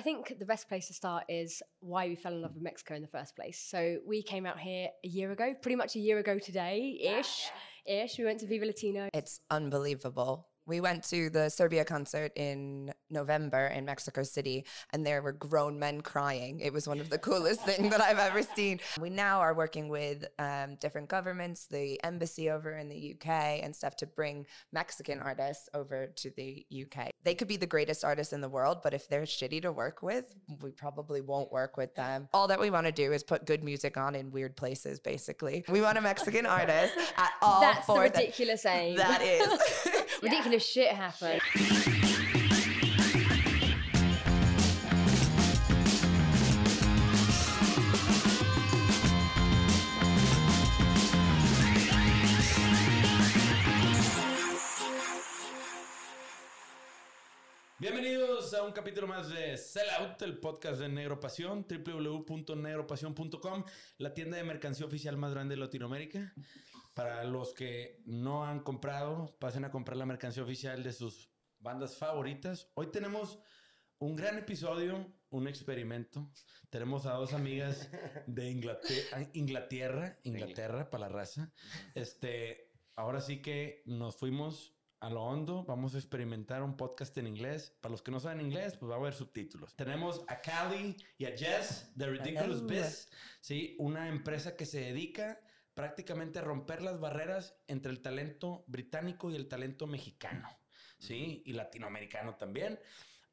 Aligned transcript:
I 0.00 0.02
think 0.02 0.38
the 0.38 0.46
best 0.46 0.66
place 0.66 0.86
to 0.86 0.94
start 0.94 1.24
is 1.28 1.62
why 1.80 2.08
we 2.08 2.16
fell 2.16 2.32
in 2.32 2.40
love 2.40 2.54
with 2.54 2.62
Mexico 2.62 2.94
in 2.94 3.02
the 3.02 3.08
first 3.08 3.36
place. 3.36 3.58
So 3.58 3.98
we 4.06 4.22
came 4.22 4.46
out 4.46 4.58
here 4.58 4.88
a 5.04 5.06
year 5.06 5.30
ago, 5.30 5.52
pretty 5.60 5.76
much 5.76 5.94
a 5.94 5.98
year 5.98 6.18
ago 6.18 6.38
today 6.38 6.98
ish. 7.18 7.50
Ish. 7.84 8.16
We 8.16 8.24
went 8.24 8.40
to 8.40 8.46
Viva 8.46 8.64
Latino. 8.64 9.10
It's 9.12 9.40
unbelievable. 9.50 10.48
We 10.70 10.80
went 10.80 11.02
to 11.08 11.30
the 11.30 11.48
Serbia 11.48 11.84
concert 11.84 12.30
in 12.36 12.94
November 13.10 13.66
in 13.66 13.84
Mexico 13.84 14.22
City, 14.22 14.64
and 14.92 15.04
there 15.04 15.20
were 15.20 15.32
grown 15.32 15.80
men 15.80 16.00
crying. 16.00 16.60
It 16.60 16.72
was 16.72 16.86
one 16.86 17.00
of 17.00 17.10
the 17.10 17.18
coolest 17.28 17.62
things 17.62 17.90
that 17.90 18.00
I've 18.00 18.20
ever 18.20 18.44
seen. 18.44 18.78
We 19.00 19.10
now 19.10 19.40
are 19.40 19.52
working 19.52 19.88
with 19.88 20.26
um, 20.38 20.76
different 20.76 21.08
governments, 21.08 21.66
the 21.66 22.00
embassy 22.04 22.50
over 22.50 22.78
in 22.78 22.88
the 22.88 23.16
UK 23.16 23.64
and 23.64 23.74
stuff, 23.74 23.96
to 23.96 24.06
bring 24.06 24.46
Mexican 24.70 25.18
artists 25.18 25.68
over 25.74 26.06
to 26.06 26.30
the 26.36 26.64
UK. 26.70 27.10
They 27.24 27.34
could 27.34 27.48
be 27.48 27.56
the 27.56 27.66
greatest 27.66 28.04
artists 28.04 28.32
in 28.32 28.40
the 28.40 28.48
world, 28.48 28.78
but 28.84 28.94
if 28.94 29.08
they're 29.08 29.22
shitty 29.22 29.62
to 29.62 29.72
work 29.72 30.04
with, 30.04 30.36
we 30.62 30.70
probably 30.70 31.20
won't 31.20 31.50
work 31.50 31.76
with 31.78 31.96
them. 31.96 32.28
All 32.32 32.46
that 32.46 32.60
we 32.60 32.70
want 32.70 32.86
to 32.86 32.92
do 32.92 33.12
is 33.12 33.24
put 33.24 33.44
good 33.44 33.64
music 33.64 33.96
on 33.96 34.14
in 34.14 34.30
weird 34.30 34.56
places, 34.56 35.00
basically. 35.00 35.64
We 35.68 35.80
want 35.80 35.98
a 35.98 36.00
Mexican 36.00 36.46
artist 36.60 36.94
at 37.16 37.32
all 37.42 37.60
That's 37.60 37.88
the 37.88 37.98
ridiculous 37.98 38.64
aim. 38.66 38.96
That 38.98 39.20
is. 39.20 39.88
ridiculous 40.22 40.66
shit 40.66 40.88
happened. 40.88 41.40
Bienvenidos 57.78 58.52
a 58.52 58.62
un 58.62 58.72
capítulo 58.72 59.06
más 59.06 59.30
de 59.30 59.56
Sell 59.56 59.88
Out, 60.00 60.20
el 60.20 60.36
podcast 60.36 60.80
de 60.80 60.90
Negro 60.90 61.18
Pasión, 61.18 61.66
www.negropasión.com, 61.66 63.64
la 63.96 64.12
tienda 64.12 64.36
de 64.36 64.44
mercancía 64.44 64.84
oficial 64.84 65.16
más 65.16 65.32
grande 65.32 65.54
de 65.54 65.60
Latinoamérica. 65.60 66.34
Para 66.94 67.24
los 67.24 67.54
que 67.54 68.02
no 68.04 68.44
han 68.44 68.60
comprado, 68.60 69.36
pasen 69.38 69.64
a 69.64 69.70
comprar 69.70 69.96
la 69.96 70.06
mercancía 70.06 70.42
oficial 70.42 70.82
de 70.82 70.92
sus 70.92 71.30
bandas 71.58 71.96
favoritas. 71.96 72.70
Hoy 72.74 72.88
tenemos 72.88 73.38
un 73.98 74.16
gran 74.16 74.38
episodio, 74.38 75.06
un 75.30 75.46
experimento. 75.46 76.30
Tenemos 76.68 77.06
a 77.06 77.12
dos 77.12 77.32
amigas 77.32 77.88
de 78.26 78.50
Inglaterra, 78.50 79.28
Inglaterra, 79.34 80.18
Inglaterra 80.24 80.90
para 80.90 81.08
la 81.08 81.08
raza. 81.08 81.52
Este, 81.94 82.72
ahora 82.96 83.20
sí 83.20 83.40
que 83.40 83.82
nos 83.86 84.16
fuimos 84.16 84.74
a 85.00 85.10
lo 85.10 85.22
hondo. 85.22 85.64
Vamos 85.64 85.94
a 85.94 85.98
experimentar 85.98 86.62
un 86.62 86.76
podcast 86.76 87.16
en 87.18 87.26
inglés. 87.26 87.76
Para 87.80 87.92
los 87.92 88.02
que 88.02 88.10
no 88.10 88.20
saben 88.20 88.40
inglés, 88.40 88.76
pues 88.76 88.90
va 88.90 88.96
a 88.96 88.98
haber 88.98 89.14
subtítulos. 89.14 89.74
Tenemos 89.76 90.22
a 90.28 90.40
Callie 90.40 90.96
y 91.18 91.24
a 91.24 91.36
Jess 91.36 91.90
de 91.94 92.06
Ridiculous. 92.06 92.66
Biz, 92.66 93.10
¿sí? 93.40 93.76
una 93.78 94.08
empresa 94.08 94.56
que 94.56 94.66
se 94.66 94.80
dedica 94.80 95.40
prácticamente 95.74 96.38
a 96.38 96.42
romper 96.42 96.82
las 96.82 97.00
barreras 97.00 97.56
entre 97.66 97.92
el 97.92 98.00
talento 98.00 98.64
británico 98.66 99.30
y 99.30 99.36
el 99.36 99.48
talento 99.48 99.86
mexicano, 99.86 100.48
¿sí? 100.98 101.42
Y 101.46 101.52
latinoamericano 101.52 102.36
también, 102.36 102.78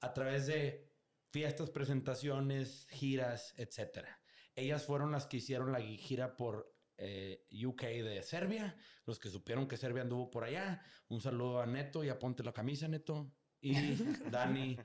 a 0.02 0.14
través 0.14 0.48
de 0.48 0.90
fiestas, 1.32 1.70
presentaciones, 1.70 2.88
giras, 2.90 3.54
etcétera. 3.58 4.20
Ellas 4.56 4.86
fueron 4.86 5.12
las 5.12 5.28
que 5.28 5.38
hicieron 5.38 5.72
la 5.72 5.82
gira 5.82 6.36
por 6.36 6.74
eh, 6.98 7.46
UK 7.66 7.82
de 7.84 8.24
Serbia, 8.24 8.76
los 9.06 9.20
que 9.20 9.30
supieron 9.30 9.68
que 9.68 9.78
Serbia 9.78 10.02
anduvo 10.02 10.32
por 10.32 10.44
allá. 10.44 10.82
Un 11.10 11.22
saludo 11.22 11.62
a 11.62 11.66
Neto, 11.66 12.04
ya 12.04 12.18
ponte 12.18 12.44
la 12.44 12.54
camisa, 12.54 12.88
Neto. 12.88 13.32
Y 13.62 13.74
Dani, 14.32 14.78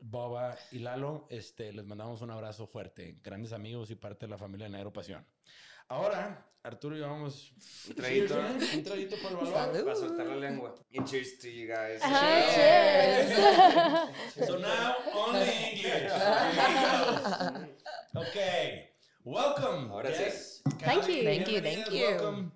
Boba 0.00 0.56
y 0.72 0.78
Lalo, 0.80 1.26
este, 1.30 1.72
les 1.72 1.84
mandamos 1.84 2.22
un 2.22 2.30
abrazo 2.30 2.66
fuerte, 2.66 3.18
grandes 3.22 3.52
amigos 3.52 3.90
y 3.90 3.94
parte 3.94 4.26
de 4.26 4.30
la 4.30 4.38
familia 4.38 4.66
de 4.66 4.72
Negro 4.72 4.92
Pasión. 4.92 5.26
Ahora, 5.90 6.44
Arturo 6.62 6.96
y 6.96 7.00
yo 7.00 7.08
vamos 7.08 7.50
Un 7.88 7.94
traguito. 7.94 8.38
un 8.38 8.84
traguito 8.84 9.16
por 9.22 9.30
el 9.32 9.38
valor. 9.52 9.84
Para 9.84 9.96
soltar 9.96 10.26
la 10.26 10.36
lengua. 10.36 10.74
And 10.94 11.06
cheers 11.08 11.38
to 11.38 11.48
you 11.48 11.66
guys. 11.66 11.98
Hi, 12.02 12.54
cheers. 12.54 13.32
So 14.46 14.58
now 14.58 14.96
only 15.14 15.48
English. 15.72 16.12
okay. 18.16 18.90
Welcome. 19.24 19.90
Ahora 19.90 20.10
sí. 20.12 20.60
Thank 20.80 21.08
you. 21.08 21.22
Thank 21.24 21.48
you, 21.48 21.60
thank 21.62 21.90
you. 21.90 22.06
Welcome. 22.06 22.52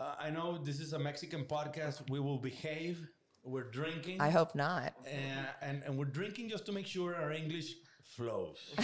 Uh, 0.00 0.14
I 0.18 0.30
know 0.30 0.58
this 0.58 0.80
is 0.80 0.92
a 0.92 0.98
Mexican 0.98 1.44
podcast. 1.44 2.02
We 2.10 2.18
will 2.18 2.38
behave. 2.38 3.06
We're 3.44 3.70
drinking. 3.70 4.20
I 4.20 4.30
hope 4.30 4.56
not. 4.56 4.92
Uh, 5.06 5.10
and, 5.62 5.84
and 5.84 5.96
we're 5.96 6.10
drinking 6.10 6.48
just 6.48 6.66
to 6.66 6.72
make 6.72 6.86
sure 6.88 7.14
our 7.14 7.30
English 7.32 7.76
flows. 8.02 8.58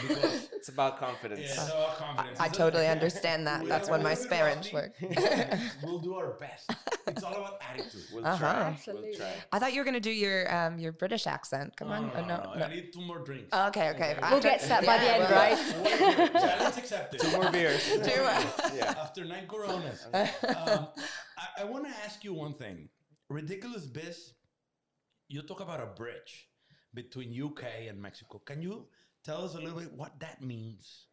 because 0.00 0.48
It's 0.52 0.68
about 0.68 0.98
confidence. 0.98 1.40
yeah, 1.40 1.46
it's 1.46 1.68
about 1.68 1.96
confidence. 1.96 2.40
I 2.40 2.46
It's 2.46 2.56
totally 2.58 2.86
a- 2.86 2.92
understand 2.92 3.46
that. 3.46 3.66
That's 3.66 3.88
when 3.90 4.02
my 4.02 4.10
little 4.14 4.24
bit 4.24 4.30
Spanish 4.30 4.72
rusty, 4.72 5.06
work. 5.08 5.72
we'll 5.82 5.98
do 5.98 6.14
our 6.14 6.32
best. 6.38 6.70
It's 7.06 7.22
all 7.22 7.34
about 7.34 7.60
attitude. 7.68 8.04
We'll 8.12 8.26
Uh-huh. 8.26 8.38
try. 8.38 8.62
Absolutely. 8.70 9.08
We'll 9.10 9.18
try. 9.18 9.32
I 9.52 9.58
thought 9.58 9.72
you 9.72 9.80
were 9.80 9.84
gonna 9.84 10.00
do 10.00 10.10
your 10.10 10.52
um 10.54 10.78
your 10.78 10.92
British 10.92 11.26
accent. 11.26 11.76
Come 11.76 11.90
on. 11.90 12.06
No, 12.06 12.12
Oh, 12.14 12.20
no, 12.20 12.26
no, 12.26 12.42
no, 12.44 12.54
no. 12.60 12.64
I 12.66 12.74
need 12.74 12.92
two 12.92 13.00
more 13.02 13.18
drinks. 13.20 13.48
Oh, 13.52 13.68
okay, 13.68 13.90
okay. 13.90 14.16
We'll 14.30 14.40
get 14.40 14.60
to 14.60 14.68
that 14.68 14.86
by 14.86 14.98
the 14.98 15.10
end, 15.14 15.22
well, 15.24 15.34
right? 15.42 16.32
Challenge 16.32 16.78
accepted. 16.78 17.20
Two 17.20 17.32
more 17.32 17.50
beers. 17.50 17.82
Two 18.08 18.22
more. 18.22 18.42
yeah. 18.74 18.94
After 19.04 19.24
nine 19.24 19.46
coronas. 19.48 20.06
um, 20.14 20.88
I, 21.36 21.62
I 21.62 21.64
want 21.64 21.84
to 21.86 21.94
ask 22.04 22.22
you 22.24 22.34
one 22.34 22.54
thing. 22.54 22.88
Ridiculous 23.28 23.86
Biz, 23.86 24.32
you 25.28 25.42
talk 25.42 25.60
about 25.60 25.80
a 25.80 25.86
bridge 25.86 26.48
between 26.94 27.28
UK 27.42 27.64
and 27.88 28.00
Mexico. 28.00 28.38
Can 28.44 28.60
you 28.62 28.86
tell 29.24 29.44
us 29.44 29.54
a 29.54 29.58
little 29.60 29.78
bit 29.80 29.92
what 29.92 30.18
that 30.20 30.42
means? 30.42 31.06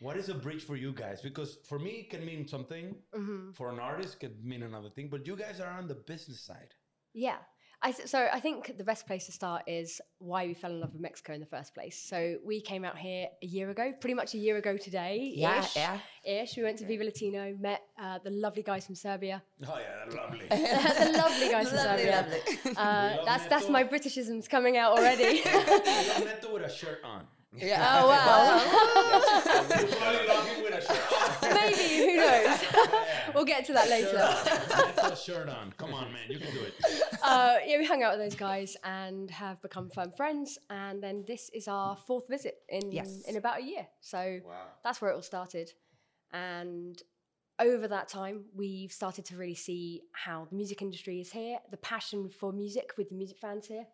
What 0.00 0.16
is 0.16 0.28
a 0.28 0.34
bridge 0.34 0.62
for 0.62 0.76
you 0.76 0.92
guys? 0.92 1.22
Because 1.22 1.58
for 1.66 1.78
me, 1.78 1.90
it 1.90 2.10
can 2.10 2.24
mean 2.24 2.46
something. 2.46 2.96
Mm-hmm. 3.14 3.52
For 3.52 3.70
an 3.70 3.78
artist, 3.78 4.16
it 4.16 4.20
can 4.20 4.36
mean 4.46 4.62
another 4.62 4.90
thing. 4.90 5.08
But 5.08 5.26
you 5.26 5.36
guys 5.36 5.58
are 5.58 5.70
on 5.70 5.88
the 5.88 5.94
business 5.94 6.40
side. 6.40 6.74
Yeah. 7.14 7.36
I 7.82 7.92
th- 7.92 8.08
so 8.08 8.26
I 8.32 8.40
think 8.40 8.76
the 8.78 8.84
best 8.84 9.06
place 9.06 9.26
to 9.26 9.32
start 9.32 9.62
is 9.66 10.00
why 10.18 10.46
we 10.46 10.54
fell 10.54 10.70
in 10.70 10.80
love 10.80 10.92
with 10.92 11.00
Mexico 11.02 11.34
in 11.34 11.40
the 11.40 11.46
first 11.46 11.74
place. 11.74 11.96
So 11.98 12.36
we 12.44 12.60
came 12.60 12.84
out 12.84 12.96
here 12.96 13.28
a 13.42 13.46
year 13.46 13.68
ago, 13.70 13.92
pretty 14.00 14.14
much 14.14 14.34
a 14.34 14.38
year 14.38 14.56
ago 14.56 14.76
today. 14.78 15.32
Yeah, 15.34 15.60
ish, 15.60 15.76
yeah. 15.76 15.98
Ish. 16.24 16.56
We 16.56 16.62
went 16.62 16.78
to 16.78 16.86
Viva 16.86 17.04
Latino, 17.04 17.54
met 17.60 17.82
uh, 18.00 18.18
the 18.24 18.30
lovely 18.30 18.62
guys 18.62 18.86
from 18.86 18.94
Serbia. 18.94 19.42
Oh, 19.66 19.78
yeah, 19.78 20.14
lovely. 20.22 20.46
the 20.48 21.18
lovely 21.18 21.48
guys 21.50 21.68
from 21.68 21.76
Lovely, 21.76 22.04
Serbia. 22.04 22.26
lovely. 22.64 22.76
Uh, 22.76 23.16
love 23.16 23.26
that's 23.26 23.46
that's 23.46 23.68
my 23.68 23.84
Britishisms 23.84 24.48
coming 24.48 24.76
out 24.78 24.92
already. 24.98 25.42
You 25.44 26.24
Neto 26.24 26.54
with 26.54 26.62
a 26.62 26.70
shirt 26.72 27.00
on. 27.04 27.26
Yeah. 27.56 28.00
oh 28.02 28.08
wow. 29.68 29.80
You 29.86 29.96
probably 29.96 30.26
love 30.28 30.46
him 30.48 30.62
with 30.62 30.74
a 30.74 30.80
shirt 30.80 31.12
on. 31.12 31.54
Maybe 31.54 31.96
who 32.06 32.16
knows? 32.16 32.60
we'll 33.34 33.44
get 33.44 33.64
to 33.66 33.72
that 33.72 33.88
Shirt 33.88 34.04
later. 34.12 34.18
on. 34.18 34.86
Neto 35.04 35.14
shirt 35.14 35.48
on. 35.48 35.72
Come 35.76 35.94
on, 35.94 36.12
man. 36.12 36.22
You 36.28 36.38
can 36.38 36.52
do 36.52 36.60
it. 36.60 36.74
Uh, 37.22 37.56
yeah, 37.66 37.78
we 37.78 37.86
hung 37.86 38.02
out 38.02 38.18
with 38.18 38.26
those 38.28 38.38
guys 38.38 38.76
and 38.84 39.30
have 39.30 39.60
become 39.62 39.90
firm 39.90 40.12
friends. 40.16 40.58
And 40.70 41.02
then 41.02 41.24
this 41.26 41.50
is 41.54 41.68
our 41.68 41.96
fourth 41.96 42.28
visit 42.28 42.56
in 42.68 42.92
Yes. 42.92 43.22
in 43.26 43.36
about 43.36 43.60
a 43.60 43.62
year. 43.64 43.86
So 44.00 44.40
Wow. 44.44 44.66
that's 44.84 45.00
where 45.00 45.10
it 45.10 45.14
all 45.14 45.22
started. 45.22 45.72
And 46.32 47.00
over 47.58 47.88
that 47.88 48.08
time, 48.08 48.44
we've 48.54 48.92
started 48.92 49.24
to 49.26 49.36
really 49.36 49.54
see 49.54 50.02
how 50.12 50.44
the 50.50 50.54
music 50.56 50.82
industry 50.82 51.20
is 51.20 51.32
here. 51.32 51.58
The 51.70 51.78
passion 51.78 52.28
for 52.28 52.52
music 52.52 52.92
with 52.98 53.08
the 53.08 53.14
music 53.14 53.38
fans 53.38 53.66
here 53.66 53.86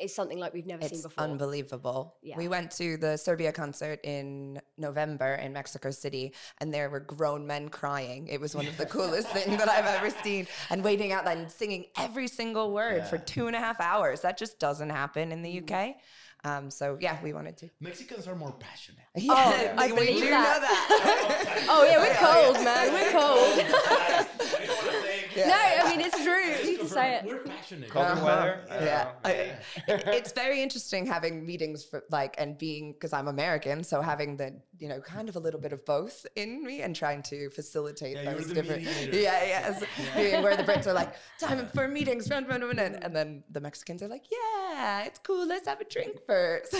is 0.00 0.14
something 0.14 0.38
like 0.38 0.54
we've 0.54 0.66
never 0.66 0.82
seen 0.82 0.92
It's 0.92 1.02
before. 1.02 1.24
unbelievable. 1.24 2.14
Yeah. 2.22 2.36
We 2.36 2.48
went 2.48 2.70
to 2.72 2.96
the 2.96 3.16
Serbia 3.16 3.52
concert 3.52 4.00
in 4.04 4.60
November 4.76 5.34
in 5.34 5.52
Mexico 5.52 5.90
City, 5.90 6.34
and 6.58 6.72
there 6.72 6.88
were 6.90 7.00
grown 7.00 7.46
men 7.46 7.68
crying. 7.68 8.28
It 8.28 8.40
was 8.40 8.54
one 8.54 8.66
of 8.66 8.76
the 8.76 8.86
coolest 8.96 9.28
things 9.28 9.56
that 9.58 9.68
I've 9.68 9.86
ever 9.86 10.10
seen. 10.22 10.46
And 10.70 10.84
waiting 10.84 11.12
out 11.12 11.24
there 11.24 11.36
and 11.36 11.50
singing 11.50 11.86
every 11.98 12.28
single 12.28 12.72
word 12.72 13.06
for 13.08 13.18
two 13.18 13.46
and 13.48 13.56
a 13.56 13.58
half 13.60 13.80
hours. 13.80 14.20
That 14.22 14.38
just 14.38 14.58
doesn't 14.58 14.90
happen 14.90 15.32
in 15.32 15.42
the 15.42 15.48
Mm. 15.48 15.62
UK. 15.72 15.96
Um, 16.44 16.70
so 16.70 16.96
yeah, 17.00 17.16
we 17.20 17.32
wanted 17.32 17.56
to. 17.56 17.68
Mexicans 17.80 18.28
are 18.28 18.36
more 18.36 18.52
passionate. 18.60 19.00
Yeah, 19.16 19.74
I 19.76 19.88
we 19.88 19.92
believe 19.94 20.22
do 20.22 20.30
that. 20.30 20.54
know 20.54 20.60
that. 20.60 21.66
Oh 21.68 21.82
yeah, 21.84 21.98
we're 21.98 22.14
cold, 22.54 22.64
man. 22.64 22.92
We're 22.92 23.10
cold. 23.10 23.58
I 23.58 24.26
didn't 24.38 24.68
want 24.68 24.90
to 24.92 25.02
say 25.02 25.42
it. 25.42 25.46
No, 25.48 25.54
I 25.54 25.88
mean 25.90 26.00
it's 26.00 26.22
true. 26.22 26.37
You 26.88 26.94
say 26.94 27.14
it. 27.16 27.24
We're 27.26 27.38
passionate. 27.54 27.90
Colder 27.90 28.08
Uh-huh. 28.08 28.24
weather. 28.26 28.64
I 28.70 28.84
Yeah. 28.84 29.12
I- 29.24 29.32
it- 29.32 30.08
it's 30.18 30.32
very 30.32 30.62
interesting 30.62 31.06
having 31.06 31.44
meetings 31.46 31.84
for 31.84 32.04
like 32.10 32.34
and 32.38 32.56
being 32.58 32.92
because 32.92 33.12
I'm 33.12 33.28
American, 33.28 33.84
so 33.84 34.00
having 34.00 34.36
the 34.36 34.48
you 34.78 34.88
know 34.88 35.00
kind 35.00 35.28
of 35.28 35.36
a 35.36 35.40
little 35.46 35.60
bit 35.60 35.72
of 35.72 35.84
both 35.84 36.26
in 36.36 36.62
me 36.68 36.82
and 36.82 36.94
trying 36.96 37.22
to 37.32 37.50
facilitate 37.50 38.16
Yeah, 38.16 38.32
those 38.32 38.52
different 38.52 38.82
mediator. 38.84 39.16
yeah 39.28 39.44
yes 39.54 39.84
being 40.16 40.42
where 40.44 40.56
the 40.56 40.62
Brits 40.64 40.86
are 40.86 40.92
like 41.02 41.12
time 41.40 41.66
for 41.74 41.88
meetings 41.88 42.30
run 42.30 42.44
run 42.46 42.62
run 42.62 42.78
and, 42.78 42.94
and 43.04 43.12
then 43.16 43.42
the 43.50 43.60
Mexicans 43.60 44.02
are 44.04 44.08
like 44.08 44.26
yeah 44.30 45.02
it's 45.08 45.18
cool 45.28 45.46
let's 45.46 45.66
have 45.68 45.80
a 45.80 45.84
drink 45.94 46.14
first 46.26 46.74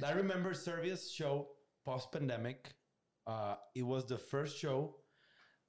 I 0.10 0.12
remember 0.12 0.54
Servius 0.54 1.10
show 1.12 1.48
post 1.84 2.10
pandemic. 2.12 2.60
Uh, 3.26 3.54
it 3.74 3.82
was 3.82 4.06
the 4.06 4.18
first 4.18 4.58
show 4.58 4.96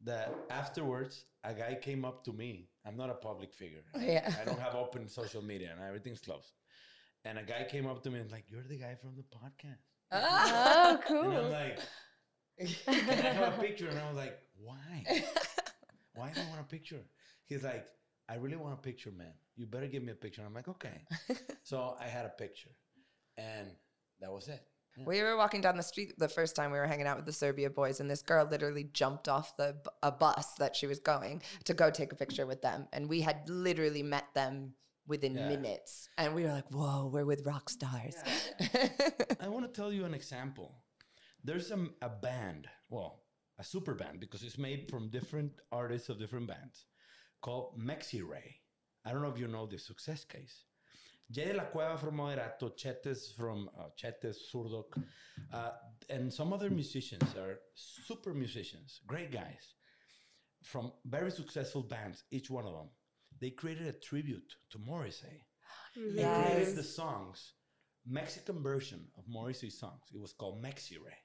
that 0.04 0.34
afterwards 0.50 1.26
a 1.44 1.54
guy 1.54 1.74
came 1.88 2.04
up 2.06 2.24
to 2.26 2.32
me. 2.34 2.70
I'm 2.86 2.98
not 2.98 3.10
a 3.10 3.16
public 3.16 3.54
figure. 3.54 3.84
Yeah. 4.00 4.32
I 4.40 4.46
don't 4.46 4.60
have 4.60 4.76
open 4.76 5.08
social 5.08 5.42
media 5.44 5.70
and 5.74 5.82
everything's 5.84 6.22
closed. 6.22 6.52
and 7.26 7.40
a 7.40 7.44
guy 7.44 7.66
came 7.68 7.88
up 7.88 8.04
to 8.04 8.10
me 8.12 8.20
and 8.20 8.32
like, 8.32 8.46
"You're 8.52 8.62
the 8.64 8.78
guy 8.78 8.96
from 8.96 9.16
the 9.16 9.24
podcast." 9.24 9.84
Oh, 10.12 10.20
oh 10.22 11.00
cool. 11.08 11.22
And 11.24 11.38
I'm 11.38 11.52
like, 11.52 11.80
"Can 12.86 13.10
I 13.10 13.32
have 13.40 13.54
a 13.58 13.62
picture?" 13.62 13.90
And 13.90 13.98
I 14.00 14.08
was 14.08 14.18
like, 14.18 14.38
"Why? 14.58 15.04
Why 16.16 16.32
do 16.34 16.42
I 16.42 16.48
want 16.50 16.62
a 16.62 16.70
picture?" 16.76 17.02
He's 17.46 17.64
like, 17.64 17.86
"I 18.30 18.36
really 18.36 18.56
want 18.58 18.74
a 18.74 18.82
picture, 18.90 19.12
man. 19.12 19.34
You 19.56 19.66
better 19.66 19.88
give 19.88 20.04
me 20.04 20.12
a 20.12 20.16
picture." 20.16 20.44
I'm 20.46 20.54
like, 20.54 20.68
"Okay." 20.68 20.98
so 21.64 21.96
I 22.00 22.08
had 22.08 22.26
a 22.26 22.30
picture, 22.30 22.72
and 23.38 23.68
that 24.22 24.32
was 24.32 24.48
it. 24.48 24.62
Mm. 25.00 25.06
We 25.06 25.22
were 25.22 25.36
walking 25.38 25.62
down 25.62 25.78
the 25.78 25.84
street 25.84 26.14
the 26.18 26.30
first 26.30 26.56
time 26.56 26.72
we 26.72 26.78
were 26.78 26.88
hanging 26.88 27.08
out 27.08 27.18
with 27.18 27.26
the 27.26 27.34
Serbia 27.34 27.70
boys, 27.70 28.00
and 28.00 28.10
this 28.10 28.22
girl 28.22 28.48
literally 28.50 28.86
jumped 28.86 29.28
off 29.28 29.56
the 29.58 29.76
a 30.02 30.12
bus 30.12 30.54
that 30.56 30.76
she 30.76 30.88
was 30.88 31.00
going 31.00 31.42
to 31.66 31.74
go 31.74 31.90
take 31.90 32.12
a 32.12 32.16
picture 32.16 32.46
with 32.46 32.62
them, 32.62 32.88
and 32.94 33.10
we 33.10 33.22
had 33.22 33.48
literally 33.50 34.04
met 34.04 34.26
them 34.34 34.74
within 35.08 35.36
Yeah. 35.36 35.50
minutes, 35.50 36.10
and 36.18 36.34
we 36.34 36.44
were 36.44 36.52
like, 36.52 36.70
"Whoa, 36.72 37.08
we're 37.14 37.26
with 37.26 37.46
rock 37.46 37.70
stars." 37.70 38.16
I 39.40 39.48
want 39.48 39.66
to 39.66 39.72
tell 39.82 39.92
you 39.94 40.06
an 40.06 40.14
example. 40.14 40.82
There's 41.44 41.70
a, 41.72 41.88
a 42.02 42.10
band, 42.10 42.68
well, 42.90 43.24
a 43.60 43.64
super 43.64 43.94
band, 43.94 44.20
because 44.20 44.42
it's 44.44 44.58
made 44.58 44.90
from 44.90 45.10
different 45.10 45.52
artists 45.72 46.10
of 46.10 46.18
different 46.20 46.48
bands, 46.48 46.86
called 47.42 47.80
Mexrrissey. 47.80 48.56
I 49.06 49.12
don't 49.12 49.22
know 49.22 49.30
if 49.30 49.38
you 49.38 49.48
know 49.48 49.68
the 49.68 49.78
success 49.78 50.24
case. 50.26 50.64
Jay 51.32 51.46
de 51.46 51.54
la 51.54 51.64
Cueva 51.66 51.98
from 51.98 52.18
Moderatto, 52.18 52.70
Chetes 52.76 53.32
from 53.36 53.70
uh, 53.80 53.90
Chetes, 53.96 54.52
Zurdok, 54.52 54.98
uh, 55.54 55.72
and 56.10 56.32
some 56.32 56.54
other 56.54 56.70
musicians 56.70 57.36
are 57.36 57.60
super 57.74 58.34
musicians, 58.34 59.02
great 59.08 59.32
guys 59.32 59.76
from 60.66 60.92
very 61.06 61.32
successful 61.32 61.84
bands, 61.84 62.24
each 62.32 62.50
one 62.50 62.66
of 62.66 62.74
them. 62.74 62.90
They 63.40 63.52
created 63.52 63.88
a 63.88 63.94
tribute 63.94 64.56
to 64.72 64.80
Morrissey. 64.80 65.44
They 65.96 66.24
created 66.24 66.76
the 66.76 66.84
songs, 66.84 67.54
Mexican 68.06 68.62
version 68.62 69.08
of 69.18 69.24
Morrissey's 69.28 69.80
songs. 69.80 70.04
It 70.14 70.20
was 70.20 70.34
called 70.34 70.62
Mexrrissey. 70.64 71.22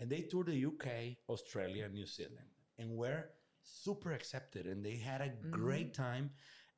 And 0.00 0.08
they 0.08 0.22
toured 0.22 0.46
the 0.46 0.64
UK, 0.64 1.16
Australia, 1.28 1.86
and 1.86 1.94
New 1.94 2.06
Zealand 2.06 2.50
and 2.78 2.96
were 2.96 3.30
super 3.62 4.12
accepted. 4.12 4.66
And 4.66 4.84
they 4.84 4.96
had 4.96 5.20
a 5.20 5.32
great 5.50 5.92
time. 5.92 6.30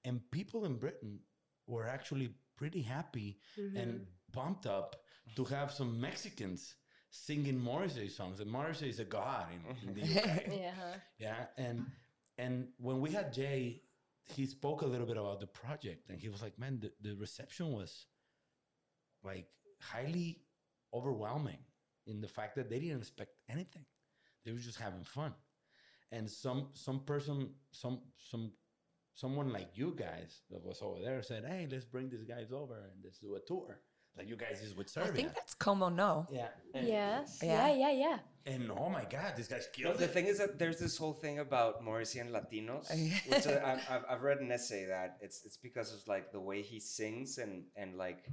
And 0.04 0.20
people 0.30 0.64
in 0.64 0.76
Britain 0.76 1.20
were 1.66 1.86
actually 1.86 2.30
pretty 2.60 2.82
happy 2.82 3.38
and 3.56 3.74
mm-hmm. 3.74 4.38
pumped 4.38 4.66
up 4.66 4.96
to 5.34 5.44
have 5.44 5.72
some 5.72 5.98
Mexicans 5.98 6.74
singing 7.08 7.58
Morrissey 7.58 8.08
songs. 8.08 8.38
And 8.38 8.50
Morrissey 8.50 8.90
is 8.90 9.00
a 9.00 9.04
god 9.04 9.46
in, 9.54 9.88
in 9.88 9.94
the 9.94 10.02
UK. 10.02 10.24
Mm-hmm. 10.24 10.52
Yeah. 10.60 10.94
Yeah, 11.18 11.46
and 11.56 11.86
and 12.36 12.68
when 12.78 13.00
we 13.00 13.10
had 13.10 13.32
Jay, 13.32 13.80
he 14.24 14.44
spoke 14.44 14.82
a 14.82 14.86
little 14.86 15.06
bit 15.06 15.16
about 15.16 15.40
the 15.40 15.46
project, 15.46 16.10
and 16.10 16.20
he 16.20 16.28
was 16.28 16.42
like, 16.42 16.58
"Man, 16.58 16.80
the, 16.82 16.92
the 17.00 17.16
reception 17.16 17.72
was 17.72 18.06
like 19.24 19.46
highly 19.80 20.42
overwhelming 20.92 21.58
in 22.06 22.20
the 22.20 22.28
fact 22.28 22.56
that 22.56 22.68
they 22.68 22.78
didn't 22.78 22.98
expect 22.98 23.32
anything; 23.48 23.86
they 24.44 24.52
were 24.52 24.58
just 24.58 24.78
having 24.78 25.04
fun." 25.04 25.32
And 26.12 26.30
some 26.30 26.68
some 26.74 27.00
person, 27.00 27.50
some 27.72 28.00
some 28.30 28.52
someone 29.14 29.52
like 29.52 29.70
you 29.74 29.94
guys 29.96 30.40
that 30.50 30.64
was 30.64 30.80
over 30.82 31.00
there 31.00 31.22
said, 31.22 31.44
"Hey, 31.44 31.66
let's 31.70 31.84
bring 31.84 32.08
these 32.10 32.24
guys 32.24 32.52
over 32.52 32.74
and 32.74 33.02
let's 33.04 33.18
do 33.18 33.34
a 33.36 33.40
tour." 33.40 33.80
Like 34.16 34.28
you 34.28 34.36
guys 34.36 34.60
is 34.60 34.74
with 34.74 34.92
I 34.98 35.06
think 35.06 35.32
that's 35.34 35.54
Como 35.54 35.88
No. 35.88 36.26
yeah. 36.32 36.48
And, 36.74 36.86
Yes. 36.88 37.38
Yeah. 37.42 37.68
Yeah. 37.68 37.74
Yeah. 37.88 37.92
Yeah. 37.92 38.18
And 38.46 38.70
oh 38.72 38.88
my 38.88 39.04
God, 39.04 39.34
these 39.36 39.46
guys 39.46 39.68
No, 39.78 39.82
killed 39.84 39.98
the 39.98 40.04
it. 40.06 40.10
thing 40.10 40.26
is 40.26 40.38
that 40.38 40.58
there's 40.58 40.80
this 40.80 40.96
whole 40.98 41.12
thing 41.12 41.38
about 41.38 41.84
Morrissey 41.84 42.18
and 42.18 42.30
Latinos, 42.30 42.90
which 43.30 43.46
uh, 43.46 43.60
I've, 43.64 43.82
I've, 43.88 44.04
I've 44.10 44.22
read 44.22 44.40
an 44.40 44.50
essay 44.50 44.86
that 44.86 45.18
it's 45.20 45.44
it's 45.44 45.56
because 45.58 45.94
of 45.94 46.00
like 46.08 46.32
the 46.32 46.40
way 46.40 46.60
he 46.60 46.80
sings 46.80 47.38
and 47.38 47.66
and 47.76 47.96
like 47.96 48.24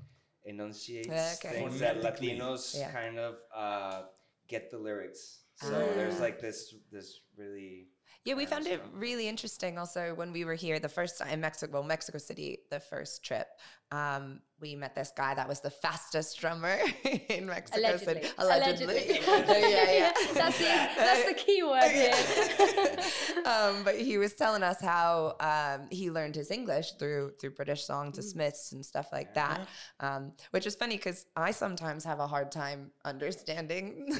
enunciates 0.45 1.09
Okay. 1.45 1.59
things 1.59 1.79
that 1.79 2.01
Latinos 2.01 2.77
Yeah. 2.77 2.91
kind 2.91 3.19
of 3.19 3.35
uh, 3.55 4.03
get 4.47 4.71
the 4.71 4.77
lyrics. 4.79 5.41
So 5.57 5.67
Ah. 5.73 5.95
there's 5.95 6.19
like 6.19 6.39
this 6.41 6.73
this 6.91 7.19
really 7.35 7.89
Yeah, 8.27 8.33
we 8.33 8.45
found 8.45 8.67
it 8.67 8.83
really 8.93 9.29
interesting. 9.29 9.77
Also, 9.77 10.13
when 10.13 10.33
we 10.33 10.43
were 10.43 10.53
here 10.53 10.79
the 10.79 10.89
first 10.89 11.17
time 11.17 11.29
in 11.29 11.39
Mexico, 11.39 11.71
well, 11.71 11.83
Mexico 11.83 12.17
City, 12.17 12.57
the 12.69 12.81
first 12.81 13.23
trip, 13.23 13.47
um, 13.91 14.41
we 14.59 14.73
met 14.73 14.95
this 14.95 15.11
guy 15.15 15.35
that 15.35 15.47
was 15.47 15.59
the 15.59 15.69
fastest 15.69 16.39
drummer 16.39 16.77
in 17.29 17.45
Mexico 17.45 17.79
Allegedly. 17.79 18.23
City. 18.23 18.27
Allegedly. 18.39 18.85
Allegedly. 18.85 19.21
yeah, 19.71 19.91
yeah. 19.91 20.11
That's 20.33 20.57
the 20.57 20.89
that's 20.97 21.27
the 21.27 21.33
key 21.35 21.61
word 21.61 21.91
here. 21.91 23.45
um, 23.45 23.83
but 23.83 23.99
he 23.99 24.17
was 24.17 24.33
telling 24.33 24.63
us 24.63 24.81
how 24.81 25.35
um, 25.39 25.87
he 25.91 26.09
learned 26.09 26.35
his 26.35 26.49
English 26.49 26.93
through 26.93 27.33
through 27.39 27.51
British 27.51 27.83
songs 27.85 28.15
to 28.15 28.23
Smiths 28.23 28.71
and 28.71 28.83
stuff 28.83 29.09
like 29.11 29.35
that, 29.35 29.67
um, 29.99 30.31
which 30.51 30.65
is 30.65 30.75
funny 30.75 30.97
because 30.97 31.27
I 31.35 31.51
sometimes 31.51 32.03
have 32.03 32.19
a 32.19 32.25
hard 32.27 32.51
time 32.51 32.89
understanding 33.05 34.17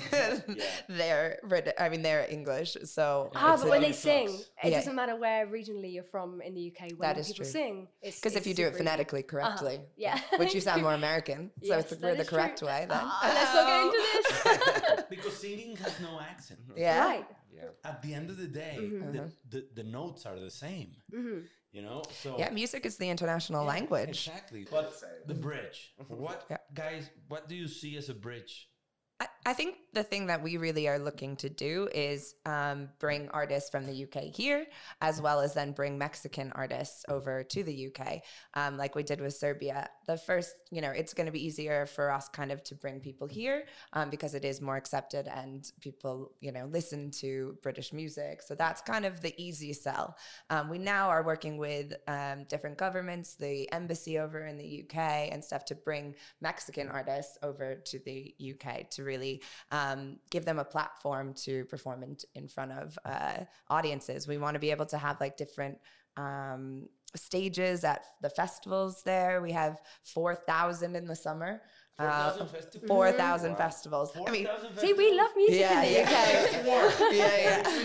their 0.88 1.40
I 1.80 1.90
mean 1.90 2.02
their 2.02 2.28
English. 2.30 2.78
So 2.86 3.32
Ah, 3.36 3.58
but 3.60 3.70
when 3.70 3.82
they 3.82 3.90
it 3.90 3.96
sing, 3.96 4.30
it 4.64 4.70
Yeah. 4.72 4.78
doesn't 4.80 4.96
matter 4.96 5.16
where 5.16 5.48
regionally 5.48 5.94
you're 5.94 6.04
from 6.04 6.42
in 6.42 6.54
the 6.54 6.72
UK. 6.72 6.92
When 6.96 7.00
That 7.10 7.18
is 7.18 7.28
people 7.28 7.46
true. 7.46 7.52
sing, 7.52 7.88
because 8.04 8.36
if 8.36 8.46
you 8.48 8.54
do 8.54 8.64
it 8.64 8.66
super 8.68 8.76
easy. 8.76 8.84
phonetically 8.86 9.24
correctly, 9.60 9.78
um, 9.78 9.84
Yeah. 9.96 10.20
which 10.38 10.54
you 10.56 10.62
sound 10.62 10.82
more 10.82 10.94
American, 10.94 11.52
so 11.62 11.68
Yes, 11.68 11.92
it's 11.92 12.02
that 12.02 12.02
we're 12.02 12.16
the 12.16 12.22
is 12.22 12.28
true. 12.28 12.38
correct 12.38 12.62
way 12.62 12.86
then. 12.88 13.00
Ah, 13.02 13.20
let's 13.24 13.54
not 13.54 13.66
get 13.68 13.84
into 13.86 14.94
this. 14.94 15.04
because 15.10 15.38
singing 15.38 15.76
has 15.78 16.00
no 16.00 16.20
accent. 16.20 16.60
Yeah. 16.76 17.06
Right. 17.06 17.26
yeah. 17.54 17.62
At 17.84 18.02
the 18.02 18.14
end 18.14 18.30
of 18.30 18.38
the 18.38 18.48
day, 18.48 18.78
mm-hmm. 18.80 19.12
the, 19.12 19.20
mm-hmm. 19.20 19.30
the, 19.50 19.66
the 19.76 19.84
notes 19.84 20.26
are 20.26 20.40
the 20.40 20.52
same. 20.52 20.92
Mm-hmm. 21.14 21.40
You 21.72 21.82
know, 21.82 22.02
so 22.24 22.38
Yeah, 22.40 22.50
music 22.50 22.86
is 22.86 22.98
the 22.98 23.10
international 23.10 23.64
Yeah, 23.64 23.70
language. 23.70 24.10
Exactly. 24.28 24.66
But 24.70 24.94
the 25.26 25.34
bridge. 25.34 25.94
What 26.08 26.46
Yeah. 26.50 26.58
guys? 26.74 27.10
What 27.28 27.48
do 27.50 27.56
you 27.56 27.68
see 27.68 27.98
as 27.98 28.10
a 28.10 28.14
bridge? 28.14 28.70
I, 29.20 29.28
I 29.48 29.54
think 29.54 29.78
the 29.94 30.04
thing 30.04 30.28
that 30.28 30.44
we 30.44 30.58
really 30.58 30.90
are 30.90 31.00
looking 31.00 31.38
to 31.38 31.48
do 31.48 31.88
is 31.96 32.36
um, 32.46 32.90
bring 33.00 33.30
artists 33.30 33.70
from 33.70 33.86
the 33.86 34.04
UK 34.04 34.24
here, 34.24 34.66
as 35.00 35.22
well 35.22 35.40
as 35.40 35.54
then 35.54 35.72
bring 35.72 35.98
Mexican 35.98 36.52
artists 36.54 37.06
over 37.08 37.46
to 37.46 37.64
the 37.64 37.88
UK, 37.88 38.24
um, 38.56 38.76
like 38.76 38.94
we 38.94 39.04
did 39.04 39.22
with 39.22 39.34
Serbia. 39.34 39.90
The 40.06 40.18
first, 40.18 40.52
you 40.70 40.82
know, 40.82 40.92
it's 40.92 41.14
going 41.14 41.28
to 41.28 41.32
be 41.32 41.46
easier 41.46 41.86
for 41.86 42.12
us 42.12 42.28
kind 42.28 42.52
of 42.52 42.62
to 42.66 42.76
bring 42.76 43.00
people 43.00 43.26
here 43.26 43.64
um, 43.94 44.10
because 44.10 44.36
it 44.36 44.44
is 44.44 44.60
more 44.60 44.76
accepted 44.76 45.30
and 45.30 45.72
people, 45.80 46.34
you 46.42 46.52
know, 46.52 46.66
listen 46.66 47.10
to 47.22 47.58
British 47.64 47.94
music. 47.94 48.42
So 48.42 48.54
that's 48.54 48.82
kind 48.82 49.06
of 49.06 49.22
the 49.22 49.34
easy 49.42 49.72
sell. 49.72 50.18
Um, 50.50 50.70
we 50.70 50.78
now 50.78 51.08
are 51.08 51.24
working 51.24 51.58
with 51.58 51.94
um, 52.10 52.44
different 52.50 52.78
governments, 52.78 53.36
the 53.36 53.72
embassy 53.72 54.20
over 54.20 54.46
in 54.46 54.58
the 54.58 54.84
UK 54.84 55.30
and 55.32 55.42
stuff 55.42 55.64
to 55.66 55.76
bring 55.76 56.16
Mexican 56.42 56.90
artists 56.90 57.38
over 57.44 57.76
to 57.76 58.00
the 58.00 58.36
UK 58.42 58.90
to 58.90 59.06
really 59.06 59.37
um, 59.72 60.18
give 60.30 60.46
them 60.46 60.60
a 60.60 60.66
platform 60.66 61.34
to 61.46 61.66
perform 61.66 62.04
in, 62.04 62.18
in 62.36 62.48
front 62.48 62.72
of 62.72 62.98
uh, 63.06 63.40
audiences. 63.70 64.28
We 64.28 64.38
want 64.38 64.56
to 64.56 64.60
be 64.60 64.72
able 64.72 64.86
to 64.88 64.98
have 64.98 65.20
like 65.20 65.38
different 65.38 65.78
um, 66.16 66.90
stages 67.16 67.84
at 67.84 68.04
the 68.22 68.30
festivals 68.30 69.04
there. 69.04 69.42
We 69.42 69.52
have 69.52 69.82
4,000 70.04 70.96
in 70.96 71.08
the 71.08 71.16
summer. 71.16 71.62
Uh, 72.00 72.32
4,000 72.32 72.48
festivals? 72.50 72.88
4,000 72.88 73.56
festivals. 73.56 74.12
I 74.28 74.30
mean, 74.30 74.46
4,000 74.46 74.78
See, 74.78 74.94
we 74.94 75.18
love 75.18 75.32
music 75.36 75.60
yeah, 75.60 75.82
in 75.82 75.94
the 75.94 76.00
yeah. 76.00 76.06
UK. 76.06 77.12
yeah, 77.12 77.38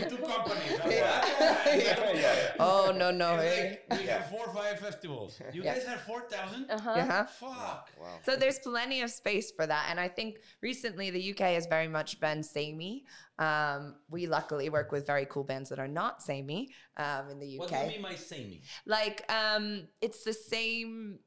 yeah. 0.02 0.08
Two 0.08 0.16
companies. 0.18 0.78
Yeah. 0.92 2.12
yeah. 2.14 2.52
Oh, 2.60 2.92
no, 2.94 3.10
no. 3.10 3.36
It's 3.36 3.56
eh? 3.56 3.76
like 3.88 4.00
we 4.00 4.06
have 4.08 4.28
four 4.28 4.46
or 4.46 4.52
five 4.54 4.78
festivals. 4.78 5.40
You 5.54 5.62
Yeah. 5.62 5.74
guys 5.74 5.84
have 5.86 6.02
4,000? 6.02 6.70
Uh-huh. 6.70 6.92
Yeah. 6.94 7.24
Fuck. 7.24 7.90
Wow. 7.98 8.18
So 8.24 8.36
there's 8.36 8.58
plenty 8.58 9.00
of 9.00 9.10
space 9.10 9.50
for 9.50 9.66
that. 9.66 9.86
And 9.88 9.98
I 9.98 10.08
think 10.08 10.40
recently 10.60 11.08
the 11.10 11.30
UK 11.30 11.54
has 11.54 11.66
very 11.66 11.88
much 11.88 12.20
been 12.20 12.42
samey. 12.42 13.04
Um, 13.38 13.96
we 14.10 14.26
luckily 14.26 14.68
work 14.68 14.92
with 14.92 15.06
very 15.06 15.24
cool 15.24 15.44
bands 15.44 15.70
that 15.70 15.78
are 15.78 15.88
not 15.88 16.22
samey 16.22 16.68
um, 16.98 17.30
in 17.30 17.40
the 17.40 17.58
UK. 17.58 17.60
What 17.60 17.70
do 17.70 17.76
you 17.76 17.86
mean 17.92 18.02
by 18.02 18.14
samey? 18.14 18.62
Like 18.84 19.24
um, 19.32 19.88
it's 20.02 20.22
the 20.22 20.34
same 20.34 21.18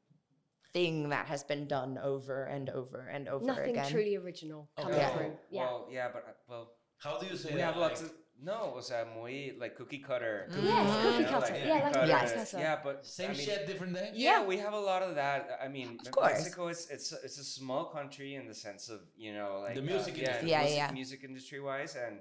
thing 0.76 1.08
that 1.14 1.26
has 1.32 1.42
been 1.52 1.64
done 1.76 1.92
over 2.12 2.38
and 2.54 2.68
over 2.80 3.00
and 3.14 3.28
over 3.28 3.44
Nothing 3.52 3.70
again. 3.76 3.90
truly 3.90 4.14
original 4.24 4.60
Okay. 4.78 4.82
coming 4.84 4.98
Yeah. 5.00 5.10
through. 5.16 5.32
Yeah. 5.56 5.60
Well, 5.64 5.78
yeah, 5.96 6.08
but 6.14 6.22
uh, 6.28 6.32
well, 6.50 6.64
How 7.04 7.14
do 7.20 7.24
you 7.30 7.36
say 7.42 7.50
we 7.54 7.60
that? 7.60 7.66
have 7.68 7.76
lots 7.86 8.02
Like, 8.02 8.10
of 8.10 8.16
no, 8.50 8.60
o 8.76 8.80
sea, 8.88 9.00
muy 9.16 9.36
like 9.62 9.72
cookie 9.80 10.02
cutter. 10.08 10.34
Yes, 10.52 10.86
cookie 11.04 11.22
know, 11.24 11.30
cutter. 11.34 11.52
like 11.54 11.64
Yeah, 11.70 11.80
like 11.84 11.92
cookie 11.94 12.08
Yes. 12.14 12.28
cutter. 12.38 12.58
Yeah, 12.64 12.76
but 12.86 12.96
Same 13.06 13.30
I 13.30 13.32
mean, 13.32 13.46
shit, 13.46 13.60
different 13.70 13.92
day? 13.98 14.08
Yeah, 14.14 14.40
Yeah. 14.40 14.46
we 14.50 14.56
have 14.64 14.74
a 14.82 14.84
lot 14.90 15.02
of 15.08 15.12
that. 15.22 15.40
I 15.66 15.68
mean, 15.76 15.90
Of 16.04 16.10
course. 16.18 16.32
Mexico 16.40 16.62
is 16.74 16.80
it's 16.96 17.08
a- 17.16 17.22
it's 17.26 17.38
a 17.46 17.48
small 17.58 17.84
country 17.98 18.30
in 18.40 18.44
the 18.52 18.58
sense 18.66 18.84
of 18.94 19.00
you 19.24 19.32
know 19.38 19.50
like 19.64 19.74
The 19.80 19.86
music 19.94 20.14
uh, 20.16 20.20
industry. 20.20 20.50
Yeah, 20.52 20.60
music, 20.64 20.76
yeah. 20.82 20.90
music 21.00 21.20
industry 21.30 21.60
wise, 21.70 21.92
and 22.04 22.14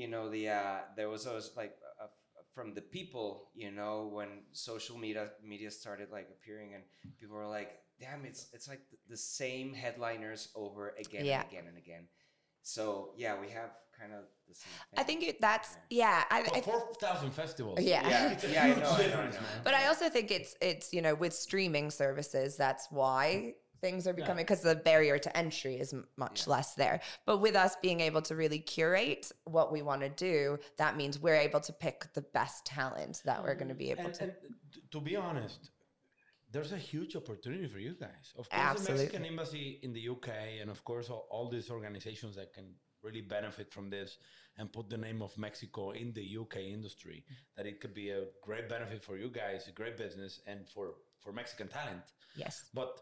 you 0.00 0.08
know 0.12 0.24
the 0.36 0.44
uh, 0.60 0.78
there 0.96 1.10
was 1.14 1.22
always 1.28 1.48
like 1.62 1.74
uh, 2.02 2.08
from 2.54 2.74
the 2.78 2.82
people, 2.96 3.28
you 3.64 3.70
know, 3.78 3.94
when 4.16 4.30
social 4.52 4.96
media 5.04 5.24
media 5.52 5.70
started 5.82 6.08
like 6.16 6.28
appearing, 6.36 6.70
and 6.76 6.82
people 7.18 7.36
were 7.40 7.46
like, 7.58 7.70
"Damn, 8.00 8.24
it's 8.24 8.48
it's 8.52 8.68
like 8.68 8.80
the, 8.90 8.96
the 9.10 9.16
same 9.16 9.74
headliners 9.74 10.48
over 10.54 10.94
again 10.98 11.24
Yeah. 11.24 11.42
and 11.42 11.50
again 11.50 11.64
and 11.68 11.78
again." 11.78 12.08
So 12.62 13.12
yeah, 13.16 13.38
we 13.40 13.48
have 13.50 13.70
kind 13.98 14.12
of 14.12 14.24
the 14.48 14.54
same. 14.54 14.72
Thing. 14.90 14.98
I 14.98 15.02
think 15.02 15.22
it, 15.22 15.40
that's 15.40 15.76
yeah. 15.90 16.24
I, 16.30 16.42
oh, 16.42 16.56
I, 16.56 16.62
Well, 16.66 16.80
4,000 17.00 17.30
festivals. 17.32 17.80
Yeah. 17.80 18.08
Yeah, 18.08 18.32
It's 18.32 18.44
a 18.44 18.50
yeah, 18.50 18.64
I 18.64 18.66
huge 18.68 18.78
know, 18.78 18.90
I 18.90 19.06
know, 19.06 19.20
I 19.20 19.26
know. 19.26 19.38
But 19.64 19.74
I 19.74 19.86
also 19.86 20.08
think 20.08 20.30
it's 20.30 20.54
it's 20.60 20.92
you 20.92 21.02
know 21.02 21.14
with 21.14 21.32
streaming 21.32 21.90
services 21.90 22.56
that's 22.56 22.88
why 22.90 23.54
things 23.80 24.06
are 24.06 24.12
becoming 24.12 24.44
because 24.44 24.60
the 24.60 24.74
barrier 24.74 25.18
to 25.18 25.34
entry 25.34 25.76
is 25.76 25.92
m- 25.94 26.06
much 26.16 26.46
less 26.46 26.74
there. 26.74 27.00
But 27.24 27.38
with 27.38 27.56
us 27.56 27.76
being 27.80 28.00
able 28.00 28.20
to 28.22 28.36
really 28.36 28.58
curate 28.58 29.32
what 29.44 29.72
we 29.72 29.80
want 29.80 30.02
to 30.02 30.10
do, 30.10 30.58
that 30.76 30.96
means 30.98 31.18
we're 31.18 31.36
able 31.36 31.60
to 31.60 31.72
pick 31.72 32.12
the 32.12 32.20
best 32.20 32.66
talent 32.66 33.22
that 33.24 33.42
we're 33.42 33.54
going 33.54 33.68
to 33.68 33.74
mm. 33.74 33.78
be 33.78 33.90
able 33.90 34.04
And, 34.06 34.14
to. 34.14 34.22
and 34.24 34.32
to 34.90 35.00
be 35.00 35.16
honest, 35.16 35.70
there's 36.52 36.72
a 36.72 36.78
huge 36.78 37.14
opportunity 37.16 37.66
for 37.68 37.78
you 37.78 37.94
guys. 37.94 38.32
Of 38.36 38.48
course, 38.48 38.62
Absolutely. 38.70 38.94
the 38.96 39.02
Mexican 39.02 39.24
embassy 39.26 39.78
in 39.82 39.92
the 39.92 40.08
UK, 40.08 40.28
and 40.60 40.70
of 40.70 40.84
course, 40.84 41.08
all, 41.08 41.26
all 41.30 41.48
these 41.48 41.70
organizations 41.70 42.36
that 42.36 42.52
can 42.52 42.74
really 43.02 43.20
benefit 43.20 43.72
from 43.72 43.88
this 43.88 44.18
and 44.58 44.70
put 44.72 44.90
the 44.90 44.96
name 44.98 45.22
of 45.22 45.36
Mexico 45.38 45.90
in 45.92 46.12
the 46.12 46.36
UK 46.38 46.56
industry, 46.58 47.24
that 47.56 47.66
it 47.66 47.80
could 47.80 47.94
be 47.94 48.10
a 48.10 48.24
great 48.42 48.68
benefit 48.68 49.02
for 49.02 49.16
you 49.16 49.28
guys, 49.30 49.68
a 49.68 49.72
great 49.72 49.96
business, 49.96 50.40
and 50.46 50.68
for, 50.68 50.94
for 51.20 51.32
Mexican 51.32 51.68
talent. 51.68 52.02
yes. 52.36 52.68
But 52.74 53.00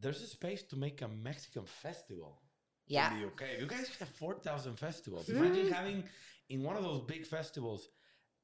there's 0.00 0.22
a 0.22 0.26
space 0.26 0.62
to 0.64 0.76
make 0.76 1.02
a 1.02 1.08
Mexican 1.08 1.64
festival 1.64 2.42
Yeah. 2.86 3.12
in 3.12 3.20
the 3.20 3.26
UK. 3.26 3.42
You 3.60 3.66
guys 3.66 3.88
have 3.98 4.08
4,000 4.08 4.76
festivals. 4.78 5.26
Mm-hmm. 5.26 5.44
Imagine 5.44 5.72
having 5.72 6.04
in 6.50 6.62
one 6.62 6.76
of 6.76 6.84
those 6.84 7.00
big 7.00 7.26
festivals 7.26 7.88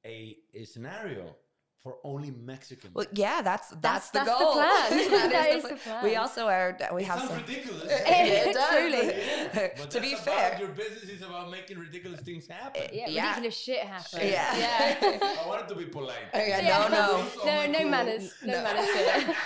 a, 0.04 0.36
a 0.54 0.64
scenario 0.64 1.36
for 1.84 1.96
only 2.02 2.30
Mexican. 2.30 2.90
Well, 2.94 3.04
yeah, 3.12 3.42
that's 3.42 3.68
that's, 3.80 4.08
That's- 4.08 4.10
the 4.10 4.18
that's 4.20 4.38
the 4.38 4.44
goal. 4.44 4.52
plan. 4.54 5.30
That 5.36 5.48
is 5.50 5.60
pla- 5.60 5.70
the 5.70 5.76
plan. 5.76 6.04
We 6.04 6.16
also 6.16 6.46
are. 6.46 6.76
We 6.94 7.02
it 7.02 7.06
have 7.08 7.18
sounds 7.18 7.30
some. 7.30 7.40
ridiculous. 7.42 7.84
It 7.90 8.54
does. 8.54 8.70
Truly. 8.70 9.06
Yeah, 9.06 9.68
but 9.76 9.90
to 9.90 10.00
be 10.00 10.12
that's 10.12 10.22
fair, 10.24 10.56
your 10.58 10.68
business 10.68 11.04
is 11.04 11.20
about 11.20 11.50
making 11.50 11.78
ridiculous 11.78 12.20
things 12.20 12.46
happen. 12.48 12.82
Yeah, 12.90 13.08
Yeah. 13.10 13.22
ridiculous 13.28 13.56
shit 13.58 13.80
happens. 13.80 14.22
Yeah. 14.22 14.56
yeah. 14.56 15.42
I 15.44 15.46
wanted 15.46 15.68
to 15.68 15.74
be 15.74 15.84
polite. 15.84 16.16
Oh, 16.32 16.38
yeah, 16.38 16.60
Yeah. 16.62 16.88
no, 16.88 16.88
no. 16.88 17.06
Oh 17.20 17.44
no, 17.44 17.66
no 17.70 17.78
God. 17.80 17.90
manners. 17.90 18.34
No, 18.42 18.52
No. 18.54 18.62
manners 18.62 18.90
here. 18.94 19.36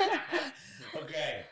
okay, 1.02 1.44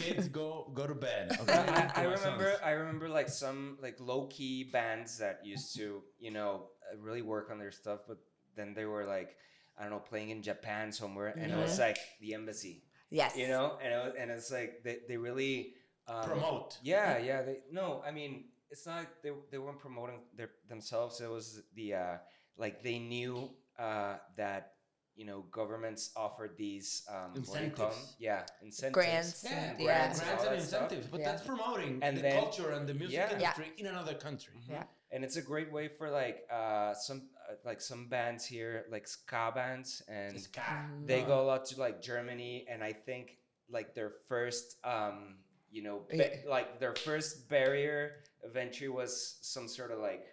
kids, 0.00 0.26
go 0.28 0.70
go 0.74 0.86
to 0.88 0.94
bed. 0.94 1.38
Okay, 1.42 1.52
I, 1.52 1.90
I 1.94 2.02
remember 2.02 2.50
sons. 2.50 2.60
I 2.64 2.70
remember 2.72 3.08
like 3.08 3.28
some 3.28 3.78
like 3.80 3.96
low 4.00 4.26
key 4.26 4.64
bands 4.64 5.18
that 5.18 5.46
used 5.46 5.76
to 5.76 6.02
you 6.18 6.30
know 6.32 6.66
really 6.98 7.22
work 7.22 7.48
on 7.52 7.58
their 7.58 7.70
stuff, 7.70 8.00
but 8.08 8.18
then 8.56 8.74
they 8.74 8.84
were 8.84 9.04
like 9.06 9.36
I 9.78 9.82
don't 9.82 9.90
know 9.92 9.98
playing 9.98 10.30
in 10.30 10.42
Japan 10.42 10.92
somewhere, 10.92 11.28
and 11.36 11.50
it 11.52 11.56
was 11.56 11.78
like 11.78 11.98
the 12.20 12.34
embassy, 12.34 12.84
Yes. 13.10 13.36
you 13.36 13.48
know, 13.48 13.78
and 13.82 13.92
it 13.92 13.96
was, 13.96 14.12
and 14.18 14.30
it's 14.30 14.50
like 14.52 14.82
they, 14.84 14.98
they 15.08 15.16
really 15.16 15.74
um, 16.06 16.24
promote. 16.24 16.78
Yeah, 16.82 17.18
yeah. 17.18 17.42
They 17.42 17.58
no, 17.70 18.02
I 18.06 18.10
mean 18.10 18.44
it's 18.70 18.86
not 18.86 18.96
like 18.98 19.22
they 19.22 19.30
they 19.50 19.58
weren't 19.58 19.78
promoting 19.80 20.20
their 20.36 20.50
themselves. 20.68 21.20
It 21.20 21.30
was 21.30 21.62
the 21.74 21.94
uh, 21.94 22.16
like 22.56 22.82
they 22.82 22.98
knew 22.98 23.50
uh, 23.78 24.16
that 24.36 24.72
you 25.14 25.24
know 25.26 25.44
governments 25.50 26.10
offered 26.16 26.56
these 26.56 27.02
um, 27.08 27.42
what 27.46 27.58
do 27.58 27.64
you 27.64 27.70
call 27.70 27.86
'em? 27.86 27.92
Incentives. 27.92 28.16
yeah 28.18 28.42
incentives 28.62 28.94
Grants 28.94 29.44
Yeah, 29.44 29.50
and- 29.50 29.78
grants, 29.78 30.18
yeah. 30.18 30.24
grants 30.24 30.44
all 30.44 30.50
and 30.52 30.58
that 30.60 30.66
stuff. 30.66 30.82
incentives, 30.82 31.06
but 31.08 31.20
Yeah. 31.20 31.32
that's 31.32 31.46
promoting 31.46 32.02
And 32.02 32.16
the 32.16 32.22
then- 32.22 32.40
culture 32.42 32.70
and 32.70 32.88
the 32.88 32.94
music 32.94 33.14
Yeah. 33.18 33.28
Yeah. 33.28 33.34
industry 33.36 33.72
in 33.78 33.86
another 33.86 34.14
country. 34.14 34.54
Yeah. 34.68 34.84
and 35.14 35.22
it's 35.26 35.36
a 35.36 35.42
great 35.42 35.70
way 35.70 35.88
for 35.98 36.08
like 36.08 36.38
uh, 36.50 36.94
some 36.94 37.28
like 37.64 37.80
some 37.80 38.08
bands 38.08 38.44
here 38.44 38.84
like 38.90 39.06
ska 39.08 39.50
bands 39.54 40.02
and 40.08 40.40
Ska. 40.40 40.62
They 41.04 41.22
go 41.22 41.40
a 41.40 41.46
lot 41.46 41.64
to 41.66 41.80
like 41.80 42.02
Germany 42.02 42.66
and 42.70 42.82
I 42.82 42.92
think 42.92 43.38
like 43.70 43.94
their 43.94 44.12
first 44.28 44.76
um 44.84 45.36
you 45.70 45.82
know 45.82 46.02
ba- 46.08 46.16
Yeah. 46.16 46.50
like 46.50 46.78
their 46.80 46.94
first 46.94 47.48
barrier 47.48 48.16
of 48.44 48.56
entry 48.56 48.88
was 48.88 49.38
some 49.42 49.68
sort 49.68 49.90
of 49.90 49.98
like 50.00 50.24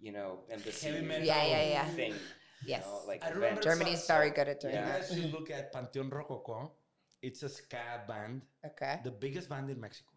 you 0.00 0.12
know 0.12 0.40
embassy 0.50 0.86
Heavy 0.88 1.04
metal. 1.06 1.26
Yeah, 1.26 1.44
yeah, 1.46 1.68
yeah. 1.68 1.84
thing 2.00 2.12
you 2.12 2.18
Yes. 2.74 2.84
know, 2.86 3.02
like 3.06 3.24
I 3.24 3.30
remember. 3.30 3.62
Germany's 3.62 4.02
So- 4.04 4.14
very 4.14 4.30
good 4.30 4.48
at 4.48 4.60
doing 4.60 4.74
You 4.74 4.80
Yeah. 4.80 4.98
guys 4.98 5.08
should 5.14 5.32
look 5.32 5.50
at 5.50 5.72
Panteon 5.72 6.10
Rococo. 6.10 6.72
It's 7.22 7.42
a 7.42 7.48
ska 7.48 8.02
band. 8.06 8.42
Okay. 8.64 9.00
the 9.04 9.10
biggest 9.10 9.48
band 9.48 9.70
in 9.70 9.80
Mexico, 9.80 10.10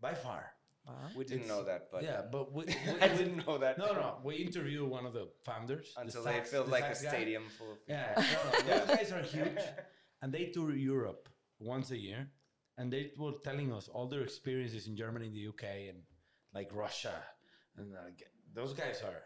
by 0.00 0.14
far. 0.14 0.54
Wow. 0.86 0.92
we 1.16 1.24
didn't 1.24 1.44
It's- 1.44 1.48
know 1.48 1.64
that 1.64 1.82
but 1.90 2.02
yeah, 2.02 2.20
but 2.30 2.52
we, 2.52 2.64
we, 2.66 2.74
I 3.00 3.08
we- 3.12 3.16
didn't 3.18 3.46
know 3.46 3.56
that 3.58 3.78
No, 3.78 3.92
no, 3.94 4.18
we 4.22 4.34
interviewed 4.36 4.86
one 4.88 5.06
of 5.06 5.12
the 5.14 5.26
founders 5.48 5.92
the 5.94 6.00
until 6.02 6.22
they 6.24 6.32
sax- 6.32 6.50
filled 6.50 6.66
the 6.66 6.72
like 6.72 6.84
a 6.84 6.94
sax 6.94 7.02
guy. 7.04 7.08
stadium 7.10 7.44
full 7.58 7.72
of 7.72 7.78
people. 7.86 7.94
Yeah, 7.96 8.12
no, 8.16 8.22
no, 8.22 8.66
Yeah. 8.68 8.78
those 8.84 8.96
guys 8.96 9.12
are 9.12 9.22
huge, 9.22 9.62
and 10.22 10.32
they 10.34 10.44
tour 10.54 10.74
Europe 10.74 11.28
once 11.58 11.90
a 11.90 11.96
year, 11.98 12.28
and 12.76 12.92
they 12.92 13.12
were 13.18 13.32
telling 13.48 13.72
us 13.72 13.88
all 13.88 14.06
their 14.08 14.22
experiences 14.22 14.86
in 14.86 14.94
Germany, 14.96 15.26
and 15.28 15.34
the 15.34 15.46
UK, 15.52 15.64
and 15.90 15.98
like 16.52 16.70
Russia, 16.74 17.14
and 17.76 17.90
like, 17.92 18.22
those 18.52 18.72
guys 18.74 19.00
are 19.02 19.22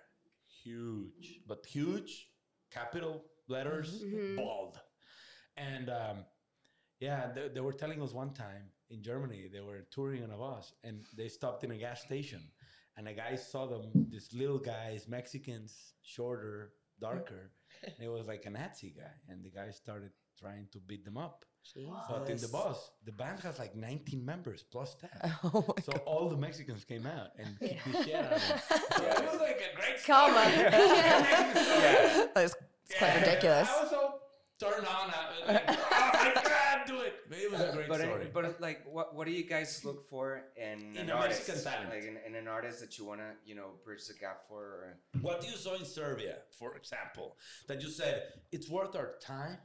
huge, 0.62 1.40
but 1.46 1.66
huge, 1.66 2.28
capital 2.70 3.24
letters, 3.48 4.02
bold, 4.36 4.78
and 5.56 5.90
um, 5.90 6.16
yeah, 7.00 7.32
they, 7.34 7.48
they 7.48 7.60
were 7.60 7.72
telling 7.72 8.00
us 8.02 8.12
one 8.12 8.32
time 8.32 8.70
in 8.90 9.02
Germany 9.02 9.48
they 9.52 9.60
were 9.60 9.86
touring 9.90 10.22
on 10.24 10.30
a 10.30 10.36
bus, 10.36 10.72
and 10.84 11.04
they 11.16 11.28
stopped 11.28 11.64
in 11.64 11.70
a 11.70 11.76
gas 11.76 12.02
station, 12.02 12.40
and 12.96 13.06
a 13.08 13.12
guy 13.12 13.36
saw 13.36 13.66
them, 13.66 13.90
these 14.10 14.30
little 14.32 14.58
guys, 14.58 15.06
Mexicans, 15.08 15.94
shorter, 16.02 16.72
darker. 17.00 17.52
And 17.84 17.94
it 18.00 18.08
was 18.10 18.26
like 18.26 18.44
a 18.46 18.50
Nazi 18.50 18.94
guy, 18.96 19.12
and 19.28 19.44
the 19.44 19.50
guy 19.50 19.70
started 19.70 20.10
trying 20.38 20.66
to 20.72 20.78
beat 20.80 21.04
them 21.04 21.16
up. 21.16 21.44
But 22.08 22.30
in 22.30 22.38
the 22.38 22.48
bus, 22.48 22.90
the 23.04 23.12
band 23.12 23.40
has 23.40 23.58
like 23.58 23.76
19 23.76 24.24
members 24.24 24.62
plus 24.62 24.92
staff. 24.96 25.38
Oh 25.44 25.64
my 25.68 25.82
So 25.82 25.92
all 26.06 26.28
the 26.30 26.36
Mexicans 26.36 26.84
came 26.84 27.04
out 27.06 27.28
and 27.38 27.58
kicked 27.60 27.84
the 27.92 28.04
shit 28.04 28.14
out 28.14 28.32
of 28.32 28.48
them. 28.48 28.58
So 28.96 29.02
Yeah. 29.02 29.18
it 29.20 29.30
was 29.32 29.40
like 29.40 29.60
a 29.70 29.76
great 29.76 30.04
Karma. 30.06 30.44
Yeah. 30.56 32.26
It's, 32.36 32.54
it's 32.86 32.98
quite 32.98 33.08
Yeah, 33.08 33.20
ridiculous. 33.20 33.68
I 34.60 34.66
was 34.66 34.74
so 34.74 34.80
turned 34.80 34.86
on. 34.86 35.10
I, 35.10 35.28
was 35.30 35.54
like, 35.54 35.64
oh, 35.68 36.10
I 36.12 36.32
can't 36.34 36.86
do 36.86 37.00
it. 37.00 37.14
It 37.30 37.52
was 37.52 37.60
a 37.60 37.72
great 37.72 37.88
but, 37.88 38.00
story. 38.00 38.22
it- 38.22 38.34
but 38.34 38.60
like, 38.60 38.80
what 38.90 39.14
what 39.14 39.26
do 39.26 39.32
you 39.32 39.44
guys 39.44 39.84
look 39.84 40.08
for 40.08 40.42
in, 40.56 40.96
In 40.96 41.02
an 41.02 41.10
a 41.10 41.14
artist? 41.14 41.48
Mexican 41.48 41.72
talent. 41.72 41.90
Like 41.90 42.04
in, 42.04 42.16
in 42.26 42.34
an 42.34 42.48
artist 42.48 42.80
that 42.80 42.98
you 42.98 43.04
wanna, 43.04 43.32
you 43.44 43.54
know, 43.54 43.70
bridge 43.84 44.06
the 44.06 44.14
gap 44.14 44.42
for. 44.48 44.62
Or, 44.62 44.98
what 45.20 45.40
do 45.40 45.46
you 45.48 45.56
saw 45.56 45.74
in 45.74 45.84
Serbia, 45.84 46.36
for 46.58 46.74
example, 46.76 47.36
that 47.66 47.82
you 47.82 47.88
said 47.88 48.22
it's 48.52 48.68
worth 48.68 48.96
our 48.96 49.14
time, 49.20 49.58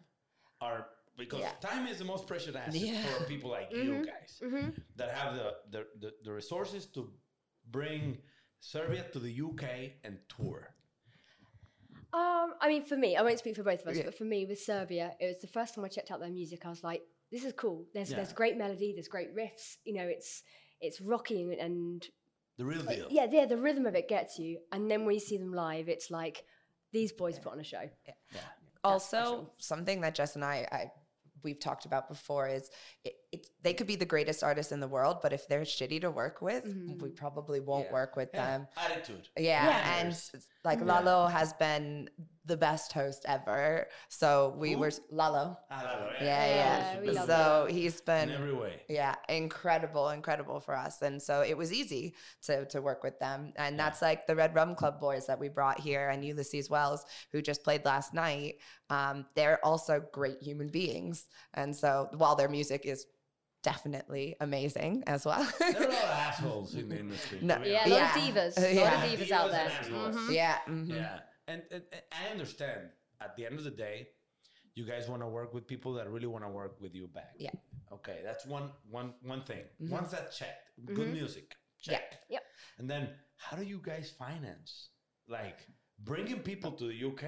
our 0.62 0.88
because 1.18 1.42
Yeah. 1.42 1.52
time 1.62 1.88
is 1.88 2.00
the 2.00 2.06
most 2.06 2.28
precious 2.28 2.56
asset 2.56 2.74
Yeah. 2.74 3.04
for 3.04 3.26
people 3.26 3.52
like 3.52 3.72
you 3.72 3.78
mm-hmm. 3.78 4.02
guys 4.04 4.42
mm-hmm. 4.44 4.70
that 4.96 5.12
have 5.12 5.36
the, 5.36 5.54
the, 5.70 5.86
the, 6.00 6.14
the 6.24 6.34
resources 6.34 6.88
to 6.88 7.12
bring 7.70 8.18
Serbia 8.60 9.06
to 9.12 9.20
the 9.20 9.42
UK 9.42 9.94
and 10.04 10.18
tour. 10.30 10.73
Um, 12.14 12.54
I 12.62 12.68
mean, 12.68 12.86
for 12.86 12.96
me, 12.96 13.16
I 13.18 13.24
won't 13.24 13.40
speak 13.40 13.56
for 13.56 13.64
both 13.64 13.82
of 13.82 13.88
us, 13.88 13.98
Yeah. 13.98 14.04
but 14.04 14.16
for 14.18 14.24
me, 14.24 14.46
with 14.46 14.62
Serbia, 14.62 15.16
it 15.20 15.26
was 15.26 15.40
the 15.42 15.48
first 15.48 15.74
time 15.74 15.84
I 15.84 15.88
checked 15.88 16.12
out 16.12 16.20
their 16.20 16.30
music. 16.30 16.66
I 16.66 16.70
was 16.70 16.84
like, 16.84 17.02
"This 17.32 17.44
is 17.44 17.54
cool. 17.54 17.88
There's 17.94 18.12
Yeah. 18.12 18.18
there's 18.18 18.34
great 18.34 18.56
melody. 18.58 18.94
There's 18.94 19.08
great 19.08 19.36
riffs. 19.36 19.78
You 19.84 19.94
know, 19.94 20.08
it's 20.08 20.44
it's 20.80 21.02
rocky 21.02 21.42
and 21.60 22.08
The 22.58 22.66
real 22.66 22.84
deal. 22.84 23.08
yeah, 23.10 23.26
yeah. 23.32 23.46
The 23.46 23.58
rhythm 23.58 23.86
of 23.86 23.96
it 23.96 24.08
gets 24.08 24.38
you. 24.38 24.60
And 24.72 24.92
then 24.92 25.06
when 25.06 25.16
you 25.16 25.20
see 25.20 25.38
them 25.38 25.54
live, 25.54 25.90
it's 25.90 26.12
like 26.12 26.46
these 26.92 27.12
boys 27.12 27.40
put 27.40 27.52
on 27.54 27.60
a 27.60 27.64
show. 27.64 27.90
also 28.84 29.50
something 29.58 30.02
that 30.02 30.14
Jess 30.14 30.36
and 30.36 30.44
I, 30.44 30.68
I 30.72 30.92
we've 31.42 31.60
talked 31.60 31.86
about 31.86 32.08
before 32.10 32.48
is 32.48 32.70
it, 33.04 33.14
it's 33.34 33.50
they 33.64 33.74
could 33.74 33.88
be 33.88 33.96
the 33.96 34.06
greatest 34.06 34.44
artists 34.44 34.72
in 34.72 34.80
the 34.80 34.88
world, 34.88 35.18
but 35.24 35.32
if 35.34 35.48
they're 35.48 35.62
shitty 35.62 36.02
to 36.02 36.12
work 36.12 36.42
with, 36.42 36.66
we 37.02 37.10
probably 37.12 37.60
won't 37.60 37.88
Yeah. 37.88 37.94
work 37.94 38.16
with 38.16 38.30
Yeah. 38.34 38.46
them. 38.46 38.68
Attitude. 38.78 39.28
Yeah, 39.38 39.68
Yeah. 39.70 39.96
and 40.00 40.10
s- 40.12 40.32
like 40.64 40.80
Lalo 40.82 41.28
has 41.28 41.54
been 41.54 42.10
the 42.46 42.58
best 42.58 42.92
host 42.92 43.24
ever. 43.26 43.88
So 44.10 44.54
we 44.58 44.74
Who? 44.74 44.80
were 44.80 44.92
Lalo. 45.10 45.58
Ah, 45.72 45.82
Lalo, 45.86 46.12
Yeah, 46.20 46.46
yeah. 46.46 46.94
Yeah, 46.94 47.00
we 47.00 47.10
love 47.12 47.26
so 47.28 47.68
he's 47.70 48.00
In 48.02 48.06
been 48.06 48.32
every 48.32 48.54
way. 48.54 48.82
yeah 48.90 49.16
incredible 49.30 50.10
incredible 50.10 50.60
for 50.60 50.76
us 50.76 51.02
and 51.02 51.22
so 51.22 51.42
it 51.42 51.56
was 51.58 51.72
easy 51.72 52.16
to 52.42 52.66
to 52.66 52.82
work 52.82 53.02
with 53.04 53.18
them 53.20 53.54
and 53.56 53.80
that's 53.80 54.02
like 54.02 54.28
the 54.28 54.36
red 54.36 54.54
rum 54.56 54.76
club 54.76 55.00
boys 55.00 55.26
that 55.28 55.40
we 55.40 55.48
brought 55.48 55.80
here 55.80 56.10
and 56.10 56.24
ulysses 56.26 56.70
wells 56.70 57.06
who 57.32 57.42
just 57.42 57.64
played 57.64 57.84
last 57.86 58.14
night 58.14 58.56
um, 58.90 59.26
they're 59.36 59.64
also 59.66 60.02
great 60.12 60.40
human 60.42 60.68
beings 60.68 61.28
and 61.54 61.74
so 61.76 62.10
while 62.18 62.36
their 62.36 62.50
music 62.50 62.86
is 62.86 63.06
definitely 63.64 64.36
amazing 64.40 65.04
as 65.08 65.26
well 65.26 65.44
There 65.60 65.70
are 65.82 65.86
a 65.86 65.88
lot 65.88 66.04
of 66.04 66.10
assholes 66.30 66.76
in 66.76 66.90
the 66.90 67.00
industry. 67.00 67.40
No. 67.42 67.58
to 67.60 67.70
Yeah, 67.70 67.88
a 67.88 67.90
lot 67.90 67.98
Yeah. 67.98 68.16
of 68.16 68.22
divas. 68.22 68.58
A 68.58 68.62
Uh, 68.62 68.84
lot 68.84 68.94
of 68.94 69.00
divas 69.10 69.28
Divas 69.28 69.32
out 69.32 69.52
there. 69.52 69.72
assholes. 69.80 70.16
Mhm. 70.16 70.34
yeah 70.42 70.58
mhm. 70.68 70.90
Yeah, 70.90 71.20
and, 71.48 71.62
and, 71.72 71.84
and 71.92 72.02
I 72.12 72.32
understand. 72.32 72.82
At 73.22 73.36
the 73.38 73.46
end 73.46 73.58
of 73.58 73.64
the 73.64 73.72
day, 73.72 74.08
you 74.76 74.86
guys 74.86 75.08
want 75.08 75.22
to 75.22 75.28
work 75.28 75.54
with 75.54 75.66
people 75.66 75.94
that 75.94 76.10
really 76.10 76.28
want 76.28 76.44
to 76.44 76.50
work 76.50 76.76
with 76.82 76.94
you 76.94 77.08
back. 77.08 77.32
Yeah. 77.38 77.52
Okay, 77.92 78.20
that's 78.28 78.46
one 78.46 78.68
one 79.00 79.14
one 79.24 79.44
thing. 79.44 79.64
Mhm. 79.82 79.90
Once 79.98 80.12
that's 80.12 80.38
checked, 80.38 80.66
good 81.00 81.14
music, 81.14 81.56
Yeah. 81.80 81.94
check. 81.94 82.08
Yep. 82.30 82.44
And 82.80 82.90
then, 82.92 83.04
how 83.38 83.56
do 83.56 83.64
you 83.64 83.80
guys 83.92 84.12
finance? 84.26 84.90
Like 85.28 85.60
bringing 86.00 86.40
people 86.52 86.72
to 86.80 86.86
the 86.92 86.98
UK, 87.10 87.24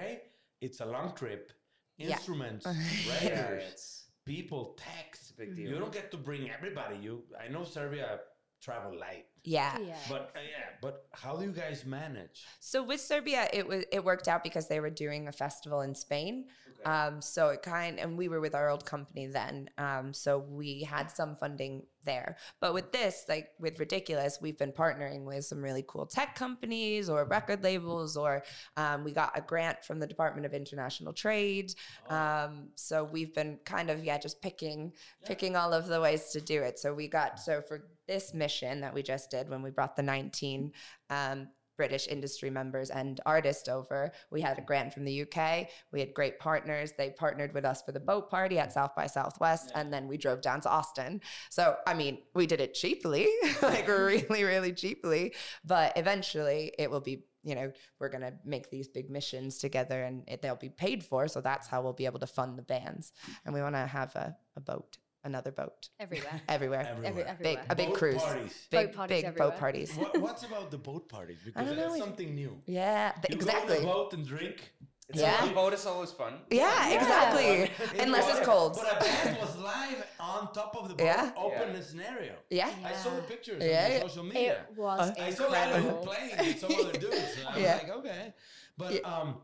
it's 0.60 0.80
a 0.82 0.86
long 0.86 1.16
trip. 1.16 1.52
Instruments, 1.98 2.66
yeah, 2.66 2.74
writers, 3.10 3.64
it's, 3.72 4.05
people, 4.26 4.78
tax. 4.78 5.32
big 5.38 5.56
deal. 5.56 5.70
You 5.70 5.80
don't 5.80 5.94
get 5.94 6.12
to 6.12 6.18
bring 6.18 6.50
everybody. 6.50 6.98
You, 6.98 7.24
I 7.40 7.48
know 7.52 7.64
Serbia 7.64 8.20
travel 8.62 8.98
light, 8.98 9.26
yeah 9.44 9.78
Yeah. 9.80 9.96
but 10.10 10.32
uh, 10.36 10.40
yeah. 10.40 10.70
But 10.82 11.06
how 11.12 11.36
do 11.38 11.46
you 11.46 11.52
guys 11.52 11.86
manage? 11.86 12.44
So 12.60 12.84
with 12.84 13.00
Serbia, 13.00 13.48
it 13.54 13.68
was 13.68 13.84
it 13.92 14.04
worked 14.04 14.28
out 14.28 14.44
because 14.44 14.68
they 14.68 14.80
were 14.80 14.90
doing 14.90 15.28
a 15.28 15.32
festival 15.32 15.82
in 15.82 15.94
Spain, 15.94 16.46
Um, 16.86 17.22
so 17.22 17.50
it 17.50 17.64
kind 17.64 18.00
and 18.00 18.18
we 18.18 18.30
were 18.30 18.40
with 18.40 18.56
our 18.56 18.70
old 18.70 18.86
company 18.86 19.28
then. 19.28 19.70
Um, 19.78 20.14
so 20.14 20.40
we 20.40 20.84
had 20.84 21.10
some 21.12 21.36
funding 21.36 21.84
there. 22.06 22.38
But 22.62 22.74
with 22.74 22.92
this, 22.92 23.26
like 23.28 23.50
with 23.60 23.80
Ridiculous, 23.80 24.40
we've 24.42 24.58
been 24.58 24.72
partnering 24.72 25.24
with 25.24 25.46
some 25.46 25.62
really 25.62 25.84
cool 25.88 26.06
tech 26.06 26.36
companies 26.36 27.10
or 27.10 27.26
record 27.26 27.64
labels, 27.64 28.16
or 28.16 28.44
um, 28.78 29.04
we 29.04 29.12
got 29.12 29.38
a 29.38 29.42
grant 29.42 29.84
from 29.84 30.00
the 30.00 30.08
Department 30.08 30.46
of 30.46 30.54
International 30.54 31.12
Trade. 31.12 31.74
Um, 32.10 32.70
so 32.76 33.04
we've 33.04 33.34
been 33.34 33.60
kind 33.66 33.90
of 33.90 34.04
yeah, 34.04 34.18
just 34.18 34.42
picking 34.42 34.94
picking 35.26 35.56
all 35.56 35.74
of 35.74 35.88
the 35.88 36.00
ways 36.00 36.30
to 36.32 36.42
do 36.42 36.62
it. 36.62 36.80
So 36.80 36.94
we 36.94 37.08
got 37.08 37.40
so 37.40 37.62
for 37.62 37.88
this 38.08 38.34
mission 38.34 38.82
that 38.82 38.94
we 38.94 39.02
just 39.02 39.32
did 39.32 39.50
when 39.50 39.64
we 39.64 39.72
brought 39.72 39.96
the 39.96 40.04
19 40.04 40.72
um, 41.10 41.48
British 41.78 42.08
industry 42.08 42.50
members 42.50 42.90
and 42.90 43.20
artists 43.26 43.68
over. 43.68 44.12
We 44.32 44.42
had 44.42 44.58
a 44.58 44.62
grant 44.62 44.94
from 44.94 45.06
the 45.06 45.22
UK. 45.22 45.70
We 45.92 46.00
had 46.00 46.14
great 46.14 46.40
partners. 46.40 46.94
They 46.98 47.12
partnered 47.12 47.54
with 47.54 47.66
us 47.66 47.82
for 47.82 47.92
the 47.92 48.00
boat 48.00 48.30
party 48.30 48.60
at 48.60 48.74
South 48.74 48.96
by 48.96 49.08
Southwest, 49.08 49.72
and 49.76 49.92
then 49.92 50.08
we 50.08 50.18
drove 50.18 50.42
down 50.42 50.62
to 50.62 50.70
Austin. 50.70 51.22
So, 51.50 51.76
I 51.86 51.94
mean, 51.94 52.20
we 52.34 52.48
did 52.48 52.62
it 52.62 52.74
cheaply, 52.74 53.28
like 53.62 53.88
really, 53.88 54.44
really 54.44 54.74
cheaply. 54.74 55.34
But 55.64 55.94
eventually, 55.98 56.74
it 56.78 56.90
will 56.90 57.02
be. 57.02 57.26
You 57.48 57.54
know, 57.54 57.72
we're 58.00 58.10
gonna 58.10 58.34
make 58.44 58.72
these 58.72 58.88
big 58.88 59.12
missions 59.12 59.60
together, 59.60 60.02
and 60.02 60.24
it, 60.28 60.42
they'll 60.42 60.56
be 60.56 60.70
paid 60.70 61.04
for. 61.04 61.28
So 61.28 61.42
that's 61.42 61.68
how 61.68 61.84
we'll 61.84 61.94
be 61.94 62.08
able 62.08 62.18
to 62.22 62.26
fund 62.26 62.58
the 62.58 62.64
bands. 62.64 63.12
And 63.46 63.54
we 63.54 63.62
want 63.62 63.76
to 63.76 63.86
have 63.86 64.16
a, 64.16 64.36
a 64.56 64.60
boat, 64.62 64.98
another 65.26 65.52
boat, 65.52 65.90
Everywhere. 66.00 66.42
everywhere. 66.50 66.88
Every, 66.92 67.08
Everywhere. 67.08 67.38
Big, 67.42 67.60
a 67.70 67.76
big 67.76 67.90
Boat 67.90 67.98
cruise. 67.98 68.22
parties. 68.22 68.54
Big, 68.70 68.88
Boat 68.88 68.96
parties 68.96 69.18
big 69.18 69.26
everywhere. 69.26 69.50
boat 69.52 69.60
parties. 69.60 69.94
What, 69.96 70.22
what's 70.22 70.44
about 70.44 70.72
the 70.72 70.78
boat 70.78 71.10
parties? 71.10 71.38
Because 71.44 71.68
don't 71.68 71.76
know. 71.78 71.90
that's 71.90 72.00
something 72.00 72.34
new. 72.34 72.54
Yeah, 72.66 73.12
th- 73.14 73.26
You 73.30 73.36
exactly. 73.36 73.76
go 73.76 73.82
on 73.82 73.86
the 73.88 73.92
boat 73.94 74.14
and 74.14 74.26
drink. 74.28 74.72
It's 75.10 75.20
Yeah. 75.22 75.38
on 75.42 75.54
boat 75.54 75.74
is 75.74 75.86
always 75.86 76.12
fun. 76.12 76.34
Yeah, 76.50 76.90
Yeah. 76.90 76.96
exactly. 77.00 77.72
Unless 78.00 78.38
it's 78.38 78.46
cold. 78.46 78.76
But 78.82 78.98
a 78.98 79.04
band 79.04 79.38
was 79.40 79.56
live 79.58 80.04
on 80.20 80.52
top 80.54 80.76
of 80.76 80.88
the 80.90 80.96
boat, 80.96 81.04
Yeah. 81.06 81.32
open 81.38 81.70
Yeah. 81.74 81.80
a 81.80 81.84
scenario. 81.84 82.34
Yeah. 82.50 82.72
I 82.84 82.94
saw 82.94 83.12
the 83.16 83.22
pictures 83.22 83.62
Yeah, 83.64 83.86
on 83.86 83.92
yeah. 83.92 84.00
the 84.00 84.10
social 84.10 84.24
media. 84.24 84.66
It 84.72 84.78
was 84.78 85.12
I 85.20 85.30
saw 85.30 85.50
that 85.50 85.70
you 85.70 85.76
incredible. 85.76 86.06
playing 86.08 86.38
with 86.40 86.60
some 86.60 86.72
other 86.74 86.94
dudes. 86.94 87.38
And 87.38 87.48
I 87.48 87.54
was 87.54 87.62
Yeah. 87.64 87.76
like, 87.84 87.90
okay. 88.00 88.34
But 88.78 88.94
Yeah. 88.94 89.02
um, 89.12 89.42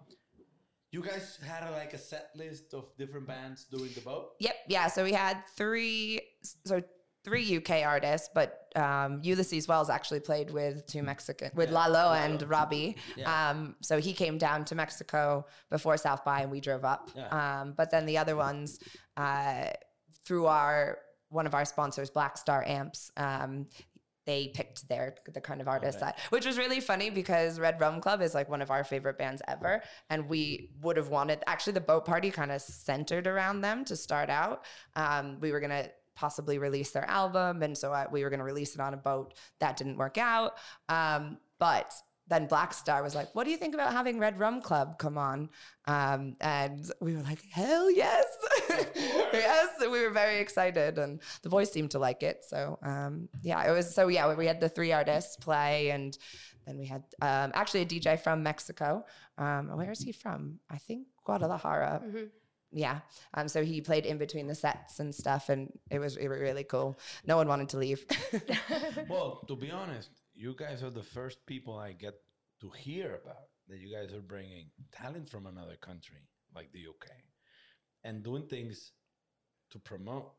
you 0.92 1.02
guys 1.02 1.40
had 1.46 1.68
a, 1.68 1.72
like 1.72 1.94
a 1.94 1.98
set 1.98 2.30
list 2.36 2.74
of 2.74 2.86
different 2.98 3.28
bands 3.28 3.66
doing 3.66 3.90
the 3.96 4.02
boat. 4.02 4.32
Yep. 4.40 4.56
Yeah. 4.68 4.88
So 4.88 5.04
we 5.04 5.14
had 5.14 5.38
three, 5.56 6.22
so 6.66 6.82
three 7.24 7.58
UK 7.58 7.86
artists, 7.86 8.30
but 8.34 8.68
um, 8.76 9.20
Ulysses 9.24 9.68
Wells 9.68 9.90
actually 9.90 10.20
played 10.20 10.52
with 10.52 10.86
two 10.88 11.02
Mexican, 11.04 11.52
with 11.56 11.70
Yeah, 11.70 11.76
Lalo 11.76 11.94
Lalo. 11.94 12.14
and 12.14 12.42
Robbie. 12.50 12.98
Yeah. 13.16 13.50
Um, 13.52 13.76
so 13.82 14.00
he 14.00 14.12
came 14.14 14.38
down 14.38 14.66
to 14.66 14.76
Mexico 14.76 15.46
before 15.70 15.98
South 15.98 16.26
by, 16.26 16.42
and 16.42 16.52
we 16.52 16.60
drove 16.60 16.84
up. 16.84 17.10
Yeah. 17.16 17.28
Um, 17.62 17.74
but 17.78 17.90
then 17.92 18.06
the 18.06 18.18
other 18.18 18.36
ones, 18.36 18.80
uh, 19.18 19.68
through 20.26 20.48
our 20.48 20.98
one 21.30 21.48
of 21.48 21.54
our 21.54 21.64
sponsors, 21.64 22.10
Black 22.10 22.38
Star 22.38 22.64
Amps. 22.68 23.10
They 24.26 24.50
picked 24.50 24.88
their 24.88 25.16
the 25.34 25.42
kind 25.42 25.62
of 25.62 25.68
artists 25.68 26.02
Okay. 26.02 26.12
that 26.12 26.20
which 26.30 26.46
was 26.46 26.58
really 26.58 26.80
funny 26.80 27.10
because 27.10 27.60
Red 27.60 27.80
Rum 27.80 28.02
Club 28.02 28.22
is 28.22 28.34
like 28.36 28.50
one 28.50 28.62
of 28.62 28.70
our 28.70 28.84
favorite 28.84 29.18
bands 29.18 29.42
ever. 29.48 29.82
And 30.10 30.30
we 30.30 30.70
would 30.82 30.98
have 30.98 31.10
wanted 31.10 31.44
actually 31.48 31.74
the 31.74 31.82
boat 31.82 32.06
party 32.06 32.30
kind 32.32 32.52
of 32.52 32.62
centered 32.62 33.26
around 33.28 33.62
them 33.62 33.84
to 33.86 33.96
start 33.96 34.30
out. 34.30 34.66
Um, 34.96 35.40
we 35.40 35.52
were 35.52 35.60
gonna 35.60 35.90
possibly 36.16 36.58
release 36.60 36.92
their 36.92 37.10
album. 37.10 37.64
And 37.64 37.76
so 37.78 37.92
uh, 37.94 38.06
we 38.12 38.24
were 38.24 38.30
gonna 38.30 38.44
release 38.44 38.76
it 38.76 38.82
on 38.82 38.94
a 38.94 38.98
boat 38.98 39.34
that 39.60 39.78
didn't 39.78 39.98
work 39.98 40.18
out. 40.18 40.54
Um, 40.90 41.38
but 41.58 41.94
then 42.32 42.48
Black 42.48 42.74
Star 42.74 43.04
was 43.04 43.14
like, 43.14 43.34
"What 43.36 43.44
do 43.44 43.52
you 43.52 43.58
think 43.58 43.74
about 43.74 43.92
having 43.92 44.18
Red 44.20 44.40
Rum 44.40 44.62
Club 44.62 44.98
come 44.98 45.18
on?" 45.18 45.50
Um, 45.86 46.36
and 46.40 46.90
we 47.02 47.16
were 47.16 47.22
like, 47.24 47.42
"Hell 47.52 47.92
yes, 47.92 48.26
yes!" 49.34 49.70
We 49.82 50.02
were 50.04 50.12
very 50.12 50.40
excited, 50.40 50.98
and 50.98 51.22
the 51.44 51.50
boys 51.50 51.72
seemed 51.72 51.92
to 51.92 52.00
like 52.00 52.24
it. 52.24 52.44
So 52.48 52.80
um, 52.84 53.30
yeah, 53.44 53.68
it 53.70 53.72
was 53.72 53.94
so 53.94 54.08
yeah. 54.08 54.34
We 54.34 54.46
had 54.48 54.60
the 54.60 54.70
three 54.70 54.92
artists 54.94 55.36
play, 55.36 55.92
and 55.92 56.18
then 56.66 56.78
we 56.78 56.86
had 56.86 57.04
um, 57.22 57.52
actually 57.54 57.82
a 57.82 57.86
DJ 57.86 58.20
from 58.20 58.44
Mexico. 58.44 59.06
Um, 59.38 59.76
where 59.76 59.92
is 59.92 60.00
he 60.00 60.12
from? 60.12 60.60
I 60.70 60.78
think 60.78 61.08
Guadalajara. 61.26 62.02
Mhm. 62.06 62.30
Yeah. 62.74 63.00
Um, 63.34 63.50
so 63.50 63.66
he 63.66 63.82
played 63.82 64.06
in 64.06 64.18
between 64.18 64.48
the 64.48 64.56
sets 64.56 65.02
and 65.02 65.14
stuff, 65.14 65.50
and 65.50 65.72
it 65.90 66.00
was, 66.00 66.16
it 66.16 66.30
was 66.30 66.40
really 66.40 66.64
cool. 66.64 66.98
No 67.26 67.36
one 67.36 67.50
wanted 67.50 67.68
to 67.70 67.78
leave. 67.78 68.06
Well, 69.10 69.44
to 69.50 69.56
be 69.58 69.70
honest, 69.72 70.10
you 70.42 70.56
guys 70.58 70.82
are 70.82 70.90
the 70.90 71.04
first 71.18 71.46
people 71.46 71.78
I 71.78 71.92
get 71.92 72.16
to 72.62 72.70
hear 72.72 73.20
about 73.24 73.48
that 73.68 73.80
you 73.80 73.90
guys 73.96 74.12
are 74.12 74.22
bringing 74.22 74.66
talent 74.92 75.30
from 75.30 75.46
another 75.46 75.76
country 75.90 76.24
like 76.56 76.72
the 76.72 76.84
UK 76.94 77.08
and 78.04 78.24
doing 78.24 78.48
things 78.48 78.94
to 79.72 79.78
promote 79.80 80.32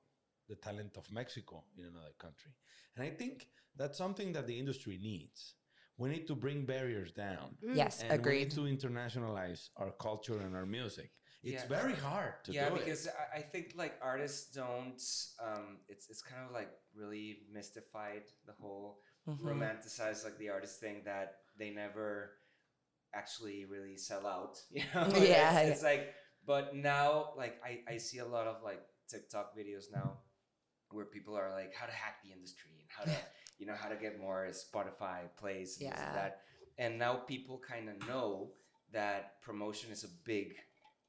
the 0.49 0.57
talent 0.57 0.97
of 0.97 1.11
Mexico 1.13 1.63
in 1.79 1.85
another 1.85 2.15
country. 2.19 2.51
And 2.97 3.05
I 3.07 3.11
think 3.11 3.47
that's 3.77 3.97
something 3.97 4.33
that 4.33 4.47
the 4.49 4.59
industry 4.59 4.99
needs. 5.01 5.55
We 5.99 6.09
need 6.09 6.27
to 6.27 6.35
bring 6.35 6.65
barriers 6.65 7.13
down. 7.13 7.57
yes, 7.75 8.03
And 8.03 8.25
we 8.27 8.33
need 8.41 8.51
to 8.53 8.63
internationalize 8.63 9.69
our 9.77 9.93
culture 9.93 10.39
and 10.41 10.57
our 10.57 10.67
music. 10.67 11.11
It's 11.45 11.63
Yeah. 11.63 11.69
very 11.81 11.95
hard 11.95 12.35
to 12.45 12.53
yeah, 12.53 12.69
do 12.71 12.77
because 12.79 13.07
it. 13.07 13.15
I, 13.35 13.39
I 13.39 13.43
think 13.43 13.75
like 13.77 13.95
artists 14.01 14.51
don't. 14.63 15.01
Um, 15.47 15.67
it's 15.89 16.09
it's 16.11 16.23
kind 16.23 16.43
of 16.47 16.53
like 16.53 16.71
really 16.95 17.27
mystified 17.53 18.25
the 18.47 18.55
whole 18.61 19.01
Mhm. 19.29 19.39
romanticize 19.41 20.25
like 20.25 20.37
the 20.39 20.51
artist 20.51 20.81
thing 20.81 21.03
that 21.05 21.39
they 21.59 21.71
never 21.71 22.33
actually 23.15 23.65
really 23.65 23.97
sell 23.97 24.27
out. 24.27 24.59
You 24.71 24.83
know? 24.95 25.07
Yeah, 25.17 25.61
it's, 25.61 25.71
it's 25.79 25.83
like, 25.83 26.15
but 26.47 26.75
now 26.75 27.33
like 27.37 27.61
I 27.65 27.83
I 27.95 27.97
see 27.99 28.19
a 28.19 28.27
lot 28.27 28.47
of 28.47 28.63
like 28.63 28.83
TikTok 29.09 29.57
videos 29.57 29.87
now 29.93 30.19
where 30.91 31.05
people 31.07 31.35
are 31.37 31.51
like 31.53 31.73
how 31.75 31.87
to 31.87 31.93
hack 31.93 32.17
the 32.25 32.33
industry 32.33 32.73
and 32.81 32.89
how 32.97 33.05
to 33.05 33.17
you 33.59 33.67
know 33.67 33.75
how 33.83 33.89
to 33.89 33.97
get 33.97 34.19
more 34.19 34.49
Spotify 34.51 35.19
plays 35.37 35.79
and 35.81 35.93
this 35.93 35.99
and 36.01 36.09
Yeah. 36.09 36.15
that. 36.21 36.41
And 36.79 36.99
now 36.99 37.15
people 37.33 37.61
kind 37.73 37.89
of 37.89 37.97
know 38.09 38.53
that 38.93 39.41
promotion 39.43 39.93
is 39.93 40.05
a 40.05 40.13
big. 40.25 40.57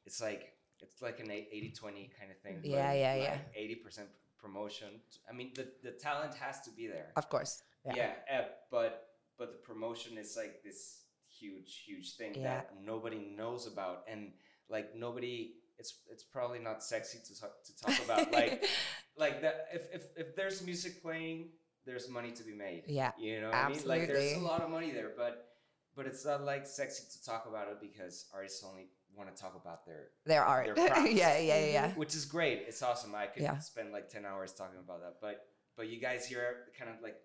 It's 0.06 0.21
like 0.21 0.43
it's 0.84 1.02
like 1.02 1.19
an 1.21 1.28
80-20 1.30 2.12
kind 2.19 2.30
of 2.32 2.38
thing. 2.43 2.60
Yeah, 2.63 2.91
yeah, 2.93 3.15
yeah. 3.15 3.38
Eighty 3.56 3.76
percent 3.76 4.10
promotion. 4.38 4.89
I 5.30 5.32
mean, 5.34 5.54
the 5.56 5.65
the 5.82 5.91
talent 5.91 6.34
has 6.36 6.60
to 6.67 6.71
be 6.71 6.88
there. 6.88 7.12
Of 7.15 7.30
course. 7.30 7.63
Yeah, 7.86 8.12
eh, 8.30 8.43
but 8.72 9.08
but 9.38 9.52
the 9.52 9.58
promotion 9.60 10.17
is 10.17 10.36
like 10.38 10.63
this 10.63 11.02
huge, 11.39 11.84
huge 11.86 12.15
thing 12.15 12.34
Yeah. 12.36 12.43
that 12.43 12.69
nobody 12.84 13.19
knows 13.36 13.67
about, 13.67 14.04
and 14.08 14.32
like 14.69 14.96
nobody. 14.96 15.56
It's 15.80 16.02
it's 16.10 16.24
probably 16.24 16.60
not 16.60 16.84
sexy 16.84 17.17
to 17.28 17.39
talk, 17.41 17.63
to 17.65 17.76
talk 17.82 18.06
about. 18.06 18.32
like 18.32 18.63
like 19.17 19.41
that. 19.41 19.67
If, 19.74 19.88
if 19.93 20.04
if 20.15 20.36
there's 20.36 20.63
music 20.63 21.02
playing, 21.02 21.50
there's 21.86 22.08
money 22.08 22.32
to 22.32 22.43
be 22.43 22.54
made. 22.54 22.84
Yeah, 22.88 23.12
you 23.19 23.41
know 23.41 23.48
what 23.50 23.56
I 23.58 23.69
mean. 23.69 23.82
Like 23.86 24.08
there's 24.08 24.34
a 24.38 24.39
lot 24.39 24.62
of 24.62 24.69
money 24.69 24.91
there, 24.91 25.12
but 25.17 25.48
but 25.96 26.06
it's 26.06 26.24
not 26.26 26.43
like 26.43 26.65
sexy 26.67 27.04
to 27.12 27.26
talk 27.26 27.48
about 27.50 27.67
it 27.69 27.82
because 27.82 28.28
artists 28.34 28.63
only 28.63 28.88
want 29.15 29.36
to 29.36 29.39
talk 29.41 29.56
about 29.56 29.86
their 29.86 30.10
Their 30.26 30.46
art. 30.46 30.76
Their 30.76 30.88
yeah, 31.08 31.38
yeah, 31.38 31.60
yeah, 31.60 31.65
yeah. 31.65 31.91
which 31.96 32.15
is 32.15 32.26
great. 32.26 32.63
It's 32.67 32.82
awesome. 32.82 33.13
I 33.15 33.26
could 33.28 33.43
Yeah. 33.43 33.58
spend 33.58 33.91
like 33.91 34.10
ten 34.10 34.26
hours 34.26 34.54
talking 34.54 34.80
about 34.80 35.02
that. 35.02 35.15
But 35.22 35.41
but 35.76 35.88
you 35.89 36.00
guys 36.00 36.26
here 36.28 36.65
kind 36.78 36.89
of 36.91 37.02
like 37.02 37.15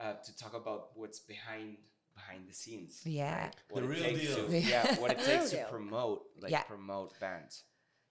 uh, 0.00 0.14
to 0.24 0.36
talk 0.36 0.54
about 0.54 0.90
what's 0.94 1.20
behind 1.20 1.76
behind 2.14 2.48
the 2.48 2.54
scenes. 2.54 3.02
Yeah. 3.04 3.44
right? 3.44 3.56
What 3.70 3.80
The 3.82 3.86
it 3.86 3.90
real 3.90 4.02
takes 4.02 4.20
deal. 4.34 4.46
To, 4.48 4.58
yeah, 4.58 4.96
what 5.00 5.12
it 5.12 5.18
takes 5.24 5.50
to 5.50 5.64
promote 5.70 6.22
like 6.40 6.50
Yeah. 6.50 6.62
promote 6.62 7.18
bands. 7.20 7.62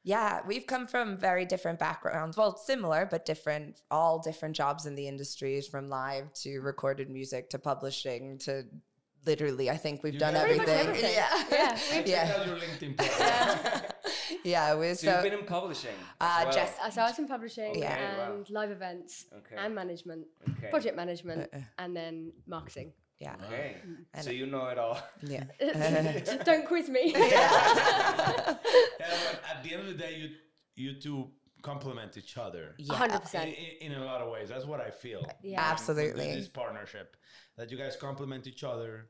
Yeah, 0.04 0.40
we've 0.48 0.66
come 0.66 0.88
from 0.88 1.18
very 1.18 1.44
different 1.46 1.80
backgrounds. 1.80 2.38
Well, 2.38 2.56
similar, 2.58 3.06
but 3.06 3.26
different, 3.26 3.82
all 3.92 4.20
different 4.20 4.56
jobs 4.56 4.86
in 4.86 4.96
the 4.96 5.06
industries 5.10 5.68
from 5.68 5.90
live 5.90 6.32
to 6.44 6.60
recorded 6.62 7.10
music 7.10 7.50
to 7.50 7.60
publishing 7.60 8.38
to 8.40 8.64
literally, 9.26 9.70
I 9.70 9.76
think 9.76 10.04
we've 10.04 10.14
You 10.14 10.20
done 10.22 10.36
guys- 10.36 10.44
everything. 10.44 10.88
much 10.88 11.04
everything. 11.04 11.12
Yeah. 11.14 11.44
Yeah, 11.52 11.72
I 11.74 11.76
checked 11.76 12.08
yeah. 12.08 13.82
Out 14.32 14.38
your 14.44 14.44
LinkedIn 14.44 14.44
profile. 14.44 14.52
yeah, 14.52 14.76
we 14.76 14.94
So, 14.94 15.08
you've 15.08 15.16
so 15.16 15.22
been 15.30 15.40
in 15.40 15.46
publishing. 15.46 15.96
Uh, 16.22 16.26
as 16.40 16.46
well. 16.46 16.54
just- 16.54 16.80
Uh, 16.82 16.90
So 16.92 17.02
I 17.02 17.06
was 17.10 17.20
in 17.20 17.28
publishing 17.28 17.80
Yeah. 17.80 18.18
wow. 18.18 18.34
and 18.36 18.50
live 18.50 18.72
events 18.72 19.26
Okay. 19.34 19.56
and 19.58 19.76
management, 19.76 20.28
okay. 20.58 20.70
project 20.70 20.96
management, 20.96 21.50
Uh-uh. 21.54 21.62
and 21.80 21.96
then 21.96 22.34
marketing. 22.46 22.94
yeah. 23.20 23.36
Okay. 23.46 23.82
And- 24.14 24.24
So 24.26 24.32
you 24.32 24.46
know 24.46 24.68
it 24.68 24.78
all. 24.78 24.98
Yeah. 25.24 25.46
Don't 26.46 26.66
quiz 26.68 26.88
me. 26.90 27.14
Yeah, 27.16 28.56
at 29.52 29.64
the 29.64 29.74
end 29.74 29.82
of 29.82 29.88
the 29.88 29.94
day, 30.06 30.14
you 30.22 30.30
you 30.76 31.00
two 31.02 31.32
complement 31.64 32.16
each 32.18 32.38
other. 32.38 32.76
Yeah. 32.78 32.94
hundred 32.96 33.16
In, 33.16 33.22
percent. 33.22 33.50
in, 33.82 33.92
in 33.94 34.02
a 34.02 34.06
lot 34.06 34.22
of 34.22 34.30
ways, 34.32 34.50
that's 34.50 34.66
what 34.66 34.80
I 34.80 34.92
feel. 34.92 35.22
Yeah. 35.42 35.58
With 35.58 35.72
Absolutely. 35.74 36.28
This 36.36 36.48
partnership 36.48 37.18
that 37.58 37.72
you 37.72 37.78
guys 37.78 37.96
complement 37.96 38.46
each 38.46 38.64
other, 38.64 39.10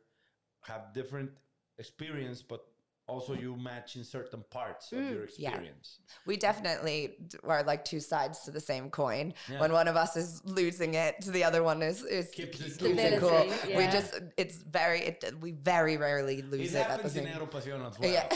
have 0.62 0.94
different 0.94 1.32
experience, 1.78 2.42
but 2.42 2.62
also 3.08 3.34
you 3.34 3.56
match 3.56 3.96
in 3.96 4.04
certain 4.04 4.44
parts 4.50 4.92
of 4.92 4.98
Mm. 5.00 5.12
your 5.12 5.28
Yeah. 5.38 5.50
experience. 5.52 6.00
We 6.26 6.36
definitely 6.36 7.16
are 7.44 7.64
like 7.64 7.86
two 7.86 8.02
sides 8.02 8.42
to 8.46 8.52
the 8.52 8.60
same 8.60 8.90
coin. 8.90 9.34
Yeah. 9.50 9.62
When 9.62 9.72
one 9.72 9.88
of 9.88 9.96
us 9.96 10.18
is 10.18 10.44
losing 10.44 10.94
it, 10.96 11.22
to 11.22 11.32
the 11.32 11.44
other 11.46 11.64
one 11.64 11.82
is 11.82 12.04
is 12.04 12.30
Keeps 12.32 12.60
it 12.60 12.78
keeps 12.80 13.02
it 13.02 13.20
cool. 13.20 13.30
Stability, 13.32 13.76
We 13.78 13.84
just 13.88 14.12
it's 14.36 14.58
very 14.58 15.00
it, 15.10 15.24
we 15.40 15.52
very 15.52 15.96
rarely 15.98 16.40
It 16.40 16.52
lose 16.52 16.74
it, 16.74 16.80
at 16.80 16.88
the 16.88 16.92
happens 16.96 17.16
in 17.16 17.24
same. 17.26 17.34
Negro 17.34 17.50
Pasión 17.50 17.82
as 17.90 17.98
well. 17.98 18.12
Yeah. 18.18 18.28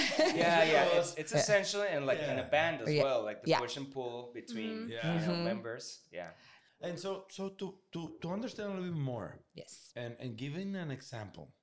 yeah, 0.44 0.64
yeah. 0.76 0.98
It's, 1.00 1.14
it's 1.22 1.34
essentially 1.34 1.88
and 1.90 2.06
like 2.06 2.20
in 2.20 2.40
a 2.40 2.48
band 2.56 2.82
as 2.82 2.94
Yeah. 2.94 3.04
well, 3.04 3.24
like 3.30 3.44
the 3.44 3.50
Yeah. 3.52 3.60
push 3.60 3.76
and 3.78 3.92
pull 3.92 4.32
between 4.34 4.88
Yeah. 4.90 5.14
you 5.14 5.20
know, 5.28 5.34
Mhm. 5.34 5.44
members. 5.44 5.86
Yeah. 6.12 6.32
And 6.88 6.98
so, 7.00 7.26
so 7.30 7.50
to, 7.60 7.66
to, 7.94 8.00
to 8.22 8.28
understand 8.32 8.70
a 8.72 8.76
little 8.76 8.90
bit 8.94 8.98
more 9.14 9.30
yes. 9.54 9.92
and, 9.96 10.16
and 10.20 10.36
giving 10.38 10.76
an 10.76 10.90
example, 10.92 11.54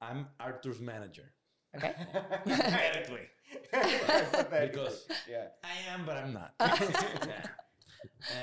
I'm 0.00 0.28
Arthur's 0.38 0.80
manager. 0.80 1.32
Okay. 1.76 1.94
Hypothetically. 2.12 3.26
because 3.70 5.06
yeah. 5.30 5.46
I 5.62 5.92
am, 5.94 6.04
but 6.06 6.16
I'm 6.16 6.32
not. 6.32 6.54
Yeah. 7.26 7.46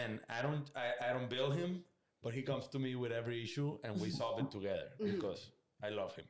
And 0.04 0.20
I 0.30 0.42
don't 0.42 0.70
I, 0.76 1.10
I 1.10 1.14
don't 1.14 1.30
bill 1.30 1.52
him, 1.52 1.84
but 2.24 2.34
he 2.34 2.42
comes 2.42 2.68
to 2.70 2.80
me 2.80 2.96
with 2.96 3.12
every 3.12 3.44
issue 3.44 3.78
and 3.84 4.00
we 4.00 4.10
solve 4.10 4.40
it 4.40 4.52
together 4.52 4.90
because 5.04 5.52
I 5.84 5.90
love 5.90 6.16
him. 6.16 6.26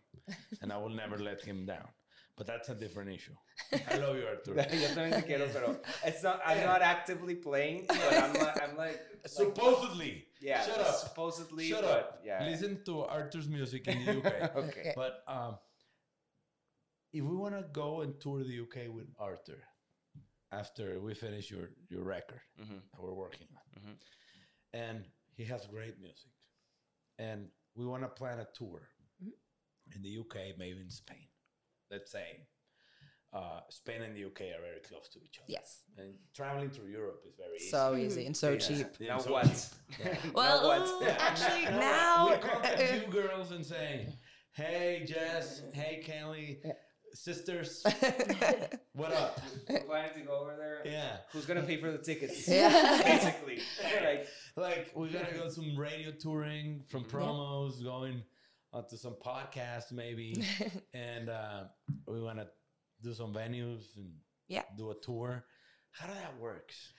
And 0.62 0.72
I 0.72 0.78
will 0.78 0.90
never 0.90 1.18
let 1.18 1.42
him 1.42 1.66
down. 1.66 1.88
But 2.38 2.48
that's 2.48 2.70
a 2.70 2.76
different 2.76 3.12
issue. 3.12 3.34
I 3.90 3.98
love 3.98 4.16
you, 4.18 4.26
Arthur. 4.26 4.56
Yo 4.56 4.88
también 4.96 5.16
te 5.16 5.22
quiero, 5.28 5.48
pero 5.54 5.78
it's 6.06 6.24
not. 6.24 6.42
I'm 6.46 6.66
not 6.66 6.82
actively 6.82 7.36
playing, 7.36 7.86
but 7.88 8.14
I'm 8.24 8.34
like, 8.34 8.62
I'm 8.64 8.78
like, 8.78 9.00
like 9.22 9.28
Supposedly. 9.28 10.26
yeah, 10.42 10.64
Shut 10.66 10.80
up. 10.80 10.96
supposedly, 10.96 11.70
Shut 11.70 11.82
but 11.84 11.92
up. 11.92 12.22
yeah. 12.26 12.44
Listen 12.50 12.80
to 12.86 13.04
Arthur's 13.04 13.48
music 13.48 13.88
in 13.88 14.06
the 14.06 14.18
UK. 14.20 14.56
okay. 14.56 14.94
But 14.96 15.24
um, 15.28 15.56
if 17.14 17.24
we 17.24 17.36
want 17.36 17.56
to 17.56 17.64
go 17.72 18.02
and 18.02 18.20
tour 18.20 18.44
the 18.44 18.60
UK 18.62 18.88
with 18.94 19.08
Arthur 19.20 19.60
after 20.52 21.00
we 21.00 21.14
finish 21.14 21.50
your, 21.50 21.70
your 21.90 22.04
record 22.04 22.42
Mhm. 22.60 22.82
that 22.92 23.02
we're 23.02 23.14
working 23.14 23.48
on, 23.56 23.82
Mhm. 23.82 23.98
and 24.74 25.06
he 25.36 25.46
has 25.46 25.66
great 25.68 25.98
music, 26.00 26.32
and 27.18 27.50
we 27.76 27.86
want 27.86 28.04
to 28.04 28.10
plan 28.10 28.40
a 28.40 28.46
tour 28.54 28.90
in 29.96 30.02
the 30.02 30.10
UK, 30.18 30.54
maybe 30.58 30.80
in 30.82 30.90
Spain. 30.90 31.28
Let's 31.90 32.12
say 32.12 32.48
uh, 33.34 33.62
Spain 33.70 34.02
and 34.02 34.14
the 34.14 34.26
UK 34.26 34.42
are 34.52 34.60
very 34.62 34.82
close 34.82 35.08
to 35.08 35.20
each 35.24 35.38
other. 35.40 35.46
Yes. 35.48 35.86
And 35.98 36.20
traveling 36.34 36.70
through 36.70 36.88
Europe 36.90 37.24
is 37.26 37.34
very 37.38 37.56
easy. 37.56 37.70
So 37.70 37.96
easy 37.96 38.26
and 38.26 38.36
so 38.36 38.52
Yeah. 38.52 38.58
cheap. 38.60 38.88
Yeah, 39.00 39.08
Now 39.14 39.20
so 39.20 39.32
what? 39.32 39.46
cheap. 39.46 39.98
Now 40.26 40.34
Well, 40.34 40.68
what? 40.68 41.02
Yeah. 41.08 41.16
actually 41.18 41.64
No, 41.64 41.80
now 41.80 42.30
we 42.30 42.38
contact 42.40 42.94
you 43.06 43.10
girls 43.10 43.52
and 43.54 43.66
say, 43.66 44.20
"Hey 44.52 45.06
Jess, 45.08 45.62
hey 45.74 46.04
Kelly, 46.04 46.62
sisters, 47.14 47.84
what 48.94 49.12
up?" 49.14 49.40
We're 49.70 49.80
planning 49.82 50.14
to 50.16 50.22
go 50.22 50.40
over 50.42 50.56
there. 50.58 50.82
Yeah, 50.86 51.18
Who's 51.32 51.46
gonna 51.46 51.64
pay 51.64 51.78
for 51.78 51.92
the 51.92 51.98
tickets? 51.98 52.48
Yeah. 52.48 53.02
Basically, 53.04 53.60
like 54.04 54.28
like 54.56 54.92
we 54.96 55.10
gotta 55.10 55.34
go 55.36 55.50
some 55.50 55.78
radio 55.78 56.12
touring, 56.12 56.84
from 56.90 57.04
promos, 57.06 57.84
going 57.84 58.24
onto 58.74 58.96
some 58.98 59.16
podcasts 59.16 59.92
maybe, 59.92 60.44
and 60.94 61.30
uh, 61.30 61.64
we 62.08 62.22
want 62.22 62.40
to 62.40 62.48
do 63.02 63.14
some 63.14 63.34
venues 63.34 63.98
and 63.98 64.12
Yeah. 64.48 64.64
do 64.78 64.92
a 64.92 64.96
tour. 64.96 65.44
How 65.92 66.08
does 66.08 66.16
that 66.18 66.40
works? 66.40 66.94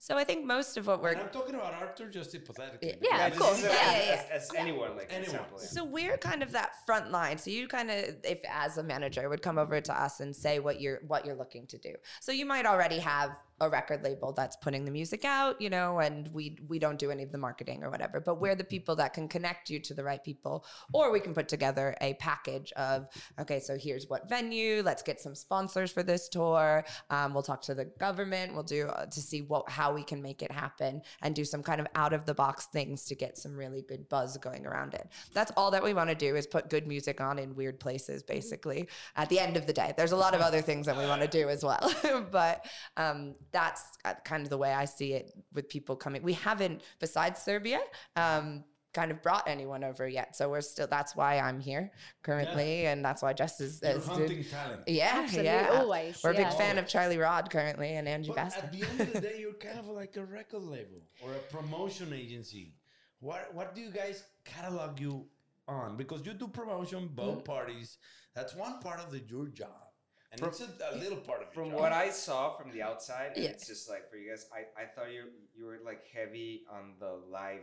So 0.00 0.16
I 0.16 0.22
think 0.24 0.44
most 0.46 0.76
of 0.76 0.86
what 0.86 1.02
we're 1.02 1.10
And 1.10 1.22
I'm 1.22 1.28
talking 1.30 1.56
about 1.56 1.74
Arthur 1.74 2.08
just 2.08 2.32
hypothetically. 2.32 2.94
Yeah, 3.02 3.28
because 3.30 3.40
of 3.40 3.46
course. 3.46 3.58
is 3.58 3.64
as, 3.64 3.72
Yeah, 3.72 3.92
yeah, 3.92 4.22
as, 4.32 4.42
as 4.44 4.50
anyone, 4.56 4.96
like 4.96 5.08
Anyone. 5.12 5.24
example. 5.24 5.58
yeah. 5.60 5.66
So 5.66 5.84
we're 5.84 6.16
kind 6.18 6.42
of 6.42 6.52
that 6.52 6.86
front 6.86 7.10
line. 7.10 7.36
So 7.36 7.50
you 7.50 7.66
kind 7.66 7.90
of, 7.90 8.14
if 8.22 8.38
as 8.48 8.78
a 8.78 8.82
manager, 8.82 9.28
would 9.28 9.42
come 9.42 9.58
over 9.58 9.80
to 9.80 10.00
us 10.02 10.20
and 10.20 10.34
say 10.34 10.60
what 10.60 10.80
you're 10.80 11.00
what 11.06 11.26
you're 11.26 11.34
looking 11.34 11.66
to 11.66 11.78
do. 11.78 11.94
So 12.20 12.30
you 12.32 12.46
might 12.46 12.64
already 12.64 13.00
have 13.00 13.36
a 13.60 13.68
record 13.68 14.02
label 14.04 14.32
that's 14.32 14.56
putting 14.56 14.84
the 14.84 14.90
music 14.90 15.24
out, 15.24 15.60
you 15.60 15.70
know, 15.70 15.98
and 15.98 16.28
we 16.32 16.58
we 16.68 16.78
don't 16.78 16.98
do 16.98 17.10
any 17.10 17.22
of 17.22 17.32
the 17.32 17.38
marketing 17.38 17.82
or 17.82 17.90
whatever. 17.90 18.20
But 18.20 18.40
we're 18.40 18.54
the 18.54 18.64
people 18.64 18.96
that 18.96 19.14
can 19.14 19.28
connect 19.28 19.70
you 19.70 19.80
to 19.80 19.94
the 19.94 20.04
right 20.04 20.22
people, 20.22 20.64
or 20.92 21.10
we 21.10 21.20
can 21.20 21.34
put 21.34 21.48
together 21.48 21.96
a 22.00 22.14
package 22.14 22.72
of 22.72 23.08
okay, 23.40 23.60
so 23.60 23.76
here's 23.76 24.08
what 24.08 24.28
venue. 24.28 24.82
Let's 24.82 25.02
get 25.02 25.20
some 25.20 25.34
sponsors 25.34 25.90
for 25.90 26.02
this 26.02 26.28
tour. 26.28 26.84
Um, 27.10 27.34
we'll 27.34 27.42
talk 27.42 27.62
to 27.62 27.74
the 27.74 27.86
government. 27.86 28.54
We'll 28.54 28.62
do 28.62 28.88
uh, 28.88 29.06
to 29.06 29.20
see 29.20 29.42
what 29.42 29.68
how 29.68 29.92
we 29.92 30.04
can 30.04 30.22
make 30.22 30.42
it 30.42 30.52
happen 30.52 31.02
and 31.22 31.34
do 31.34 31.44
some 31.44 31.62
kind 31.62 31.80
of 31.80 31.86
out 31.94 32.12
of 32.12 32.24
the 32.26 32.34
box 32.34 32.66
things 32.66 33.04
to 33.06 33.14
get 33.14 33.36
some 33.36 33.56
really 33.56 33.82
good 33.82 34.08
buzz 34.08 34.36
going 34.36 34.66
around 34.66 34.94
it. 34.94 35.08
That's 35.32 35.52
all 35.56 35.70
that 35.72 35.82
we 35.82 35.94
want 35.94 36.10
to 36.10 36.14
do 36.14 36.36
is 36.36 36.46
put 36.46 36.70
good 36.70 36.86
music 36.86 37.20
on 37.20 37.38
in 37.38 37.54
weird 37.54 37.80
places. 37.80 38.22
Basically, 38.22 38.88
at 39.16 39.28
the 39.28 39.40
end 39.40 39.56
of 39.56 39.66
the 39.66 39.72
day, 39.72 39.92
there's 39.96 40.12
a 40.12 40.16
lot 40.16 40.34
of 40.34 40.40
other 40.40 40.60
things 40.60 40.86
that 40.86 40.96
we 40.96 41.06
want 41.06 41.22
to 41.22 41.28
do 41.28 41.48
as 41.48 41.64
well, 41.64 41.92
but 42.30 42.66
um, 42.96 43.34
that's 43.52 43.82
uh, 44.04 44.14
kind 44.24 44.42
of 44.42 44.50
the 44.50 44.58
way 44.58 44.72
I 44.72 44.84
see 44.84 45.12
it 45.14 45.32
with 45.54 45.68
people 45.68 45.96
coming. 45.96 46.22
We 46.22 46.34
haven't, 46.34 46.82
besides 47.00 47.40
Serbia. 47.42 47.80
Um, 48.16 48.64
kind 48.94 49.10
of 49.10 49.22
brought 49.22 49.46
anyone 49.46 49.84
over 49.84 50.08
yet 50.08 50.34
so 50.34 50.48
we're 50.48 50.62
still 50.62 50.86
that's 50.86 51.14
why 51.14 51.38
i'm 51.38 51.60
here 51.60 51.92
currently 52.22 52.86
and 52.86 53.04
that's 53.04 53.20
why 53.20 53.34
jess 53.34 53.60
is, 53.60 53.80
You're 53.82 53.92
is 53.92 54.04
doing- 54.06 54.18
hunting 54.18 54.44
talent. 54.44 54.80
yeah 54.86 55.10
Absolutely, 55.12 55.44
yeah 55.44 55.68
always, 55.74 56.20
we're 56.24 56.30
a 56.30 56.34
big 56.34 56.46
yeah. 56.46 56.50
fan 56.52 56.78
of 56.78 56.88
charlie 56.88 57.18
rod 57.18 57.50
currently 57.50 57.90
and 57.90 58.08
angie 58.08 58.28
But 58.30 58.36
Basta. 58.36 58.64
at 58.64 58.72
the 58.72 58.82
end 58.88 59.00
of 59.02 59.12
the 59.12 59.20
day, 59.28 59.36
you're 59.40 59.52
kind 59.52 59.78
of 59.78 59.88
like 59.88 60.16
a 60.16 60.24
record 60.24 60.62
label 60.62 61.02
or 61.22 61.32
a 61.34 61.38
promotion 61.54 62.14
agency. 62.14 62.72
What 63.20 63.54
what 63.54 63.74
do 63.74 63.82
you 63.82 63.90
guys 63.90 64.24
catalog 64.46 64.98
you 64.98 65.26
on? 65.68 65.96
Because 65.98 66.24
you 66.24 66.32
do 66.32 66.48
promotion 66.48 67.10
both 67.14 67.44
parties. 67.44 67.98
That's 68.34 68.54
one 68.56 68.80
part 68.80 69.00
of 69.00 69.12
the 69.12 69.20
your 69.20 69.46
job, 69.48 69.87
and 70.30 70.40
From- 70.40 70.48
it's 70.50 70.60
a, 70.60 70.68
a 70.92 70.96
little 70.96 71.18
part 71.18 71.42
of 71.42 71.52
From 71.52 71.70
job. 71.70 71.80
what 71.80 71.92
I 71.92 72.10
saw 72.10 72.56
from 72.56 72.70
the 72.72 72.82
outside, 72.82 73.32
Yeah. 73.36 73.48
it's 73.50 73.66
just 73.66 73.88
like 73.88 74.10
for 74.10 74.16
you 74.16 74.30
guys, 74.30 74.46
I, 74.52 74.82
I 74.82 74.86
thought 74.86 75.10
you 75.12 75.24
you 75.56 75.64
were 75.66 75.78
like 75.84 76.02
heavy 76.14 76.62
on 76.70 76.94
the 77.00 77.12
live 77.30 77.62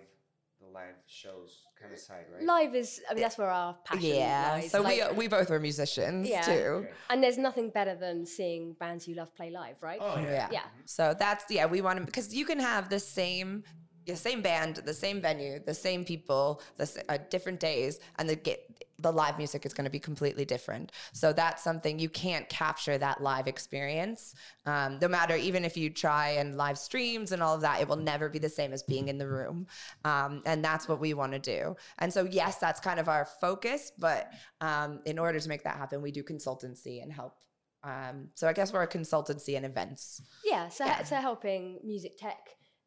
the 0.62 0.68
live 0.68 0.96
shows 1.06 1.64
kind 1.80 1.92
of 1.92 2.00
side, 2.00 2.26
right? 2.34 2.42
Live 2.42 2.76
is, 2.76 3.02
I 3.10 3.14
mean, 3.14 3.24
that's 3.24 3.38
where 3.38 3.50
our 3.50 3.74
passion 3.84 4.16
yeah 4.16 4.52
lies. 4.54 4.72
so 4.72 4.82
like- 4.82 5.12
we 5.12 5.18
we 5.18 5.28
both 5.28 5.50
were 5.50 5.60
musicians 5.60 6.30
Yeah. 6.30 6.42
too 6.42 6.52
Okay. 6.80 6.92
and 7.10 7.22
there's 7.22 7.38
nothing 7.38 7.70
better 7.72 7.94
than 7.94 8.26
seeing 8.26 8.74
bands 8.80 9.06
you 9.08 9.16
love 9.16 9.36
play 9.36 9.50
live, 9.52 9.76
right? 9.82 10.00
oh 10.02 10.18
yeah. 10.18 10.32
yeah. 10.32 10.48
Yeah. 10.58 10.68
So 10.86 11.14
that's 11.24 11.44
yeah, 11.52 11.66
we 11.66 11.82
want 11.82 12.00
to 12.00 12.06
because 12.06 12.34
you 12.34 12.46
can 12.46 12.60
have 12.60 12.90
the 12.90 13.00
same 13.02 13.64
the 14.08 14.16
same 14.16 14.42
band, 14.42 14.76
the 14.92 14.94
same 14.94 15.20
venue, 15.20 15.60
the 15.72 15.74
same 15.74 16.06
people, 16.06 16.62
the 16.78 16.88
uh, 17.10 17.18
different 17.32 17.60
days, 17.60 18.00
and 18.18 18.30
the 18.30 18.36
get 18.36 18.60
the 19.00 19.12
live 19.12 19.38
music 19.38 19.66
is 19.66 19.74
going 19.74 19.84
to 19.86 19.92
be 19.92 20.00
completely 20.00 20.46
different. 20.46 20.92
So 21.12 21.34
that's 21.34 21.64
something 21.64 22.00
you 22.00 22.10
can't 22.10 22.48
capture 22.48 22.98
that 22.98 23.22
live 23.22 23.48
experience. 23.48 24.36
Um, 24.66 25.00
no 25.02 25.08
matter 25.08 25.36
even 25.36 25.66
if 25.66 25.76
you 25.76 25.90
try 25.90 26.30
and 26.30 26.56
live 26.56 26.78
streams 26.78 27.32
and 27.32 27.44
all 27.44 27.56
of 27.56 27.62
that, 27.62 27.82
it 27.82 27.88
will 27.88 27.98
never 27.98 28.30
be 28.30 28.40
the 28.40 28.50
same 28.50 28.72
as 28.72 28.84
being 28.84 29.10
in 29.10 29.18
the 29.18 29.28
room. 29.28 29.68
Um, 30.06 30.42
and 30.46 30.64
that's 30.64 30.88
what 30.88 31.00
we 31.00 31.14
want 31.14 31.34
to 31.34 31.40
do. 31.40 31.76
And 32.00 32.12
so 32.14 32.26
yes, 32.30 32.58
that's 32.58 32.80
kind 32.80 33.00
of 33.00 33.10
our 33.10 33.26
focus. 33.26 33.92
But 33.98 34.32
um, 34.62 35.02
in 35.06 35.20
order 35.20 35.40
to 35.40 35.50
make 35.50 35.64
that 35.64 35.76
happen, 35.76 36.02
we 36.02 36.12
do 36.12 36.24
consultancy 36.24 37.04
and 37.04 37.12
help. 37.12 37.38
Um, 37.84 38.30
so 38.34 38.48
I 38.48 38.54
guess 38.54 38.74
we're 38.74 38.82
a 38.82 38.88
consultancy 38.88 39.58
and 39.58 39.66
events. 39.66 40.22
Yeah, 40.44 40.70
so, 40.70 40.86
Yeah. 40.86 41.04
so 41.04 41.16
helping 41.18 41.80
music 41.84 42.18
tech, 42.18 42.40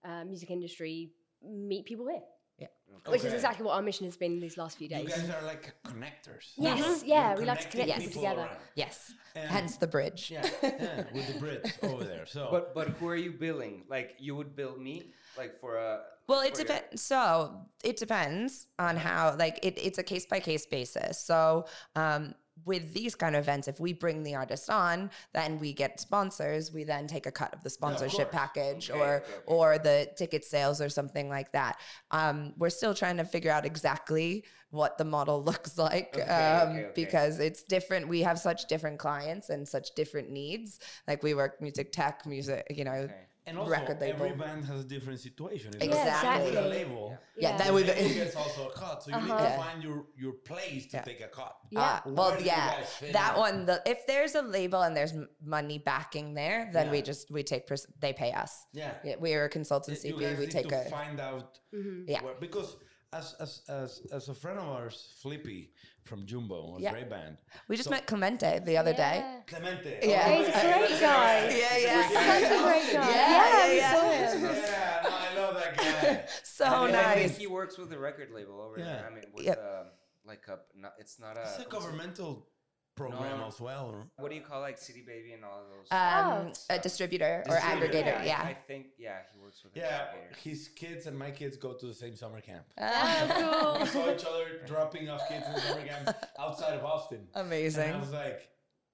uh, 0.05 0.25
music 0.25 0.51
industry 0.51 1.13
meet 1.43 1.85
people 1.85 2.09
here, 2.09 2.23
Okay. 2.61 3.13
which 3.13 3.25
is 3.25 3.33
exactly 3.33 3.65
what 3.65 3.75
our 3.75 3.83
mission 3.83 4.07
has 4.07 4.17
been 4.17 4.41
these 4.41 4.57
last 4.59 4.77
few 4.77 4.89
days. 4.89 5.05
You 5.05 5.09
guys 5.09 5.31
are 5.31 5.45
like 5.47 5.73
connectors. 5.87 6.47
Yes, 6.57 6.79
You're- 6.79 7.09
yeah, 7.09 7.31
you're 7.31 7.39
we 7.41 7.45
like 7.45 7.61
to 7.61 7.69
connecting 7.69 7.95
connect 7.95 8.01
people 8.09 8.23
together. 8.23 8.41
around. 8.43 8.57
Yes. 8.75 9.13
And- 9.37 9.49
Hence 9.51 9.77
the 9.77 9.87
bridge. 9.87 10.31
Yeah, 10.33 10.45
yeah, 10.63 11.05
with 11.15 11.33
the 11.33 11.39
bridge 11.39 11.73
over 11.83 12.03
there. 12.05 12.27
So, 12.27 12.49
But 12.51 12.75
but 12.75 12.89
who 12.89 13.07
are 13.09 13.17
you 13.17 13.33
billing? 13.33 13.85
Like 13.89 14.17
you 14.19 14.35
would 14.35 14.57
bill 14.57 14.77
me 14.77 15.13
like 15.37 15.61
for 15.61 15.77
a 15.77 16.01
Well, 16.27 16.41
it 16.41 16.55
depends. 16.55 17.01
So 17.03 17.61
it 17.85 17.97
depends 17.97 18.67
on 18.79 18.97
how, 18.97 19.37
like, 19.39 19.61
it, 19.63 19.79
it's 19.79 19.99
a 19.99 20.03
case 20.03 20.27
by 20.27 20.41
case 20.41 20.67
basis. 20.67 21.19
So, 21.21 21.67
um, 21.95 22.35
with 22.65 22.93
these 22.95 23.15
kind 23.15 23.37
of 23.37 23.43
events, 23.43 23.69
if 23.69 23.81
we 23.81 23.93
bring 23.93 24.23
the 24.23 24.35
artist 24.35 24.71
on, 24.71 25.11
then 25.33 25.59
we 25.59 25.73
get 25.73 26.01
sponsors. 26.01 26.73
We 26.73 26.85
then 26.85 27.07
take 27.07 27.27
a 27.27 27.33
cut 27.33 27.53
of 27.55 27.63
the 27.63 27.71
sponsorship 27.71 28.31
course. 28.31 28.41
package, 28.41 28.91
Okay, 28.91 28.99
or 29.01 29.15
okay, 29.17 29.33
or 29.47 29.79
the 29.79 30.09
ticket 30.17 30.45
sales, 30.45 30.81
or 30.81 30.89
something 30.89 31.29
like 31.29 31.53
that. 31.53 31.81
Um, 32.11 32.53
we're 32.59 32.71
still 32.71 32.95
trying 32.95 33.17
to 33.19 33.25
figure 33.25 33.51
out 33.51 33.65
exactly 33.65 34.45
what 34.71 34.99
the 34.99 35.05
model 35.05 35.43
looks 35.51 35.79
like 35.79 36.15
Okay, 36.19 36.29
um, 36.29 36.87
because 36.95 37.39
it's 37.41 37.63
different. 37.63 38.09
We 38.09 38.21
have 38.23 38.39
such 38.39 38.67
different 38.67 38.99
clients 38.99 39.51
and 39.51 39.67
such 39.67 39.95
different 39.95 40.31
needs. 40.31 40.81
Like 41.07 41.23
we 41.23 41.35
work 41.35 41.61
music 41.61 41.93
tech, 41.93 42.27
music, 42.27 42.67
you 42.71 42.85
know. 42.85 43.09
Okay. 43.49 43.51
and 43.51 43.59
also 43.59 43.71
record 43.71 44.01
label. 44.01 44.25
every 44.27 44.37
band 44.37 44.65
has 44.65 44.81
a 44.81 44.85
different 44.85 45.21
situation. 45.21 45.73
If 45.81 45.89
Yeah, 45.91 46.37
you're 46.37 46.45
with 46.47 46.57
a 46.57 46.69
label. 46.69 47.19
Yeah, 47.37 47.51
Yeah. 47.51 47.57
that 47.59 47.67
the 47.69 47.73
would. 47.73 47.87
label 47.87 48.15
gets 48.15 48.37
also 48.37 48.69
a 48.69 48.73
cut, 48.73 49.03
so 49.03 49.11
you 49.11 49.17
need 49.23 49.31
Uh-huh. 49.31 49.49
to 49.51 49.57
find 49.57 49.83
your 49.83 50.07
your 50.17 50.33
place 50.33 50.87
to 50.91 50.97
Yeah. 50.97 51.03
take 51.03 51.21
a 51.21 51.29
cut. 51.29 51.57
Yeah. 51.71 51.81
Ah, 51.81 52.03
Where 52.05 52.15
well, 52.15 52.43
yeah, 52.43 52.85
that 53.13 53.35
in? 53.35 53.41
one. 53.41 53.67
The 53.67 53.83
if 53.87 54.07
there's 54.07 54.35
a 54.35 54.43
label 54.43 54.83
and 54.83 54.97
there's 54.97 55.15
money 55.43 55.79
backing 55.79 56.35
there, 56.35 56.71
then 56.73 56.91
we 56.91 57.03
just 57.03 57.31
we 57.31 57.43
take 57.43 57.67
pers- 57.67 57.87
they 58.01 58.13
pay 58.13 58.33
us. 58.33 58.67
Yeah. 58.73 58.95
Yeah, 59.05 59.17
we 59.25 59.35
are 59.35 59.45
a 59.45 59.51
consultancy 59.51 60.05
you 60.09 60.21
guys 60.21 60.39
We 60.39 60.47
need 60.47 60.51
take 60.53 60.69
to 60.69 60.81
a 60.87 60.91
find 60.91 61.21
out 61.21 61.59
Mhm. 61.75 62.05
Yeah. 62.09 62.23
where- 62.25 62.35
because 62.41 62.77
As, 63.11 63.33
as, 63.41 63.63
as, 63.71 64.03
as 64.13 64.29
a 64.29 64.35
friend 64.35 64.59
of 64.59 64.69
ours, 64.69 64.97
Flippy 65.23 65.73
from 66.09 66.25
Jumbo, 66.27 66.77
a 66.77 66.81
Yeah. 66.81 66.91
great 66.93 67.11
band. 67.11 67.37
We 67.69 67.77
just 67.77 67.89
So- 67.89 67.95
met 67.95 68.07
Clemente 68.07 68.61
the 68.65 68.77
other 68.79 68.93
day. 68.95 69.19
Yeah. 69.23 69.41
Clemente. 69.47 69.99
Yeah. 70.03 70.25
Oh, 70.27 70.37
He's 70.39 70.49
a 70.49 70.53
great 70.53 71.01
guy. 71.01 71.49
Yeah, 71.51 71.77
yeah. 71.77 72.09
Such 72.09 72.43
a 72.43 72.63
great 72.65 72.93
guy. 72.95 73.11
Yeah, 73.11 73.37
Yeah, 73.37 73.67
yeah, 73.67 73.69
we 73.69 73.77
yeah. 73.77 73.93
saw. 73.93 74.39
Yeah, 74.41 75.01
no, 75.05 75.11
I 75.11 75.35
love 75.41 75.55
that 75.55 75.77
guy. 75.77 76.25
So 76.43 76.65
I 76.65 76.87
mean, 76.87 76.95
I 76.97 77.15
think 77.15 77.27
nice. 77.31 77.37
he 77.37 77.47
works 77.47 77.79
with 77.79 77.91
the 77.91 77.99
record 77.99 78.31
label 78.33 78.61
over 78.61 78.79
Yeah. 78.79 78.85
there. 78.87 79.07
I 79.07 79.15
mean, 79.15 79.25
with 79.33 79.45
Yep. 79.47 79.59
uh, 79.63 79.85
like 80.25 80.49
a, 80.49 80.59
not, 80.75 80.95
it's 80.99 81.21
not 81.21 81.37
a. 81.37 81.43
It's 81.43 81.51
a 81.51 81.53
what's 81.53 81.63
it- 81.67 81.71
governmental 81.71 82.49
program 82.99 83.39
No. 83.41 83.47
as 83.47 83.61
well. 83.61 83.95
What 84.17 84.29
do 84.31 84.35
you 84.37 84.43
call 84.43 84.61
like 84.61 84.77
CD 84.79 85.01
Baby 85.03 85.33
and 85.33 85.45
all 85.45 85.61
of 85.61 85.67
those? 85.73 85.87
Um, 85.91 86.53
Oh. 86.71 86.75
a 86.75 86.79
distributor 86.79 87.45
or 87.49 87.57
aggregator. 87.57 88.19
I- 88.19 88.25
Yeah. 88.25 88.43
I, 88.43 88.55
think 88.55 88.87
yeah, 88.99 89.19
he 89.33 89.39
works 89.41 89.63
with. 89.65 89.77
Yeah, 89.77 89.85
aggregator. 90.13 90.37
his 90.37 90.69
kids 90.69 91.07
and 91.07 91.19
my 91.19 91.31
kids 91.31 91.57
go 91.57 91.73
to 91.73 91.87
the 91.87 91.95
same 91.95 92.17
summer 92.17 92.41
camp. 92.41 92.65
Ah, 92.79 93.79
we 93.81 93.87
saw 93.87 94.13
each 94.13 94.25
other 94.25 94.47
dropping 94.67 95.09
off 95.09 95.23
kids 95.29 95.47
in 95.49 95.61
summer 95.61 95.85
camp 95.87 96.17
outside 96.39 96.75
of 96.75 96.85
Austin. 96.85 97.29
And 97.35 97.47
Amazing. 97.47 97.93
I 97.95 97.99
was 98.01 98.13
like, 98.13 98.49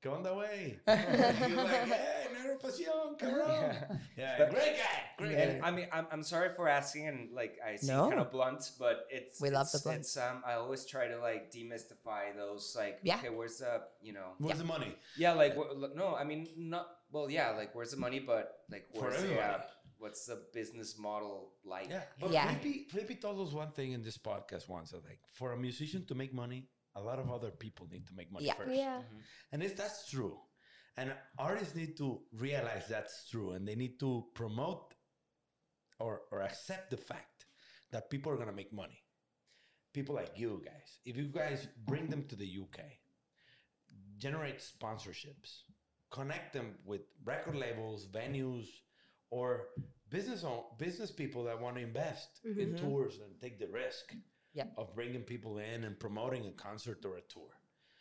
go 0.04 0.12
on 0.12 0.22
the 0.22 0.34
way. 0.34 0.78
like, 0.86 0.98
hey, 0.98 2.26
Negro 2.34 2.60
Pasión, 2.62 3.18
cabrón. 3.18 3.98
Yeah, 4.16 4.34
But- 4.38 4.50
great 4.50 4.76
guy. 4.76 4.98
Great 5.18 5.34
And 5.38 5.60
guy. 5.60 5.66
I 5.68 5.70
mean, 5.70 5.86
I'm, 5.92 6.06
I'm 6.12 6.22
sorry 6.22 6.50
for 6.54 6.68
asking, 6.68 7.08
and 7.08 7.32
like 7.34 7.58
I 7.64 7.76
seem 7.76 7.96
No. 7.96 8.08
kind 8.08 8.20
of 8.20 8.30
blunt, 8.30 8.70
but 8.78 9.06
it's 9.10 9.40
We 9.40 9.50
love 9.50 9.70
the 9.72 9.78
blunt. 9.82 10.00
It's 10.00 10.16
um, 10.16 10.42
I 10.46 10.54
always 10.54 10.84
try 10.84 11.08
to 11.08 11.18
like 11.18 11.50
demystify 11.52 12.36
those 12.36 12.74
like 12.76 12.98
Yeah. 13.02 13.16
okay, 13.16 13.30
where's 13.30 13.58
the 13.58 13.82
you 14.02 14.12
know 14.12 14.28
Where's 14.38 14.58
the 14.58 14.64
money? 14.64 14.94
yeah 15.16 15.32
like 15.32 15.54
wh- 15.56 15.94
no, 15.96 16.14
I 16.14 16.24
mean 16.24 16.48
not 16.56 16.86
well 17.12 17.30
yeah 17.30 17.50
like 17.50 17.74
where's 17.74 17.92
the 17.92 17.96
money, 18.06 18.18
but 18.20 18.44
like 18.70 18.86
For 18.94 19.02
where's 19.08 19.22
the 19.22 19.40
uh, 19.40 19.60
what's 19.98 20.26
the 20.26 20.42
business 20.52 20.98
model 20.98 21.52
like? 21.64 21.88
Yeah. 21.90 22.02
But 22.20 22.30
Yeah. 22.32 22.48
Flippy, 22.50 22.86
Flippy 22.90 23.14
told 23.14 23.46
us 23.46 23.54
one 23.54 23.70
thing 23.72 23.92
in 23.92 24.02
this 24.02 24.18
podcast 24.18 24.68
once. 24.68 24.90
that, 24.90 25.04
Like, 25.04 25.20
for 25.32 25.52
a 25.52 25.56
musician 25.56 26.04
to 26.06 26.14
make 26.14 26.34
money, 26.34 26.66
a 26.96 27.00
lot 27.00 27.18
of 27.18 27.30
other 27.30 27.50
people 27.50 27.88
need 27.90 28.06
to 28.06 28.14
make 28.14 28.32
money 28.32 28.46
Yeah. 28.46 28.54
first. 28.54 28.74
Yeah. 28.74 28.98
Mm-hmm. 28.98 29.18
And 29.52 29.62
it's, 29.62 29.74
that's 29.74 30.10
true. 30.10 30.38
And 30.96 31.12
artists 31.38 31.74
need 31.74 31.96
to 31.96 32.22
realize 32.32 32.86
that's 32.88 33.28
true 33.28 33.52
and 33.52 33.66
they 33.66 33.74
need 33.74 33.98
to 34.00 34.26
promote 34.34 34.94
or, 35.98 36.22
or 36.30 36.42
accept 36.42 36.90
the 36.90 36.96
fact 36.96 37.46
that 37.90 38.10
people 38.10 38.30
are 38.30 38.36
going 38.36 38.48
to 38.48 38.54
make 38.54 38.72
money. 38.72 39.02
People 39.92 40.14
like 40.14 40.32
you 40.36 40.62
guys. 40.64 40.98
If 41.04 41.16
you 41.16 41.24
guys 41.24 41.68
bring 41.86 42.08
them 42.08 42.24
to 42.28 42.36
the 42.36 42.46
UK, 42.62 42.80
generate 44.18 44.58
sponsorships, 44.58 45.62
connect 46.10 46.52
them 46.52 46.74
with 46.84 47.02
record 47.24 47.56
labels, 47.56 48.06
venues, 48.06 48.66
or 49.30 49.68
business 50.10 50.44
own, 50.44 50.62
business 50.78 51.10
people 51.10 51.44
that 51.44 51.60
want 51.60 51.76
to 51.76 51.82
invest 51.82 52.40
mm-hmm. 52.46 52.60
in 52.60 52.76
tours 52.76 53.18
and 53.24 53.40
take 53.40 53.58
the 53.58 53.66
risk 53.68 54.14
Yeah. 54.54 54.64
of 54.76 54.94
bringing 54.94 55.22
people 55.22 55.58
in 55.58 55.84
and 55.84 55.98
promoting 55.98 56.46
a 56.46 56.52
concert 56.52 57.04
or 57.04 57.16
a 57.16 57.20
tour 57.22 57.50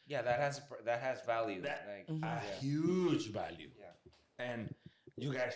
Yeah, 0.08 0.22
that 0.22 0.40
has 0.40 0.60
pr- 0.60 0.84
that 0.86 1.00
has 1.02 1.18
value. 1.26 1.62
that 1.62 1.80
like, 1.90 2.08
a 2.10 2.20
yeah. 2.20 2.42
huge 2.60 3.26
value. 3.32 3.70
Yeah. 3.80 4.46
And 4.50 4.74
you 5.18 5.34
guys, 5.34 5.56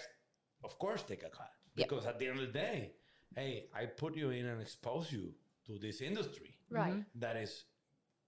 of 0.63 0.77
course, 0.79 1.03
take 1.03 1.23
a 1.23 1.29
cut 1.29 1.51
Yep. 1.75 1.89
because 1.89 2.05
at 2.07 2.17
the 2.19 2.27
end 2.27 2.39
of 2.39 2.47
the 2.47 2.53
day, 2.53 2.93
hey, 3.36 3.69
I 3.75 3.86
put 3.86 4.15
you 4.15 4.31
in 4.31 4.45
and 4.47 4.60
expose 4.62 5.12
you 5.12 5.33
to 5.67 5.77
this 5.77 6.01
industry 6.01 6.51
Right. 6.69 6.91
Mm-hmm. 6.93 7.19
that 7.19 7.36
is 7.38 7.63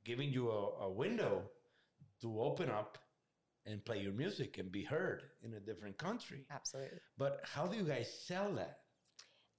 giving 0.05 0.29
you 0.31 0.49
a, 0.51 0.61
a 0.87 0.89
window 0.91 1.49
to 2.21 2.41
open 2.41 2.69
up 2.69 2.97
and 3.65 3.83
play 3.83 3.99
your 4.01 4.13
music 4.13 4.57
and 4.59 4.71
be 4.71 4.83
heard 4.83 5.23
in 5.43 5.53
a 5.55 5.59
different 5.59 5.97
country. 5.97 6.45
Absolutely. 6.51 6.99
But 7.17 7.41
how 7.43 7.65
do 7.67 7.75
you 7.77 7.83
guys 7.83 8.07
sell 8.27 8.51
that? 8.53 8.79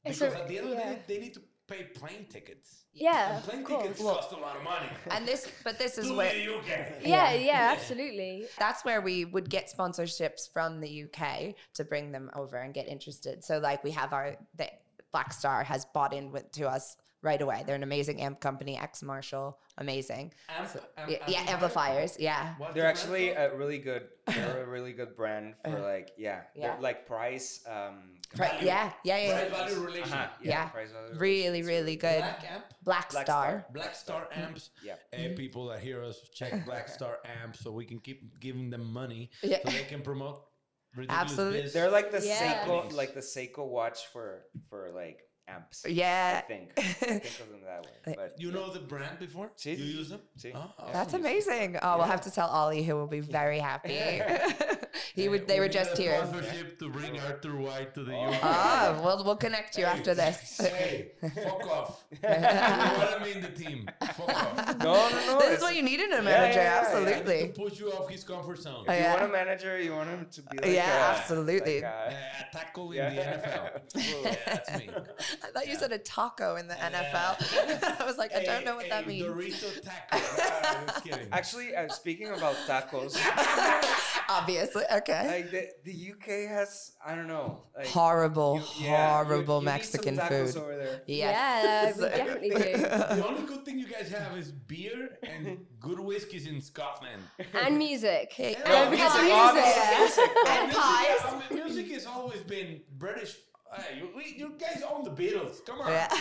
Because 0.05 0.23
a- 0.23 0.39
at 0.41 0.49
the 0.49 0.59
end 0.59 0.67
of 0.69 0.77
the 0.77 0.83
day, 0.83 0.99
they 1.09 1.19
need 1.19 1.35
to 1.35 1.43
pay 1.71 1.85
plane 1.85 2.27
tickets. 2.29 2.85
Yeah, 2.93 3.37
And 3.37 3.45
plane 3.45 3.59
of 3.61 3.65
course. 3.65 3.83
tickets 3.83 4.03
cost 4.03 4.33
a 4.33 4.37
lot 4.37 4.57
of 4.57 4.65
money. 4.65 4.89
And 5.11 5.27
this, 5.27 5.51
but 5.65 5.79
this 5.79 5.97
is 5.97 6.09
to 6.09 6.15
where 6.15 6.33
the 6.35 6.57
UK. 6.57 6.67
Yeah, 7.03 7.33
yeah, 7.33 7.75
absolutely. 7.77 8.47
that's 8.59 8.85
where 8.85 9.01
we 9.01 9.25
would 9.25 9.49
get 9.49 9.73
sponsorships 9.73 10.53
from 10.53 10.81
the 10.81 11.05
UK 11.05 11.55
to 11.75 11.85
bring 11.85 12.11
them 12.13 12.31
over 12.35 12.57
and 12.57 12.75
get 12.75 12.89
interested. 12.89 13.45
So 13.45 13.59
like 13.59 13.85
we 13.85 13.93
have 13.93 14.13
our 14.13 14.37
the 14.57 14.69
Black 15.13 15.33
Star 15.33 15.65
has 15.65 15.87
bought 15.95 16.13
in 16.13 16.31
with 16.31 16.51
to 16.53 16.69
us 16.69 16.97
right 17.23 17.41
away. 17.43 17.63
They're 17.67 17.77
an 17.77 17.83
amazing 17.83 18.21
amp 18.23 18.41
company, 18.41 18.79
X 18.79 19.03
Marshall, 19.03 19.59
amazing. 19.79 20.33
Amp- 20.49 20.71
amp- 20.97 21.11
Yeah, 21.11 21.19
yeah, 21.29 21.45
amplifiers. 21.49 22.17
Yeah. 22.19 22.55
What's 22.59 22.75
They're 22.75 22.87
actually 22.87 23.31
a 23.31 23.55
really 23.55 23.79
good. 23.79 24.09
They're 24.27 24.63
a 24.65 24.67
really 24.67 24.93
good 24.93 25.17
brand 25.17 25.55
for 25.65 25.79
like 25.81 26.13
yeah. 26.17 26.43
Yeah. 26.55 26.77
Like 26.81 27.07
price. 27.07 27.65
Um, 27.69 28.17
Pri- 28.35 28.59
yeah, 28.63 28.93
yeah, 29.05 29.19
yeah. 29.19 29.49
Price 29.49 29.51
value 29.73 29.85
relation. 29.87 30.13
uh-huh, 30.13 30.29
Yeah. 30.43 30.69
price 30.69 30.91
value 30.93 31.19
Really, 31.19 31.63
really 31.63 31.97
good. 31.97 32.21
Black 32.21 32.45
amp. 32.51 32.65
Black, 32.85 33.11
Black 33.11 33.27
Star. 33.27 33.47
Star. 33.49 33.67
Black 33.73 33.95
Star 33.95 34.29
amps. 34.35 34.71
Yeah. 34.85 34.95
Hey, 35.13 35.35
people 35.35 35.67
that 35.69 35.81
hear 35.81 36.03
us, 36.05 36.21
check 36.35 36.65
Black 36.65 36.89
Star 36.89 37.19
amps 37.43 37.61
so 37.61 37.73
we 37.73 37.85
can 37.85 37.99
keep 37.99 38.39
giving 38.41 38.71
them 38.71 38.93
money 38.93 39.31
Yeah. 39.43 39.59
so 39.65 39.71
they 39.73 39.85
can 39.85 40.03
promote. 40.03 40.45
Absolutely. 41.09 41.63
biz. 41.63 41.73
They're 41.73 41.91
like 41.91 42.11
the 42.11 42.25
Yeah. 42.25 42.65
Seiko, 42.65 42.93
like 42.93 43.15
the 43.15 43.21
Seiko 43.21 43.67
watch 43.67 44.07
for 44.13 44.43
for 44.69 44.91
like 44.95 45.21
amps. 45.55 45.85
I 45.87 45.89
Yeah. 45.91 46.41
think. 46.43 46.71
I 46.79 46.83
think 46.83 47.25
of 47.41 47.51
them 47.51 47.61
that 47.67 47.85
way. 48.07 48.15
But 48.17 48.35
You 48.39 48.51
know 48.53 48.71
the 48.71 48.81
brand 48.81 49.19
before? 49.19 49.51
See. 49.57 49.75
You 49.75 49.85
use 49.99 50.09
them? 50.11 50.21
See. 50.37 50.53
Oh, 50.55 50.71
That's 50.93 51.15
amazing. 51.15 51.79
Oh, 51.83 51.97
we'll 51.99 52.07
have 52.07 52.21
to 52.23 52.31
tell 52.31 52.49
Ollie, 52.49 52.83
who 52.83 52.95
will 52.97 53.07
be 53.07 53.21
very 53.41 53.59
happy. 53.59 53.99
he 55.15 55.29
would. 55.29 55.47
They 55.49 55.55
We 55.55 55.61
were 55.67 55.69
just 55.69 55.99
a 55.99 56.03
here. 56.03 56.19
Sponsorship 56.27 56.79
to 56.81 56.89
bring 56.91 57.19
Arthur 57.21 57.57
White 57.57 57.95
to 57.95 58.05
the 58.05 58.15
UK. 58.17 58.39
Ah, 58.43 58.99
we'll 59.03 59.25
we'll 59.25 59.37
connect 59.37 59.77
you 59.79 59.85
after 59.85 60.15
this. 60.15 60.59
Hey, 60.59 61.13
fuck 61.21 61.67
off. 61.79 62.05
you 62.11 62.19
know 62.29 62.95
what 63.01 63.21
I 63.21 63.25
mean? 63.25 63.41
The 63.43 63.49
team. 63.63 63.89
Fuck 64.15 64.29
off. 64.29 64.79
no, 64.79 65.09
no, 65.11 65.27
no. 65.27 65.39
this 65.41 65.57
is 65.59 65.63
what 65.63 65.75
you 65.77 65.83
need 65.83 66.01
in 66.01 66.13
a 66.13 66.23
manager. 66.23 66.59
yeah, 66.61 66.83
yeah. 66.83 66.97
I 66.97 67.01
need 67.05 67.09
Absolutely. 67.13 67.49
to 67.53 67.61
push 67.61 67.81
you 67.81 67.91
off 67.93 68.09
his 68.11 68.25
comfort 68.25 68.59
zone. 68.61 68.85
Oh, 68.89 68.93
You 68.93 68.99
yeah. 68.99 69.15
want 69.15 69.25
a 69.25 69.33
manager? 69.33 69.81
You 69.81 69.93
want 69.93 70.09
him 70.11 70.27
to 70.33 70.43
be 70.43 70.57
like 70.59 70.67
Yeah, 70.75 71.15
a- 71.15 71.19
absolutely. 71.19 71.81
like 71.83 71.91
Uh, 71.91 72.11
a- 72.11 72.49
a 72.49 72.53
tackle 72.53 72.91
in 72.93 72.97
Yeah. 72.99 73.11
the 73.11 73.23
NFL. 73.23 73.65
yeah, 74.25 74.37
that's 74.47 74.79
me. 74.79 74.91
I 75.43 75.51
thought 75.53 75.67
you 75.69 75.75
said 75.77 75.93
a 75.93 75.99
taco 75.99 76.57
in 76.57 76.69
the 76.69 76.75
Yeah. 76.75 76.91
NFL. 76.91 78.01
I 78.01 78.05
was 78.05 78.19
like, 78.19 78.35
I 78.35 78.43
don't 78.45 78.65
know 78.65 78.77
what 78.77 78.89
that 78.89 79.07
means. 79.07 79.27
Dorito 79.27 79.83
taco. 79.83 80.19
Just 80.87 81.05
kidding. 81.05 81.29
Actually, 81.33 81.75
uh, 81.75 81.89
speaking 81.89 82.29
about 82.29 82.55
tacos, 82.67 83.17
Obviously, 84.29 84.85
okay. 84.93 85.27
like 85.27 85.51
the, 85.51 85.69
the 85.85 86.13
UK 86.13 86.49
has, 86.49 86.93
I 87.05 87.17
don't 87.17 87.27
know, 87.27 87.63
like 87.77 87.87
horrible, 87.89 88.57
you- 88.79 88.85
yeah, 88.87 89.19
you- 89.21 89.25
horrible 89.27 89.61
you 89.61 89.67
need 89.67 89.83
some 89.83 90.05
Mexican 90.05 90.17
tacos 90.19 90.53
food. 90.55 90.63
over 90.63 90.77
there. 90.77 91.03
Yes. 91.07 91.97
Yeah, 91.99 92.05
we 92.05 92.17
definitely 92.17 92.51
do. 92.51 92.57
the 93.17 93.27
only 93.27 93.43
good 93.47 93.65
thing 93.65 93.79
you 93.79 93.87
guys 93.89 94.09
have 94.11 94.37
is 94.39 94.53
beer 94.53 95.19
and 95.25 95.67
good 95.81 95.99
whiskeys 95.99 96.47
in 96.47 96.61
Scotland. 96.61 97.23
And 97.55 97.77
music. 97.79 98.31
Okay. 98.33 98.55
Don't 98.65 98.67
And 98.73 98.91
forget 98.91 99.09
pies. 99.11 99.55
music. 99.55 99.99
music. 99.99 100.31
And 100.49 100.67
music, 100.69 100.81
pies. 100.81 101.19
I 101.25 101.43
mean, 101.55 101.65
music 101.65 101.91
has 101.93 102.07
always 102.07 102.43
been 102.43 102.81
British. 102.99 103.37
Hey, 103.75 103.99
you, 103.99 104.09
we, 104.17 104.35
you 104.37 104.55
guys 104.59 104.83
own 104.89 105.05
the 105.05 105.11
Beatles. 105.11 105.65
Come 105.65 105.81
on. 105.81 105.91
Yeah. 105.91 106.09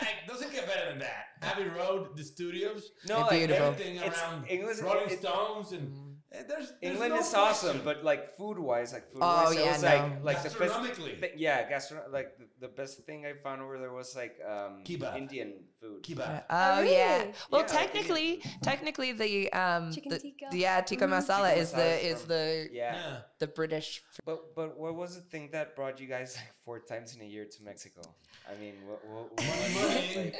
Like, 0.00 0.26
doesn't 0.26 0.52
get 0.52 0.66
better 0.66 0.90
than 0.90 0.98
that. 1.00 1.24
Abbey 1.42 1.64
Road, 1.68 2.16
the 2.16 2.22
studios, 2.24 2.90
No, 3.08 3.20
like, 3.20 3.30
beautiful. 3.30 3.66
everything 3.66 3.96
It's- 3.96 4.18
around 4.18 4.46
English- 4.48 4.78
Rolling 4.80 5.10
it- 5.10 5.18
Stones, 5.20 5.72
and 5.72 5.92
eh, 6.32 6.42
there's, 6.48 6.68
there's 6.80 6.92
England 6.94 7.14
no 7.14 7.20
is 7.20 7.34
awesome, 7.34 7.80
but 7.84 8.02
like 8.04 8.34
food 8.36 8.58
wise, 8.58 8.92
like 8.94 9.06
food 9.10 9.18
Oh, 9.20 9.44
wise, 9.44 9.56
it 9.56 9.64
yeah, 9.64 9.76
no. 9.76 9.82
like 9.88 10.24
like 10.24 10.42
the 10.42 10.48
best. 10.50 10.58
Gastronomically. 10.58 11.20
Thing, 11.20 11.30
yeah, 11.36 11.68
gastro. 11.68 12.02
Like 12.10 12.38
the, 12.38 12.44
the 12.60 12.68
best 12.68 13.00
thing 13.06 13.24
I 13.24 13.32
found 13.42 13.62
over 13.62 13.78
there 13.78 13.92
was 13.92 14.14
like 14.14 14.36
um, 14.46 14.84
Kebab. 14.84 15.16
Indian 15.16 15.54
food. 15.80 16.02
Kiba. 16.02 16.44
Oh 16.50 16.78
Oh, 16.78 16.80
yeah. 16.82 17.24
Well, 17.50 17.62
Yeah, 17.62 17.66
like 17.66 17.66
technically, 17.68 18.42
technically 18.62 19.12
the 19.12 19.50
um 19.52 19.92
Chicken 19.92 20.10
the, 20.12 20.18
tikka. 20.18 20.46
yeah 20.52 20.80
tikka 20.82 21.06
Mhm. 21.06 21.12
masala 21.16 21.48
Tikka 21.50 21.60
is 21.62 21.72
the 21.72 21.90
is 22.10 22.20
is 22.20 22.24
the 22.32 22.68
Yeah. 22.72 22.94
Yeah. 22.94 23.16
the 23.38 23.46
British. 23.48 24.02
But 24.28 24.54
but 24.54 24.68
what 24.78 24.94
was 24.94 25.10
the 25.16 25.22
thing 25.32 25.48
that 25.56 25.74
brought 25.74 25.96
you 26.02 26.06
guys 26.16 26.36
like 26.36 26.52
four 26.64 26.78
times 26.80 27.16
in 27.16 27.22
a 27.22 27.28
year 27.34 27.46
to 27.54 27.58
Mexico? 27.64 28.02
I 28.50 28.54
mean, 28.62 28.74
what, 28.88 29.00
what, 29.08 29.24
what 29.32 29.40
Money, 29.40 29.74
was 29.74 29.94
it, 29.94 30.14
money. 30.14 30.32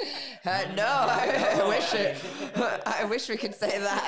like- 0.44 0.68
Uh, 0.68 0.74
no, 0.82 0.90
I, 1.22 1.24
I 1.62 1.68
wish 1.74 1.90
it. 1.94 2.12
I 3.00 3.04
wish 3.12 3.28
we 3.32 3.36
could 3.42 3.54
say 3.54 3.78
that. 3.78 4.02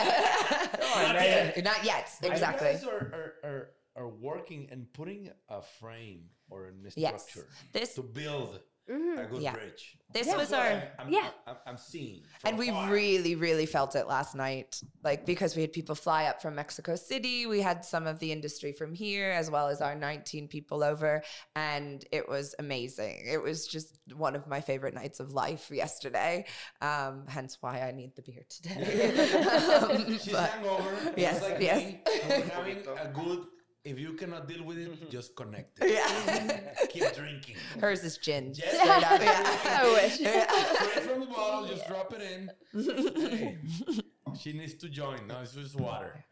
no, 0.81 1.12
Not 1.12 1.14
yet. 1.25 1.64
Not 1.64 1.81
yet. 1.85 2.07
Exactly. 2.22 2.72
You 2.83 2.88
are, 2.90 3.05
are, 3.18 3.33
are, 3.48 3.62
are 4.03 4.09
working 4.09 4.69
and 4.71 4.93
putting 4.93 5.31
a 5.49 5.62
frame 5.62 6.25
or 6.51 6.67
a 6.69 6.73
Yes. 6.97 7.29
structure 7.29 7.49
This 7.73 7.95
to 7.95 8.03
build 8.03 8.61
Mhm. 8.91 9.25
a 9.25 9.27
good 9.29 9.43
Yeah. 9.43 9.53
bridge. 9.55 9.97
this 10.12 10.27
Yeah. 10.27 10.37
was 10.37 10.51
what 10.51 10.61
our. 10.61 10.67
I'm, 10.67 10.83
I'm, 11.07 11.09
Yeah. 11.12 11.31
I'm, 11.47 11.57
I'm 11.69 11.77
seeing. 11.79 12.25
And 12.45 12.59
we 12.59 12.69
afar. 12.69 12.91
really, 12.91 13.37
really 13.37 13.65
felt 13.65 13.95
it 13.95 14.07
last 14.09 14.35
night. 14.35 14.81
Like, 15.05 15.25
because 15.25 15.55
we 15.57 15.62
had 15.62 15.73
people 15.73 15.95
fly 15.95 16.25
up 16.27 16.43
from 16.43 16.57
Mexico 16.57 16.97
City. 16.97 17.47
We 17.47 17.61
had 17.62 17.85
some 17.85 18.07
of 18.09 18.19
the 18.19 18.33
industry 18.33 18.73
from 18.73 18.93
here, 18.93 19.31
as 19.31 19.49
well 19.51 19.69
as 19.69 19.81
our 19.81 19.95
19 19.95 20.49
people 20.49 20.83
over. 20.83 21.23
And 21.55 22.05
it 22.11 22.29
was 22.29 22.55
amazing. 22.59 23.23
It 23.25 23.41
was 23.41 23.69
just 23.69 23.97
one 24.15 24.35
of 24.35 24.47
my 24.49 24.61
favorite 24.61 24.95
nights 24.95 25.21
of 25.21 25.33
life 25.33 25.71
yesterday. 25.71 26.45
Um, 26.81 27.25
hence 27.29 27.59
why 27.62 27.81
I 27.83 27.93
need 27.93 28.17
the 28.17 28.23
beer 28.23 28.45
today. 28.51 28.83
Um, 29.83 30.07
She's 30.19 30.33
but- 30.33 30.51
hangover. 30.51 31.15
Yes, 31.17 31.41
like 31.41 31.61
yes. 31.61 31.83
me. 31.85 32.01
We're 32.29 32.45
having 32.47 32.79
a 32.99 33.09
good 33.15 33.47
if 33.85 33.99
you 33.99 34.12
cannot 34.12 34.47
deal 34.49 34.64
with 34.64 34.79
it, 34.79 35.11
just 35.11 35.35
connect 35.35 35.83
it. 35.83 35.92
Yeah. 35.92 36.75
Keep 36.88 37.14
drinking. 37.14 37.57
Hers 37.81 38.05
is 38.05 38.16
gin. 38.16 38.53
Yes. 38.55 38.77
straight 38.77 39.05
up, 39.05 39.21
yeah. 39.21 39.81
I 39.83 39.92
wish. 39.92 40.14
Straight 40.14 41.05
from 41.05 41.21
the 41.21 41.27
bottle, 41.27 41.66
just 41.66 41.87
drop 41.88 42.14
it 42.14 42.23
in. 42.23 42.51
Hey, 42.73 43.59
she 44.38 44.53
needs 44.53 44.75
to 44.75 44.88
join. 44.88 45.27
No, 45.27 45.40
it's 45.42 45.55
just 45.55 45.79
water. 45.79 46.25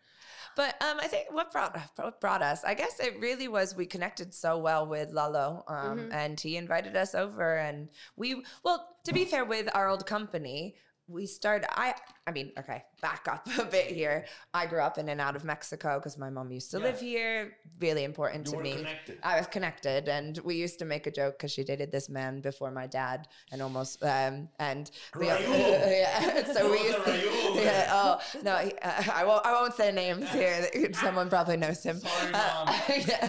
But 0.56 0.80
um, 0.82 0.98
I 1.00 1.06
think 1.06 1.32
what 1.32 1.52
brought 1.52 1.78
what 1.96 2.20
brought 2.20 2.42
us, 2.42 2.64
I 2.64 2.74
guess 2.74 2.98
it 3.00 3.18
really 3.20 3.48
was 3.48 3.76
we 3.76 3.86
connected 3.86 4.34
so 4.34 4.58
well 4.58 4.86
with 4.86 5.10
Lalo, 5.10 5.64
um, 5.68 6.10
and 6.12 6.38
he 6.38 6.56
invited 6.56 6.96
us 6.96 7.14
over, 7.14 7.56
and 7.56 7.88
we 8.16 8.42
well, 8.64 8.96
to 9.04 9.12
be 9.12 9.24
fair, 9.24 9.44
with 9.44 9.68
our 9.74 9.88
old 9.88 10.06
company, 10.06 10.74
we 11.10 11.26
started. 11.26 11.68
I 11.78 11.94
I 12.26 12.32
mean, 12.32 12.52
okay, 12.58 12.84
back 13.02 13.26
up 13.28 13.46
a 13.58 13.64
bit 13.64 13.86
here. 13.86 14.24
I 14.54 14.66
grew 14.66 14.80
up 14.80 14.98
in 14.98 15.08
and 15.08 15.20
out 15.20 15.34
of 15.34 15.44
Mexico 15.44 15.98
because 15.98 16.16
my 16.16 16.30
mom 16.30 16.52
used 16.52 16.70
to 16.70 16.78
Yeah. 16.78 16.84
live 16.84 17.00
here. 17.00 17.56
Really 17.80 18.04
important 18.04 18.46
You 18.46 18.52
to 18.52 18.62
me. 18.62 18.76
connected. 18.76 19.18
I 19.22 19.36
was 19.38 19.46
connected, 19.48 20.08
and 20.08 20.38
we 20.44 20.54
used 20.54 20.78
to 20.78 20.84
make 20.84 21.06
a 21.06 21.10
joke 21.10 21.38
because 21.38 21.50
she 21.50 21.64
dated 21.64 21.90
this 21.90 22.08
man 22.08 22.40
before 22.40 22.70
my 22.70 22.86
dad, 22.86 23.26
and 23.50 23.60
almost 23.60 24.02
um 24.04 24.48
and 24.60 24.90
we, 25.18 25.26
Raul. 25.26 25.40
yeah. 26.00 26.44
So 26.52 26.70
we 26.70 26.78
used 26.84 27.04
to, 27.04 27.60
yeah. 27.60 27.88
Oh 27.90 28.20
no, 28.42 28.56
he, 28.58 28.72
uh, 28.82 29.02
I 29.12 29.24
won't. 29.24 29.44
I 29.44 29.52
won't 29.52 29.74
say 29.74 29.90
names 29.90 30.28
here. 30.30 30.68
Someone 30.94 31.28
probably 31.28 31.56
knows 31.56 31.82
him. 31.82 31.98
Sorry, 31.98 32.30
Uh, 32.34 32.72
yeah. 33.08 33.28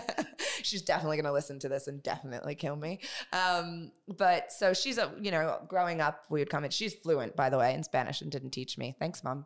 She's 0.63 0.83
definitely 0.83 1.17
gonna 1.17 1.31
listen 1.33 1.57
to 1.59 1.69
this 1.69 1.87
and 1.87 2.03
definitely 2.03 2.53
kill 2.53 2.75
me. 2.75 2.99
Um, 3.33 3.91
but 4.17 4.51
so 4.51 4.73
she's 4.73 4.97
a 4.99 5.11
you 5.19 5.31
know 5.31 5.59
growing 5.67 6.01
up 6.01 6.25
we 6.29 6.39
would 6.39 6.49
come 6.51 6.63
in. 6.65 6.69
She's 6.71 6.93
fluent 6.93 7.35
by 7.35 7.49
the 7.49 7.57
way 7.57 7.70
in 7.73 7.83
Spanish 7.83 8.21
and 8.21 8.31
didn't 8.31 8.51
teach 8.51 8.77
me. 8.77 8.95
Thanks, 8.99 9.23
mom. 9.23 9.45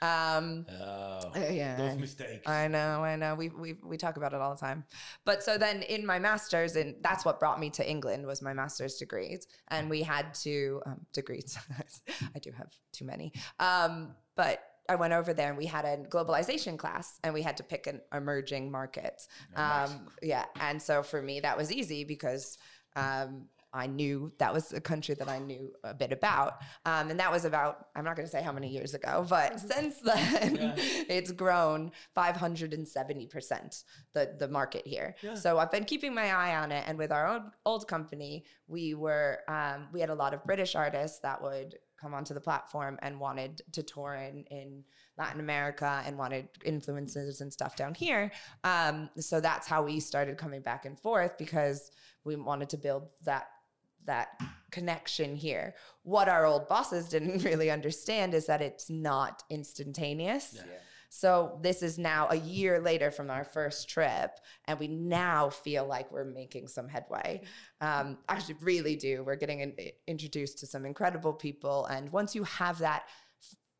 Um, 0.00 0.66
Oh, 0.70 1.32
uh, 1.34 1.48
yeah. 1.50 1.76
those 1.76 1.96
mistakes. 1.96 2.48
I 2.48 2.68
know, 2.68 3.04
I 3.04 3.16
know. 3.16 3.34
We 3.34 3.48
we 3.50 3.74
we 3.84 3.96
talk 3.96 4.16
about 4.16 4.32
it 4.34 4.40
all 4.40 4.54
the 4.54 4.60
time. 4.60 4.84
But 5.24 5.42
so 5.42 5.56
then 5.58 5.82
in 5.82 6.04
my 6.04 6.18
masters, 6.18 6.76
and 6.76 6.96
that's 7.02 7.24
what 7.24 7.38
brought 7.38 7.60
me 7.60 7.70
to 7.70 7.88
England 7.88 8.26
was 8.26 8.42
my 8.42 8.52
master's 8.52 8.96
degrees, 8.96 9.46
and 9.68 9.88
we 9.88 10.02
had 10.02 10.34
to 10.42 10.82
um, 10.86 11.06
degrees. 11.12 11.56
I 12.34 12.38
do 12.40 12.50
have 12.52 12.72
too 12.92 13.04
many. 13.04 13.32
Um, 13.60 14.14
but 14.34 14.62
I 14.88 14.96
went 14.96 15.12
over 15.12 15.32
there 15.32 15.48
and 15.48 15.56
we 15.56 15.66
had 15.66 15.84
a 15.84 15.96
globalization 15.98 16.76
class, 16.76 17.20
and 17.22 17.32
we 17.32 17.42
had 17.42 17.56
to 17.58 17.62
pick 17.62 17.86
an 17.86 18.00
emerging 18.12 18.70
market. 18.72 19.22
Um, 19.54 20.08
yeah, 20.20 20.46
and 20.58 20.82
so 20.82 21.02
for 21.04 21.22
me 21.22 21.40
that 21.40 21.56
was 21.56 21.70
easy 21.72 22.04
because. 22.04 22.58
Um, 22.96 23.46
I 23.74 23.86
knew 23.86 24.32
that 24.38 24.52
was 24.52 24.72
a 24.72 24.80
country 24.80 25.14
that 25.14 25.28
I 25.28 25.38
knew 25.38 25.72
a 25.82 25.94
bit 25.94 26.12
about. 26.12 26.58
Um, 26.84 27.10
and 27.10 27.18
that 27.18 27.30
was 27.30 27.44
about, 27.44 27.86
I'm 27.96 28.04
not 28.04 28.16
going 28.16 28.26
to 28.26 28.30
say 28.30 28.42
how 28.42 28.52
many 28.52 28.68
years 28.68 28.94
ago, 28.94 29.24
but 29.28 29.58
since 29.60 29.98
then, 30.00 30.56
Yeah. 30.56 30.74
it's 31.08 31.32
grown 31.32 31.92
570% 32.16 33.84
the, 34.14 34.36
the 34.38 34.48
market 34.48 34.86
here. 34.86 35.16
Yeah. 35.22 35.34
So 35.34 35.58
I've 35.58 35.70
been 35.70 35.84
keeping 35.84 36.14
my 36.14 36.32
eye 36.32 36.56
on 36.56 36.72
it. 36.72 36.84
And 36.86 36.98
with 36.98 37.12
our 37.12 37.28
old, 37.28 37.42
old 37.64 37.88
company, 37.88 38.44
we 38.68 38.94
were, 38.94 39.40
um, 39.48 39.88
we 39.92 40.00
had 40.00 40.10
a 40.10 40.14
lot 40.14 40.34
of 40.34 40.44
British 40.44 40.74
artists 40.74 41.18
that 41.20 41.42
would 41.42 41.76
come 42.00 42.14
onto 42.14 42.34
the 42.34 42.40
platform 42.40 42.98
and 43.02 43.20
wanted 43.20 43.62
to 43.72 43.82
tour 43.82 44.14
in, 44.14 44.44
in 44.50 44.82
Latin 45.16 45.40
America 45.40 46.02
and 46.04 46.18
wanted 46.18 46.48
influences 46.64 47.40
and 47.40 47.52
stuff 47.52 47.76
down 47.76 47.94
here. 47.94 48.32
Um, 48.64 49.08
so 49.18 49.40
that's 49.40 49.68
how 49.68 49.82
we 49.84 50.00
started 50.00 50.36
coming 50.36 50.62
back 50.62 50.84
and 50.84 50.98
forth 50.98 51.38
because 51.38 51.92
we 52.24 52.34
wanted 52.34 52.70
to 52.70 52.76
build 52.76 53.08
that 53.24 53.46
that 54.06 54.28
connection 54.70 55.36
here. 55.36 55.74
What 56.02 56.28
our 56.28 56.44
old 56.44 56.68
bosses 56.68 57.08
didn't 57.08 57.44
really 57.44 57.70
understand 57.70 58.34
is 58.34 58.46
that 58.46 58.62
it's 58.62 58.90
not 58.90 59.42
instantaneous. 59.50 60.54
Yeah. 60.56 60.62
So 61.14 61.58
this 61.60 61.82
is 61.82 61.98
now 61.98 62.28
a 62.30 62.36
year 62.36 62.80
later 62.80 63.10
from 63.10 63.30
our 63.30 63.44
first 63.44 63.86
trip, 63.90 64.30
and 64.64 64.78
we 64.78 64.88
now 64.88 65.50
feel 65.50 65.86
like 65.86 66.10
we're 66.10 66.24
making 66.24 66.68
some 66.68 66.88
headway. 66.88 67.42
Um, 67.82 68.16
actually, 68.30 68.56
really 68.62 68.96
do. 68.96 69.22
We're 69.22 69.36
getting 69.36 69.60
in, 69.60 69.74
introduced 70.06 70.60
to 70.60 70.66
some 70.66 70.86
incredible 70.86 71.34
people, 71.34 71.84
and 71.84 72.10
once 72.12 72.34
you 72.34 72.44
have 72.44 72.78
that 72.78 73.04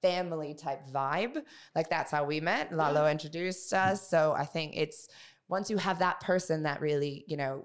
family 0.03 0.53
type 0.53 0.83
vibe, 0.93 1.43
like 1.75 1.89
that's 1.89 2.11
how 2.11 2.25
we 2.25 2.39
met. 2.39 2.71
Lalo 2.71 3.09
introduced 3.09 3.73
us, 3.73 4.07
so 4.11 4.35
I 4.37 4.45
think 4.45 4.75
it's 4.77 5.09
once 5.49 5.71
you 5.71 5.79
have 5.79 6.01
that 6.01 6.21
person 6.21 6.65
that 6.65 6.83
really, 6.83 7.25
you 7.27 7.39
know, 7.39 7.65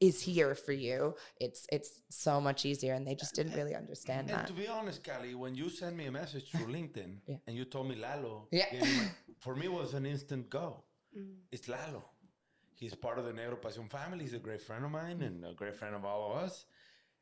is 0.00 0.20
here 0.20 0.54
for 0.54 0.72
you, 0.72 1.14
it's 1.40 1.66
it's 1.72 2.02
so 2.10 2.40
much 2.40 2.64
easier, 2.66 2.94
and 2.94 3.06
they 3.06 3.14
just 3.14 3.34
didn't 3.34 3.54
really 3.54 3.74
understand 3.74 4.28
And 4.30 4.38
that. 4.40 4.46
to 4.48 4.52
be 4.52 4.68
honest, 4.68 5.02
Kali, 5.02 5.34
when 5.34 5.54
you 5.54 5.68
sent 5.70 5.96
me 5.96 6.06
a 6.06 6.12
message 6.12 6.50
through 6.50 6.66
LinkedIn 6.76 7.18
Yeah. 7.26 7.36
and 7.46 7.56
you 7.56 7.64
told 7.64 7.88
me 7.88 7.96
Lalo, 7.96 8.48
Yeah. 8.50 8.70
gave 8.72 9.10
for 9.40 9.54
me 9.56 9.66
it 9.66 9.72
was 9.72 9.94
an 9.94 10.04
instant 10.06 10.50
go. 10.50 10.82
It's 11.50 11.66
Lalo. 11.68 12.04
He's 12.74 12.94
part 12.94 13.18
of 13.18 13.24
the 13.24 13.32
Negro 13.32 13.56
Pasión 13.58 13.90
family. 13.90 14.24
He's 14.24 14.34
a 14.34 14.38
great 14.38 14.60
friend 14.60 14.84
of 14.84 14.90
mine 14.90 15.22
and 15.22 15.44
a 15.46 15.54
great 15.54 15.76
friend 15.76 15.94
of 15.94 16.04
all 16.04 16.30
of 16.32 16.42
us. 16.44 16.66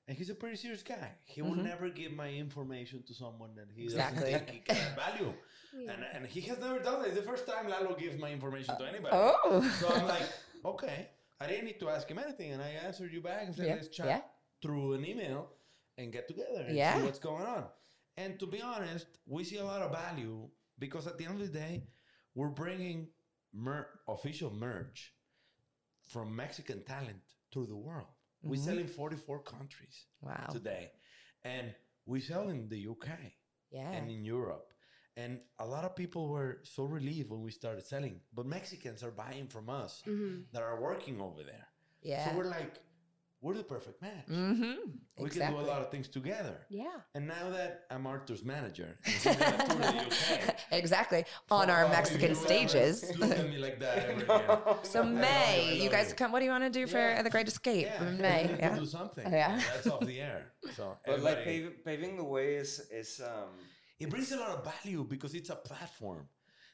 And 0.09 0.17
he's 0.19 0.29
a 0.31 0.35
pretty 0.35 0.57
serious 0.57 0.83
guy. 0.83 1.13
He 1.25 1.41
will 1.43 1.55
never 1.55 1.89
give 1.89 2.13
my 2.13 2.29
information 2.29 3.05
to 3.07 3.15
someone 3.15 3.55
that 3.55 3.69
he 3.75 3.83
Mm-hmm. 3.83 3.91
Exactly. 3.95 4.33
doesn't 4.33 4.47
think 4.49 4.51
he 4.51 4.59
can 4.75 4.77
add 4.77 4.97
value. 5.07 5.33
And, 5.93 6.05
and 6.15 6.27
he 6.27 6.41
has 6.43 6.59
never 6.59 6.79
done 6.81 7.05
it. 7.05 7.09
It's 7.09 7.17
the 7.17 7.23
first 7.23 7.47
time 7.47 7.69
Lalo 7.69 7.95
gives 7.95 8.19
my 8.21 8.31
information 8.33 8.77
to 8.79 8.85
anybody. 8.85 9.15
Oh. 9.17 9.63
So 9.81 9.89
I'm 9.95 10.07
like, 10.09 10.29
okay. 10.65 11.09
I 11.41 11.47
didn't 11.47 11.65
need 11.67 11.81
to 11.81 11.89
ask 11.91 12.09
him 12.09 12.19
anything. 12.19 12.53
And 12.53 12.63
I 12.63 12.69
answered 12.87 13.13
you 13.13 13.21
back 13.21 13.43
and 13.47 13.55
said, 13.55 13.67
Yeah, 13.67 13.75
let's 13.75 13.89
chat 13.89 14.07
yeah. 14.07 14.21
through 14.63 14.95
an 14.95 15.05
email 15.05 15.51
and 15.99 16.13
get 16.13 16.29
together 16.29 16.65
and 16.67 16.77
Yeah. 16.77 16.97
see 16.97 17.03
what's 17.05 17.19
going 17.19 17.45
on. 17.45 17.65
And 18.17 18.39
to 18.41 18.47
be 18.47 18.61
honest, 18.63 19.07
we 19.27 19.45
see 19.45 19.59
a 19.59 19.65
lot 19.65 19.83
of 19.83 19.91
value 19.91 20.49
because 20.79 21.07
at 21.07 21.19
the 21.19 21.25
end 21.27 21.41
of 21.41 21.53
the 21.53 21.59
day, 21.59 21.85
we're 22.35 22.49
bringing 22.49 23.09
mer- 23.53 23.89
official 24.09 24.53
merch 24.53 25.13
from 26.09 26.35
Mexican 26.35 26.83
talent 26.85 27.23
to 27.53 27.67
the 27.67 27.77
world. 27.77 28.07
We 28.43 28.57
Mm-hmm. 28.57 28.67
sell 28.67 28.79
in 28.79 28.87
44 28.89 29.43
countries 29.43 30.05
Wow. 30.21 30.47
today. 30.53 30.93
And 31.45 31.75
we 32.07 32.21
sell 32.21 32.49
in 32.51 32.69
the 32.69 32.87
UK 32.87 33.09
Yeah. 33.71 33.91
and 33.91 34.11
in 34.11 34.25
Europe. 34.25 34.73
And 35.17 35.39
a 35.61 35.67
lot 35.67 35.85
of 35.85 35.95
people 35.95 36.29
were 36.29 36.59
so 36.65 36.85
relieved 36.85 37.31
when 37.31 37.43
we 37.43 37.51
started 37.53 37.85
selling. 37.85 38.21
But 38.33 38.47
Mexicans 38.47 39.03
are 39.05 39.13
buying 39.13 39.47
from 39.47 39.69
us 39.71 40.03
that 40.53 40.63
are 40.63 40.81
working 40.81 41.21
over 41.21 41.43
there. 41.45 41.67
Yeah. 42.03 42.29
So 42.31 42.37
we're 42.37 42.45
like, 42.45 42.81
we're 43.41 43.55
the 43.55 43.63
perfect 43.63 44.01
match. 44.01 44.27
mm-hmm. 44.31 44.75
We 45.23 45.29
can 45.29 45.53
do 45.53 45.59
a 45.59 45.61
lot 45.61 45.83
of 45.83 45.91
things 45.91 46.09
together. 46.09 46.57
Yeah. 46.71 46.97
And 47.15 47.29
now 47.29 47.51
that 47.51 47.85
I'm 47.91 48.07
Arthur's 48.07 48.43
manager, 48.43 48.97
and 49.05 49.15
he's 49.15 49.25
gonna 49.25 49.67
tour 49.69 49.77
the 49.77 49.87
UK, 50.07 50.57
exactly. 50.73 51.25
On 51.51 51.69
our 51.71 51.83
fuck 51.85 51.91
off 51.91 51.91
if 51.93 51.97
Mexican 51.99 52.29
you 52.31 52.35
stages. 52.35 53.17
Look 53.19 53.31
at 53.33 53.49
me 53.49 53.59
like 53.59 53.79
that 53.81 53.99
ever 53.99 54.13
again. 54.23 54.77
So 54.83 55.03
I 55.03 55.05
May, 55.05 55.77
you 55.77 55.83
love 55.85 55.93
guys 55.93 56.09
you. 56.09 56.15
come. 56.17 56.33
What 56.33 56.39
do 56.41 56.47
you 56.47 56.51
want 56.51 56.65
to 56.65 56.71
do 56.71 56.87
for 56.87 56.97
Yeah. 56.99 57.23
the 57.23 57.31
Great 57.31 57.47
Escape 57.47 57.87
Yeah, 57.87 58.09
in 58.09 58.19
May? 58.19 58.57
Yeah. 58.59 58.79
do 58.79 58.87
something. 58.87 59.31
Yeah. 59.31 59.61
That's 59.75 59.87
off 59.89 60.01
the 60.07 60.21
air. 60.21 60.53
So 60.75 60.97
But 61.07 61.21
like 61.21 61.37
everybody- 61.39 61.45
paving, 61.45 61.73
paving 61.85 62.17
the 62.17 62.25
way 62.25 62.55
is 62.57 62.81
is 62.91 63.21
um 63.21 63.51
it 64.05 64.11
brings 64.11 64.31
a 64.33 64.37
lot 64.37 64.51
of 64.57 64.61
value 64.73 65.03
because 65.15 65.35
it's 65.35 65.51
a 65.51 65.57
platform 65.57 66.29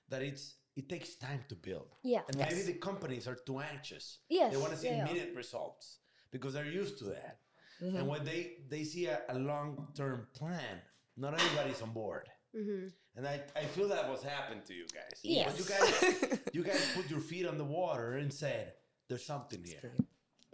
that 0.08 0.22
it's 0.22 0.44
it 0.76 0.88
takes 0.88 1.10
time 1.16 1.42
to 1.48 1.54
build. 1.68 1.90
Yeah. 2.02 2.22
And 2.28 2.36
Yes. 2.38 2.50
maybe 2.50 2.62
the 2.72 2.78
companies 2.90 3.26
are 3.30 3.38
too 3.48 3.58
anxious. 3.72 4.18
Yes, 4.28 4.52
They 4.52 4.58
want 4.64 4.72
to 4.72 4.78
see 4.78 4.86
yeah, 4.88 5.04
immediate 5.04 5.32
results 5.34 5.98
because 6.30 6.52
they're 6.54 6.74
used 6.82 6.96
to 6.98 7.04
that. 7.16 7.34
Mm-hmm. 7.82 7.96
And 7.96 8.06
when 8.12 8.22
they 8.24 8.40
they 8.72 8.84
see 8.84 9.04
a, 9.06 9.18
a 9.28 9.38
long 9.38 9.88
term 10.00 10.26
plan, 10.40 10.76
not 11.16 11.34
everybody's 11.38 11.82
on 11.82 11.92
board. 11.92 12.26
Mm-hmm. 12.58 12.86
And 13.16 13.26
I, 13.26 13.36
I 13.56 13.64
feel 13.74 13.88
that 13.88 14.08
was 14.14 14.22
happened 14.22 14.62
to 14.66 14.74
you 14.74 14.86
guys. 14.98 15.16
Yes. 15.22 15.46
But 15.48 15.58
you 15.60 15.66
guys 15.74 16.38
you 16.56 16.62
guys 16.70 16.82
put 16.96 17.10
your 17.10 17.20
feet 17.30 17.46
on 17.46 17.56
the 17.58 17.68
water 17.80 18.08
and 18.22 18.32
said, 18.32 18.74
"There's 19.08 19.26
something 19.34 19.62
here." 19.64 19.92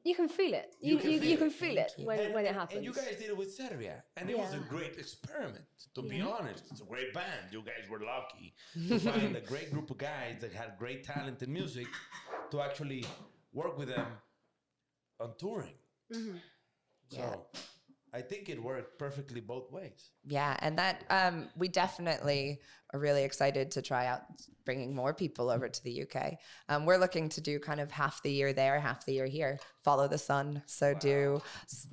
You 0.08 0.14
can 0.20 0.28
feel 0.38 0.54
it. 0.62 0.68
You 0.80 0.92
You 0.94 0.98
can 1.02 1.10
you, 1.10 1.18
feel 1.20 1.28
you 1.30 1.34
it. 1.34 1.42
can 1.44 1.50
feel 1.62 1.76
it 1.84 1.92
when, 2.08 2.18
And- 2.20 2.34
when 2.34 2.44
it 2.50 2.54
happens. 2.60 2.76
And 2.76 2.84
you 2.88 2.92
guys 3.00 3.14
did 3.20 3.28
it 3.34 3.36
with 3.42 3.50
Serbia, 3.60 3.96
and 4.16 4.24
it 4.32 4.38
was 4.44 4.52
a 4.60 4.62
great 4.74 4.94
experiment. 5.04 5.64
To 5.96 6.02
be 6.12 6.20
honest, 6.20 6.62
it's 6.70 6.80
a 6.86 6.88
great 6.94 7.10
band. 7.18 7.44
You 7.56 7.62
guys 7.70 7.84
were 7.92 8.02
lucky 8.14 8.46
to 8.88 8.98
find 9.00 9.34
a 9.42 9.44
great 9.52 9.68
group 9.72 9.88
of 9.94 9.98
guys 9.98 10.34
that 10.42 10.52
had 10.60 10.70
great 10.82 11.00
talent 11.12 11.38
in 11.42 11.50
music 11.60 11.88
to 12.52 12.56
actually 12.66 13.02
work 13.60 13.74
with 13.80 13.88
them 13.96 14.06
on 15.22 15.30
touring. 15.42 15.78
Mm-hmm. 16.14 16.36
So 17.16 17.46
I 18.16 18.22
think 18.22 18.48
it 18.48 18.62
worked 18.62 18.98
perfectly 18.98 19.40
both 19.40 19.70
ways. 19.70 20.10
Yeah, 20.24 20.56
and 20.60 20.78
that 20.78 21.04
um, 21.10 21.48
we 21.54 21.68
definitely 21.68 22.60
are 22.94 22.98
really 22.98 23.24
excited 23.24 23.70
to 23.72 23.82
try 23.82 24.06
out 24.06 24.22
bringing 24.64 24.94
more 24.94 25.12
people 25.12 25.50
over 25.50 25.68
to 25.68 25.84
the 25.84 26.02
UK. 26.04 26.38
Um, 26.70 26.86
we're 26.86 26.96
looking 26.96 27.28
to 27.28 27.42
do 27.42 27.58
kind 27.58 27.78
of 27.78 27.90
half 27.90 28.22
the 28.22 28.30
year 28.30 28.54
there, 28.54 28.80
half 28.80 29.04
the 29.04 29.12
year 29.12 29.26
here. 29.26 29.58
Follow 29.84 30.08
the 30.08 30.16
sun, 30.16 30.62
so 30.64 30.94
do 30.94 31.42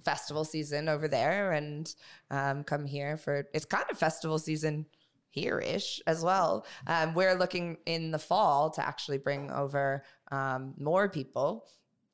festival 0.06 0.46
season 0.46 0.88
over 0.88 1.10
there, 1.10 1.52
and 1.52 1.94
um, 2.32 2.64
come 2.64 2.86
here 2.86 3.18
for 3.18 3.50
it's 3.54 3.66
kind 3.66 3.86
of 3.92 3.98
festival 3.98 4.40
season 4.40 4.86
here-ish 5.32 6.00
as 6.08 6.24
well. 6.24 6.66
Um, 6.88 7.16
we're 7.16 7.34
looking 7.34 7.78
in 7.86 8.12
the 8.12 8.20
fall 8.20 8.70
to 8.70 8.88
actually 8.88 9.18
bring 9.18 9.52
over 9.52 10.04
um, 10.32 10.74
more 10.78 11.10
people 11.10 11.66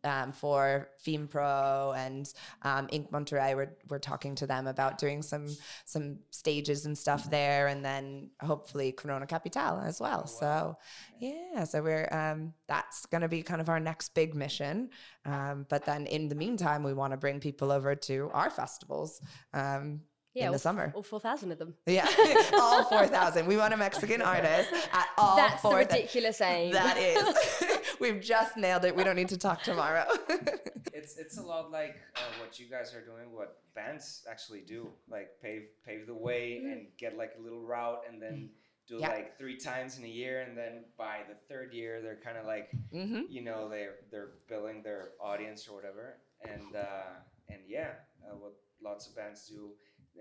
um, 0.04 0.32
for 0.32 0.90
FemePro 1.06 1.96
and 1.98 2.32
um, 2.64 2.88
Inc. 2.88 3.10
Monterrey. 3.12 3.56
We're, 3.56 3.76
we're 3.90 4.00
talking 4.00 4.36
to 4.36 4.48
them 4.48 4.68
about 4.68 4.98
doing 4.98 5.22
some 5.22 5.48
some 5.86 6.20
stages 6.32 6.86
and 6.86 6.98
stuff 6.98 7.30
there, 7.30 7.68
and 7.68 7.84
then 7.84 8.30
hopefully 8.42 8.92
Corona 8.92 9.26
Capital 9.28 9.80
as 9.80 10.00
well. 10.00 10.28
So 10.28 10.78
yeah, 11.20 11.64
so 11.66 11.82
we're 11.82 12.08
um, 12.12 12.54
that's 12.68 13.06
going 13.08 13.22
to 13.22 13.28
be 13.30 13.42
kind 13.44 13.62
of 13.62 13.70
our 13.70 13.80
next 13.80 14.14
big 14.14 14.36
mission. 14.36 14.90
Um, 15.26 15.66
but 15.70 15.86
then 15.86 16.06
in 16.06 16.30
the 16.30 16.36
meantime, 16.36 16.84
we 16.84 16.94
want 16.94 17.12
to 17.12 17.18
bring 17.18 17.40
people 17.40 17.72
over 17.72 17.96
to 17.96 18.30
our 18.34 18.50
festivals. 18.50 19.22
Um, 19.54 20.02
Yeah, 20.36 20.46
in 20.46 20.52
the 20.54 20.60
summer. 20.60 20.92
all 20.96 21.04
four 21.04 21.20
thousand 21.20 21.52
of 21.52 21.58
them. 21.58 21.74
Yeah, 21.88 22.08
all 22.54 22.84
4,000. 22.86 23.48
We 23.48 23.58
want 23.58 23.74
a 23.74 23.78
Mexican 23.78 24.22
artist 24.22 24.70
at 24.94 25.08
all 25.18 25.36
That's 25.36 25.62
the 25.64 25.70
4,000. 25.70 25.80
ridiculous 25.98 26.40
aim. 26.42 26.72
That 26.74 26.98
is. 26.98 27.64
We've 28.00 28.22
just 28.22 28.58
nailed 28.58 28.86
it. 28.86 28.96
We 28.96 29.04
don't 29.04 29.16
need 29.16 29.30
to 29.30 29.38
talk 29.38 29.64
tomorrow. 29.64 30.06
It's 30.92 31.18
it's 31.18 31.38
a 31.38 31.42
lot 31.42 31.72
like 31.72 31.96
uh, 32.18 32.20
what 32.42 32.60
you 32.60 32.66
guys 32.70 32.94
are 32.94 33.02
doing, 33.06 33.32
what 33.34 33.62
bands 33.74 34.26
actually 34.30 34.62
do, 34.62 34.90
like 35.10 35.30
pave 35.42 35.64
pave 35.86 36.08
the 36.08 36.14
way 36.14 36.58
and 36.58 36.88
get 36.98 37.16
like 37.16 37.34
a 37.40 37.42
little 37.42 37.62
route, 37.62 38.02
and 38.10 38.22
then 38.22 38.50
do 38.88 38.98
Yeah. 39.00 39.10
like 39.10 39.38
three 39.38 39.56
times 39.58 39.98
in 39.98 40.04
a 40.04 40.08
year, 40.10 40.42
and 40.42 40.58
then 40.58 40.86
by 40.98 41.20
the 41.30 41.36
third 41.48 41.74
year, 41.74 42.02
they're 42.02 42.20
kind 42.22 42.38
of 42.38 42.46
like, 42.46 42.72
hmm 42.92 43.22
you 43.30 43.44
know, 43.44 43.70
they're 43.70 43.96
they're 44.12 44.32
billing 44.50 44.82
their 44.84 45.12
audience 45.22 45.68
or 45.70 45.76
whatever, 45.76 46.18
and 46.44 46.76
uh, 46.76 47.14
and 47.48 47.62
yeah, 47.68 47.92
uh, 48.26 48.36
what 48.36 48.54
lots 48.84 49.08
of 49.08 49.16
bands 49.16 49.48
do 49.48 49.72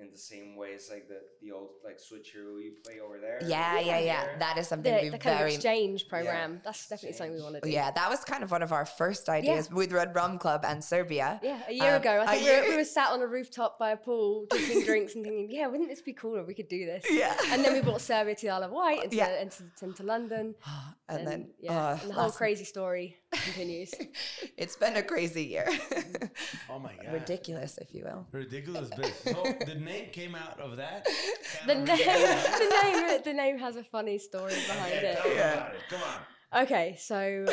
in 0.01 0.11
the 0.11 0.18
same 0.18 0.57
way 0.57 0.74
as 0.74 0.88
like 0.90 1.09
the 1.09 1.20
the 1.42 1.53
old 1.53 1.70
like 1.84 1.99
switcheroo 1.99 2.62
you 2.62 2.72
play 2.84 3.01
over 3.01 3.18
there. 3.18 3.38
Yeah, 3.44 3.78
you 3.80 3.86
yeah, 3.86 3.99
yeah. 3.99 4.24
there. 4.26 4.36
That 4.38 4.59
is 4.59 4.68
something 4.68 4.94
the, 4.94 5.03
we 5.03 5.09
the 5.11 5.18
kind 5.18 5.40
of 5.40 5.46
exchange 5.49 6.09
program. 6.09 6.61
That's 6.64 6.88
definitely 6.88 7.16
something 7.16 7.36
we 7.36 7.42
want 7.42 7.57
to 7.57 7.61
do. 7.61 7.70
Yeah, 7.70 7.90
that 7.90 8.09
was 8.09 8.24
kind 8.24 8.42
of 8.42 8.51
one 8.51 8.62
of 8.62 8.72
our 8.72 8.86
first 8.86 9.28
ideas 9.28 9.70
with 9.70 9.92
Red 9.92 10.14
Rum 10.14 10.38
Club 10.38 10.64
and 10.66 10.82
Serbia. 10.82 11.40
Yeah, 11.42 11.61
a 11.68 11.72
year 11.72 11.94
Um, 11.96 12.01
ago, 12.01 12.24
I 12.26 12.36
think 12.36 12.46
we 12.46 12.61
were, 12.61 12.68
we 12.70 12.76
were 12.76 12.84
sat 12.84 13.11
on 13.11 13.20
a 13.20 13.26
rooftop 13.26 13.78
by 13.78 13.90
a 13.90 13.96
pool 13.96 14.46
drinking 14.51 14.84
drinks 14.84 15.14
and 15.14 15.24
thinking, 15.24 15.49
yeah, 15.51 15.66
wouldn't 15.66 15.88
this 15.88 16.03
be 16.03 16.12
cool 16.12 16.36
if 16.36 16.46
we 16.46 16.55
could 16.55 16.68
do 16.68 16.86
this? 16.86 17.05
Yeah. 17.18 17.34
And 17.51 17.64
then 17.64 17.72
we 17.72 17.80
brought 17.80 18.01
Serbia 18.01 18.34
to 18.36 18.46
the 18.46 18.51
Isle 18.51 18.62
of 18.64 18.70
Wight 18.70 19.03
and 19.03 19.11
to, 19.11 19.16
Yeah. 19.16 19.40
and 19.40 19.51
to, 19.51 19.64
and 19.82 19.96
to 19.96 20.03
London. 20.05 20.55
and, 21.09 21.26
then 21.26 21.51
yeah, 21.61 21.72
uh, 21.72 21.99
and 22.01 22.11
the 22.11 22.14
whole 22.14 22.30
crazy 22.30 22.64
story 22.64 23.16
continues. 23.33 23.93
it's 24.57 24.76
been 24.76 24.97
a 24.97 25.03
crazy 25.03 25.45
year. 25.45 25.66
Oh 26.70 26.79
my 26.79 26.93
god. 27.03 27.12
Ridiculous, 27.12 27.79
if 27.79 27.95
you 27.95 28.05
will. 28.05 28.26
Ridiculous 28.33 28.89
business. 28.91 29.22
So 29.24 29.55
the 29.66 29.74
name 29.74 30.11
came 30.12 30.35
out 30.35 30.59
of 30.61 30.76
that. 30.76 31.07
the, 31.66 31.74
name, 31.74 31.85
the 31.87 32.81
name, 32.83 33.20
the 33.24 33.33
name 33.33 33.59
has 33.59 33.76
a 33.76 33.85
funny 33.85 34.18
story 34.18 34.55
behind 34.66 34.93
Yeah, 34.95 35.01
it. 35.01 35.16
tell 35.18 35.29
me 35.31 35.37
about 35.39 35.74
it. 35.74 35.81
Come 35.91 36.01
on. 36.03 36.62
Okay, 36.62 36.97
so 36.99 37.47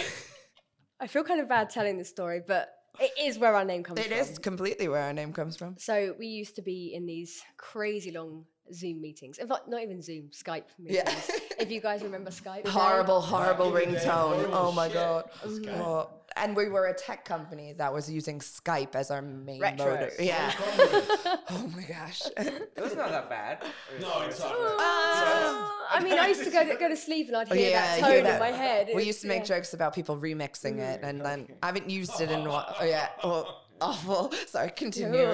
I 1.00 1.08
feel 1.08 1.24
kind 1.24 1.42
of 1.42 1.50
bad 1.50 1.70
telling 1.70 1.98
this 1.98 2.10
story, 2.10 2.42
but 2.48 2.70
it 3.00 3.12
is 3.20 3.38
where 3.38 3.54
our 3.56 3.66
name 3.66 3.84
comes 3.84 4.00
It 4.00 4.08
from. 4.08 4.18
is 4.18 4.40
completely 4.40 4.88
where 4.88 5.02
our 5.02 5.14
name 5.14 5.34
comes 5.34 5.58
from. 5.58 5.76
So 5.78 6.16
we 6.18 6.28
used 6.28 6.56
to 6.56 6.62
be 6.62 6.94
in 6.96 7.06
these 7.06 7.42
crazy 7.58 8.12
long 8.12 8.46
Zoom 8.74 9.02
meetings. 9.02 9.38
In 9.38 9.48
fact, 9.48 9.68
not 9.68 9.82
even 9.84 10.02
Zoom, 10.02 10.30
Skype 10.32 10.64
Yeah. 10.80 11.04
meetings. 11.04 11.32
if 11.60 11.72
you 11.72 11.80
guys 11.82 12.02
remember 12.04 12.32
Skype. 12.42 12.68
horrible, 12.68 13.22
horrible 13.22 13.72
Back 13.72 13.84
in 13.84 13.94
ringtone. 13.96 14.50
Oh 14.52 14.72
my 14.72 14.88
shit. 14.88 14.94
god. 14.96 15.30
Oh, 15.70 16.10
and 16.38 16.54
we 16.56 16.68
were 16.68 16.88
a 16.88 16.94
tech 16.94 17.24
company 17.24 17.74
that 17.78 17.94
was 17.94 18.12
using 18.12 18.40
Skype 18.40 18.94
as 18.96 19.10
our 19.12 19.22
main 19.22 19.62
Retro. 19.62 19.86
motor. 19.86 20.12
Yeah. 20.20 20.52
Come 20.52 20.78
with 20.78 20.94
it. 21.26 21.40
Oh 21.52 21.72
my 21.76 21.84
gosh. 21.84 22.22
It 22.38 22.82
was 22.82 22.96
not 22.96 23.10
that 23.10 23.30
bad. 23.30 23.64
No, 24.02 24.22
it's 24.24 24.42
all 24.42 24.52
Uh. 24.52 25.70
I 25.92 26.02
mean, 26.04 26.14
I 26.20 26.28
used 26.28 26.44
to 26.44 26.50
go 26.50 26.66
to, 26.66 26.76
go 26.76 26.90
to 26.90 26.98
sleep 26.98 27.28
and 27.28 27.38
I'd 27.38 27.48
hear 27.48 27.70
yeah, 27.70 27.82
that 27.96 28.00
tone 28.02 28.12
hear 28.26 28.34
in 28.34 28.40
my 28.40 28.52
head. 28.52 28.88
We 28.88 28.94
It's- 28.94 29.06
used 29.08 29.22
to 29.22 29.28
make 29.28 29.42
yeah. 29.48 29.56
jokes 29.58 29.74
about 29.74 29.94
people 29.96 30.18
remixing 30.18 30.80
it, 30.80 31.00
and 31.04 31.22
then 31.22 31.48
I 31.64 31.68
haven't 31.68 31.90
used 31.90 32.20
it 32.20 32.32
in 32.32 32.42
a 32.46 32.50
while. 32.50 32.76
Oh, 32.80 32.84
yeah. 32.84 33.10
Oh, 33.24 33.62
awful. 33.80 34.34
Sorry, 34.48 34.72
continue. 34.72 35.26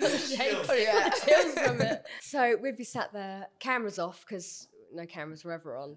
Got 0.00 1.14
chills 1.26 1.54
from 1.58 1.80
it. 1.80 2.04
So 2.20 2.56
we'd 2.60 2.76
be 2.76 2.84
sat 2.84 3.12
there, 3.12 3.46
cameras 3.60 3.98
off 3.98 4.24
because 4.28 4.68
no 4.92 5.06
cameras 5.06 5.44
were 5.44 5.52
ever 5.52 5.76
on, 5.76 5.96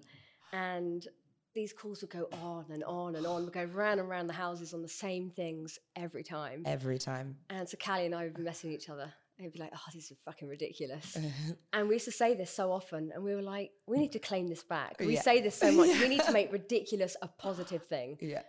and 0.52 1.06
these 1.54 1.72
calls 1.72 2.00
would 2.00 2.10
go 2.10 2.28
on 2.42 2.66
and 2.70 2.82
on 2.84 3.14
and 3.16 3.26
on. 3.26 3.44
We'd 3.44 3.52
go 3.52 3.64
round 3.64 4.00
and 4.00 4.08
round 4.08 4.28
the 4.28 4.32
houses 4.34 4.72
on 4.72 4.82
the 4.82 4.88
same 4.88 5.30
things 5.30 5.78
every 5.96 6.22
time. 6.22 6.62
Every 6.64 6.98
time. 6.98 7.36
And 7.50 7.68
so 7.68 7.76
Kali 7.78 8.06
and 8.06 8.14
I 8.14 8.24
would 8.24 8.34
be 8.34 8.42
messing 8.42 8.72
each 8.72 8.88
other. 8.88 9.12
And 9.38 9.46
it'd 9.46 9.52
be 9.52 9.60
like, 9.60 9.72
oh, 9.74 9.80
this 9.94 10.10
is 10.10 10.16
fucking 10.24 10.48
ridiculous. 10.48 11.16
and 11.72 11.88
we 11.88 11.96
used 11.96 12.04
to 12.06 12.12
say 12.12 12.34
this 12.34 12.50
so 12.50 12.72
often. 12.72 13.10
And 13.14 13.22
we 13.22 13.34
were 13.34 13.42
like, 13.42 13.70
we 13.86 13.98
need 13.98 14.12
to 14.12 14.18
claim 14.18 14.48
this 14.48 14.62
back. 14.62 14.96
We 15.00 15.14
Yeah. 15.14 15.20
say 15.22 15.40
this 15.42 15.54
so 15.54 15.72
much. 15.72 15.98
We 16.00 16.08
need 16.08 16.22
to 16.22 16.32
make 16.32 16.52
ridiculous 16.52 17.16
a 17.20 17.28
positive 17.28 17.82
thing. 17.84 18.18
Yeah. 18.20 18.42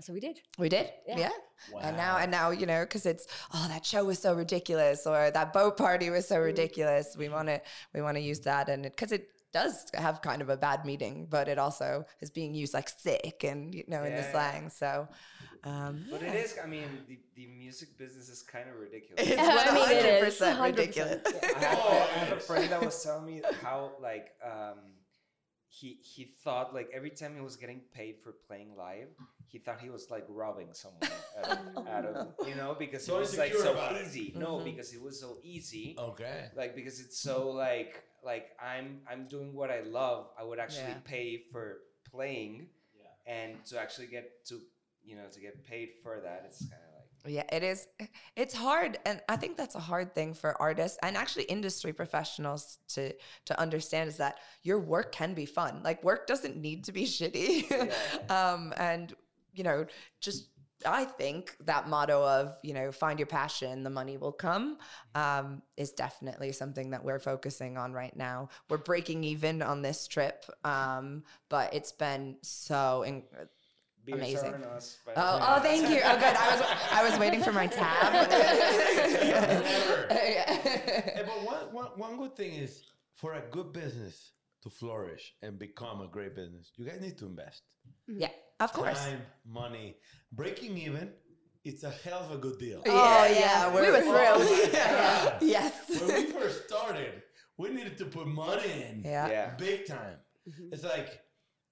And 0.00 0.04
so 0.06 0.14
we 0.14 0.20
did. 0.20 0.40
We 0.58 0.70
did, 0.70 0.90
Yeah. 1.06 1.18
yeah. 1.18 1.30
And 1.82 1.94
now, 1.94 2.16
and 2.16 2.30
now, 2.30 2.52
you 2.52 2.64
know, 2.64 2.80
because 2.84 3.04
it's 3.04 3.26
oh, 3.52 3.66
that 3.68 3.84
show 3.84 4.02
was 4.02 4.18
so 4.18 4.32
ridiculous, 4.32 5.06
or 5.06 5.30
that 5.30 5.52
boat 5.52 5.76
party 5.76 6.08
was 6.08 6.26
so 6.26 6.38
ridiculous. 6.38 7.18
We 7.18 7.28
want 7.28 7.48
to, 7.48 7.60
we 7.92 8.00
want 8.00 8.16
to 8.16 8.22
use 8.22 8.40
that, 8.40 8.70
and 8.70 8.84
because 8.84 9.12
it, 9.12 9.28
does 9.52 9.86
have 9.94 10.22
kind 10.22 10.40
of 10.42 10.48
a 10.48 10.56
bad 10.56 10.86
meaning, 10.86 11.26
but 11.28 11.48
it 11.48 11.58
also 11.58 12.06
is 12.20 12.30
being 12.30 12.54
used 12.54 12.72
like 12.72 12.88
sick 12.88 13.44
and 13.44 13.74
you 13.74 13.84
know 13.88 14.04
in 14.04 14.14
the 14.14 14.22
Yeah. 14.22 14.30
slang. 14.30 14.70
So, 14.70 15.08
um, 15.64 16.06
But 16.10 16.22
yeah. 16.22 16.32
it 16.32 16.44
is. 16.44 16.54
I 16.64 16.66
mean, 16.68 16.88
the, 17.08 17.18
the 17.34 17.46
music 17.48 17.98
business 17.98 18.28
is 18.28 18.42
kind 18.42 18.70
of 18.70 18.76
ridiculous. 18.76 19.26
It's 19.26 19.38
I 19.42 19.74
mean, 19.74 20.22
100% 20.22 20.56
100%, 20.56 20.64
ridiculous. 20.64 21.20
I 21.26 21.58
have, 21.64 21.78
I 21.78 22.18
have 22.24 22.32
a 22.38 22.40
friend 22.40 22.70
that 22.70 22.80
was 22.82 23.02
telling 23.02 23.26
me 23.26 23.42
how 23.60 23.90
like 24.00 24.28
um, 24.44 24.78
he 25.66 25.98
he 26.02 26.22
thought 26.44 26.72
like 26.72 26.88
every 26.94 27.10
time 27.10 27.34
he 27.34 27.40
was 27.40 27.56
getting 27.56 27.80
paid 27.92 28.16
for 28.22 28.32
playing 28.46 28.76
live, 28.76 29.08
he 29.52 29.58
thought 29.58 29.80
he 29.80 29.90
was 29.90 30.10
like 30.10 30.24
robbing 30.28 30.68
someone 30.72 31.02
out 31.38 31.58
of, 31.76 31.86
out 31.96 32.04
of 32.06 32.48
you 32.48 32.54
know 32.54 32.76
because 32.78 33.04
So 33.04 33.16
it 33.16 33.20
was 33.20 33.36
like 33.38 33.52
so 33.52 33.72
about 33.72 33.96
it. 33.96 34.06
easy. 34.06 34.32
No, 34.36 34.58
Mhm. 34.58 34.64
because 34.64 34.92
it 34.94 35.02
was 35.02 35.18
so 35.20 35.38
easy. 35.42 35.96
Okay. 35.98 36.48
Like 36.56 36.74
because 36.74 37.00
it's 37.00 37.18
so 37.18 37.50
like 37.50 37.92
like 38.24 38.46
I'm 38.62 39.00
I'm 39.10 39.26
doing 39.26 39.52
what 39.54 39.70
I 39.70 39.80
love. 39.80 40.28
I 40.38 40.44
would 40.44 40.58
actually 40.64 40.94
Yeah. 40.98 41.12
pay 41.16 41.26
for 41.52 41.78
playing 42.12 42.68
Yeah. 42.98 43.34
and 43.36 43.64
to 43.66 43.80
actually 43.80 44.06
get 44.06 44.44
to 44.46 44.60
you 45.02 45.16
know 45.16 45.26
to 45.32 45.40
get 45.40 45.54
paid 45.64 45.88
for 46.02 46.20
that. 46.20 46.44
It's 46.46 46.60
kind 46.70 46.82
of 46.82 46.88
like 46.94 47.34
Yeah, 47.36 47.56
it 47.56 47.62
is. 47.62 47.86
It's 48.42 48.54
hard, 48.54 48.92
and 49.04 49.20
I 49.28 49.36
think 49.36 49.56
that's 49.60 49.74
a 49.74 49.84
hard 49.92 50.14
thing 50.14 50.32
for 50.32 50.50
artists 50.68 50.96
and 51.02 51.16
actually 51.16 51.44
industry 51.56 51.92
professionals 51.92 52.78
to 52.94 53.02
to 53.48 53.52
understand 53.64 54.08
is 54.08 54.16
that 54.18 54.34
your 54.62 54.78
work 54.78 55.12
can 55.12 55.34
be 55.34 55.44
fun. 55.46 55.82
Like 55.82 56.02
work 56.04 56.26
doesn't 56.26 56.56
need 56.56 56.84
to 56.84 56.92
be 56.92 57.04
shitty. 57.04 57.48
um, 58.38 58.72
and 58.76 59.14
you 59.54 59.64
know, 59.64 59.86
just 60.20 60.48
I 60.86 61.04
think 61.04 61.56
that 61.66 61.88
motto 61.88 62.24
of 62.24 62.56
you 62.62 62.74
know 62.74 62.92
find 62.92 63.18
your 63.18 63.26
passion, 63.26 63.82
the 63.82 63.90
money 63.90 64.16
will 64.16 64.32
come, 64.32 64.78
um, 65.14 65.62
is 65.76 65.92
definitely 65.92 66.52
something 66.52 66.90
that 66.90 67.04
we're 67.04 67.18
focusing 67.18 67.76
on 67.76 67.92
right 67.92 68.16
now. 68.16 68.48
We're 68.68 68.78
breaking 68.78 69.24
even 69.24 69.62
on 69.62 69.82
this 69.82 70.08
trip, 70.08 70.44
um, 70.64 71.24
but 71.48 71.74
it's 71.74 71.92
been 71.92 72.36
so. 72.42 73.02
In- 73.02 73.24
beers 74.02 74.18
Amazing. 74.18 74.54
us. 74.64 74.98
Oh, 75.14 75.38
oh, 75.42 75.60
thank 75.60 75.90
you. 75.90 76.00
Oh, 76.02 76.14
good. 76.14 76.34
I 76.34 76.50
was 76.50 76.62
I 76.90 77.10
was 77.10 77.18
waiting 77.18 77.42
for 77.42 77.52
my 77.52 77.66
tab. 77.66 78.12
Never. 78.30 80.06
Yeah. 80.10 80.56
Hey, 81.00 81.22
but 81.24 81.44
one, 81.44 81.72
one, 81.72 81.86
one 81.96 82.16
good 82.16 82.34
thing 82.34 82.52
is 82.54 82.82
for 83.14 83.34
a 83.34 83.42
good 83.50 83.72
business 83.72 84.32
to 84.62 84.70
flourish 84.70 85.34
and 85.42 85.58
become 85.58 86.00
a 86.00 86.08
great 86.08 86.34
business, 86.34 86.70
you 86.76 86.84
guys 86.84 87.00
need 87.00 87.16
to 87.18 87.26
invest. 87.26 87.62
Yeah, 88.06 88.28
of 88.60 88.72
course. 88.72 89.04
Time, 89.04 89.22
money. 89.46 89.96
Breaking 90.32 90.76
even, 90.78 91.10
it's 91.64 91.82
a 91.82 91.90
hell 91.90 92.20
of 92.20 92.30
a 92.32 92.38
good 92.38 92.58
deal. 92.58 92.82
Oh, 92.86 93.26
yeah. 93.26 93.74
We 93.74 93.90
were 93.90 94.00
thrilled. 94.00 94.70
Yeah. 94.72 95.38
Yes. 95.40 96.00
when 96.00 96.14
we 96.14 96.32
first 96.32 96.68
started, 96.68 97.22
we 97.58 97.70
needed 97.70 97.98
to 97.98 98.04
put 98.06 98.26
money 98.26 98.70
in. 98.88 99.02
Yeah. 99.04 99.28
Yeah. 99.28 99.54
Big 99.56 99.86
time. 99.86 100.18
It's 100.72 100.84
like, 100.84 101.20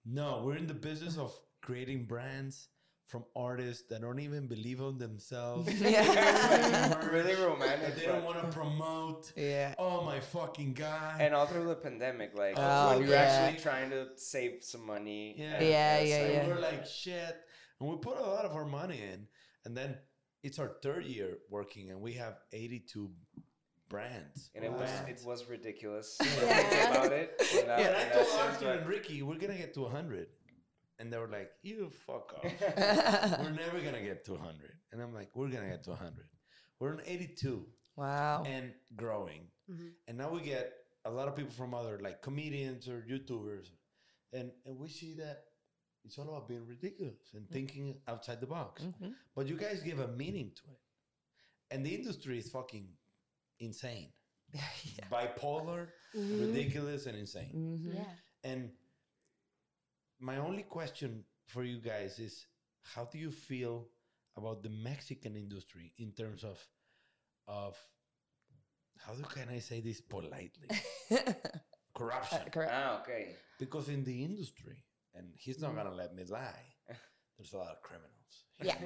no, 0.04 0.42
we're 0.44 0.56
in 0.56 0.66
the 0.66 0.74
business 0.74 1.16
of 1.16 1.32
creating 1.62 2.06
brands 2.06 2.68
from 3.08 3.24
artists 3.34 3.84
that 3.88 4.02
don't 4.02 4.20
even 4.20 4.46
believe 4.46 4.80
on 4.80 4.98
themselves. 4.98 5.68
Yeah. 5.80 7.08
really 7.10 7.34
that 7.34 7.46
romantic. 7.46 7.96
they 7.96 8.06
don't 8.06 8.24
want 8.24 8.40
to 8.42 8.48
promote. 8.48 9.32
Yeah. 9.36 9.74
Oh 9.78 10.02
my 10.04 10.20
fucking 10.20 10.74
god. 10.74 11.20
And 11.20 11.34
all 11.34 11.46
through 11.46 11.66
the 11.68 11.74
pandemic, 11.74 12.36
like 12.36 12.54
Oh, 12.56 12.90
when 12.90 13.00
you're 13.02 13.16
yeah. 13.16 13.22
actually 13.22 13.62
trying 13.62 13.90
to 13.90 14.08
save 14.16 14.62
some 14.62 14.84
money. 14.86 15.34
Yeah. 15.38 15.44
and 15.54 15.66
Yeah, 15.66 16.00
yeah, 16.00 16.28
yeah. 16.32 16.46
We're 16.46 16.60
like, 16.60 16.84
shit. 16.86 17.36
And 17.80 17.88
we 17.88 17.96
put 17.96 18.18
a 18.18 18.22
lot 18.22 18.44
of 18.44 18.52
our 18.52 18.66
money 18.66 19.00
in. 19.12 19.26
And 19.64 19.76
then 19.76 19.96
it's 20.42 20.58
our 20.58 20.72
third 20.82 21.04
year 21.04 21.38
working, 21.50 21.90
and 21.90 22.00
we 22.00 22.12
have 22.14 22.36
82 22.52 23.10
brands. 23.88 24.50
And 24.54 24.64
it 24.64 24.72
was 24.72 24.90
it 25.08 25.20
was 25.24 25.48
ridiculous 25.48 26.18
Yeah. 26.42 26.90
about 26.90 27.12
it. 27.12 27.40
in 27.58 27.66
that- 27.66 27.80
And 27.80 27.88
I 27.96 28.04
that 28.04 28.12
told 28.12 28.26
sense, 28.28 28.40
Arthur 28.62 28.70
and 28.72 28.86
Ricky, 28.86 29.22
we're 29.22 29.38
gonna 29.38 29.56
get 29.56 29.72
to 29.74 29.80
100. 29.82 30.26
And 30.98 31.12
they 31.12 31.18
were 31.18 31.28
like, 31.28 31.52
you 31.62 31.90
fuck 32.06 32.34
off. 32.34 32.52
we're 33.40 33.50
never 33.50 33.80
gonna 33.80 34.02
get 34.02 34.24
200. 34.24 34.72
And 34.92 35.00
I'm 35.00 35.14
like, 35.14 35.30
we're 35.34 35.48
gonna 35.48 35.68
get 35.68 35.84
to 35.84 35.90
100. 35.90 36.24
We're 36.80 36.94
in 36.94 37.00
82 37.06 37.64
wow. 37.96 38.42
and 38.46 38.72
growing. 38.96 39.42
Mhm. 39.70 39.90
And 40.08 40.18
now 40.18 40.30
we 40.30 40.40
get 40.40 40.72
a 41.04 41.10
lot 41.10 41.28
of 41.28 41.36
people 41.36 41.52
from 41.52 41.74
other 41.74 41.98
like 42.02 42.22
comedians 42.22 42.88
or 42.88 43.04
YouTubers. 43.08 43.68
And 44.32 44.50
and 44.66 44.78
we 44.78 44.88
see 44.88 45.14
that 45.14 45.44
it's 46.04 46.18
all 46.18 46.28
about 46.28 46.48
being 46.48 46.66
ridiculous 46.66 47.34
and 47.34 47.48
thinking 47.50 48.00
outside 48.08 48.40
the 48.40 48.46
box. 48.46 48.82
Mhm. 48.82 49.14
But 49.34 49.46
you 49.46 49.56
guys 49.56 49.82
give 49.82 50.00
a 50.00 50.08
meaning 50.08 50.52
to 50.56 50.62
it. 50.72 50.80
And 51.70 51.84
the 51.84 51.94
industry 51.94 52.38
is 52.38 52.50
fucking 52.50 52.88
insane. 53.60 54.12
yeah. 54.52 55.04
Bipolar, 55.12 55.88
ridiculous, 56.14 57.06
and 57.06 57.16
insane. 57.18 57.52
Mhm. 57.54 57.94
Yeah. 57.94 58.14
And 58.44 58.70
my 60.20 60.38
only 60.38 60.62
question 60.64 61.24
for 61.46 61.62
you 61.64 61.78
guys 61.78 62.18
is 62.18 62.46
how 62.82 63.04
do 63.04 63.18
you 63.18 63.30
feel 63.30 63.88
about 64.36 64.62
the 64.62 64.70
Mexican 64.70 65.36
industry 65.36 65.92
in 65.98 66.12
terms 66.12 66.44
of 66.44 66.58
of 67.46 67.76
how 68.98 69.14
do 69.14 69.22
can 69.22 69.48
I 69.48 69.60
say 69.60 69.80
this 69.80 70.00
politely? 70.00 70.68
Corruption. 71.94 72.40
Correct. 72.52 72.72
ah, 72.74 73.00
okay. 73.02 73.36
Because 73.58 73.88
in 73.88 74.04
the 74.04 74.24
industry, 74.24 74.76
and 75.14 75.26
he's 75.36 75.60
not 75.60 75.72
Mhm. 75.72 75.76
gonna 75.76 75.94
let 75.94 76.14
me 76.14 76.24
lie, 76.24 76.64
there's 77.38 77.52
a 77.52 77.58
lot 77.58 77.72
of 77.72 77.82
criminals. 77.82 78.44
Yeah. 78.62 78.78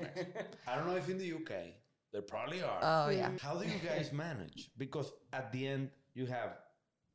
I 0.66 0.76
don't 0.76 0.86
know 0.86 0.96
if 0.96 1.08
in 1.08 1.18
the 1.18 1.32
UK 1.32 1.74
there 2.12 2.22
probably 2.22 2.62
are. 2.62 2.80
Oh 2.82 3.08
yeah. 3.10 3.32
How 3.40 3.56
do 3.58 3.66
you 3.68 3.78
guys 3.78 4.12
manage? 4.12 4.70
Because 4.76 5.10
at 5.32 5.50
the 5.52 5.66
end, 5.66 5.90
you 6.14 6.26
have 6.26 6.58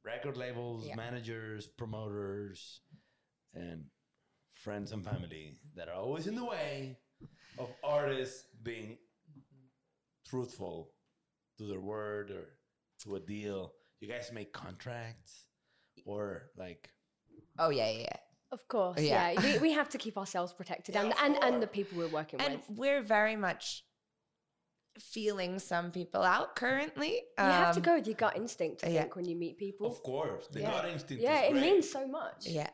record 0.03 0.37
labels, 0.37 0.85
Yeah. 0.87 0.95
managers, 0.95 1.67
promoters, 1.67 2.81
and 3.53 3.85
friends 4.63 4.91
and 4.91 5.03
family 5.03 5.53
that 5.75 5.87
are 5.87 5.95
always 5.95 6.27
in 6.27 6.35
the 6.35 6.43
way 6.43 6.97
of 7.57 7.69
artists 7.83 8.43
being 8.63 8.97
truthful 10.27 10.91
to 11.57 11.63
their 11.65 11.79
word 11.79 12.31
or 12.31 12.45
to 13.03 13.15
a 13.15 13.19
deal. 13.19 13.73
You 14.01 14.07
guys 14.07 14.31
make 14.33 14.53
contracts 14.53 15.45
or 16.05 16.51
like 16.57 16.89
Oh 17.59 17.69
yeah, 17.69 17.89
yeah. 17.89 17.99
yeah. 18.01 18.17
Of 18.51 18.67
course. 18.67 19.01
Yeah. 19.01 19.31
Yeah. 19.31 19.41
we, 19.53 19.59
we 19.59 19.71
have 19.73 19.89
to 19.89 19.97
keep 19.97 20.17
ourselves 20.17 20.53
protected 20.53 20.95
Yeah, 20.95 21.03
and, 21.03 21.13
and, 21.21 21.43
and 21.43 21.61
the 21.61 21.67
people 21.67 21.97
we're 21.97 22.07
working 22.07 22.39
And 22.41 22.53
with. 22.67 22.77
we're 22.77 23.01
very 23.01 23.35
much 23.35 23.83
feeling 24.99 25.59
some 25.59 25.91
people 25.91 26.23
out 26.23 26.55
currently. 26.55 27.13
You 27.37 27.43
have 27.43 27.73
to 27.75 27.79
Um, 27.79 27.83
go 27.83 27.95
with 27.95 28.07
your 28.07 28.15
gut 28.15 28.35
instinct, 28.37 28.83
I 28.83 28.89
yeah. 28.89 29.01
think, 29.01 29.15
when 29.15 29.25
you 29.25 29.35
meet 29.35 29.57
people. 29.57 29.87
of 29.87 30.01
course 30.03 30.47
the 30.51 30.61
Yeah. 30.61 30.71
gut 30.71 30.85
instinct 30.89 31.23
yeah, 31.23 31.41
is 31.41 31.49
it 31.49 31.51
great. 31.53 31.61
means 31.61 31.89
so 31.91 32.07
much. 32.07 32.47
Yeah. 32.47 32.69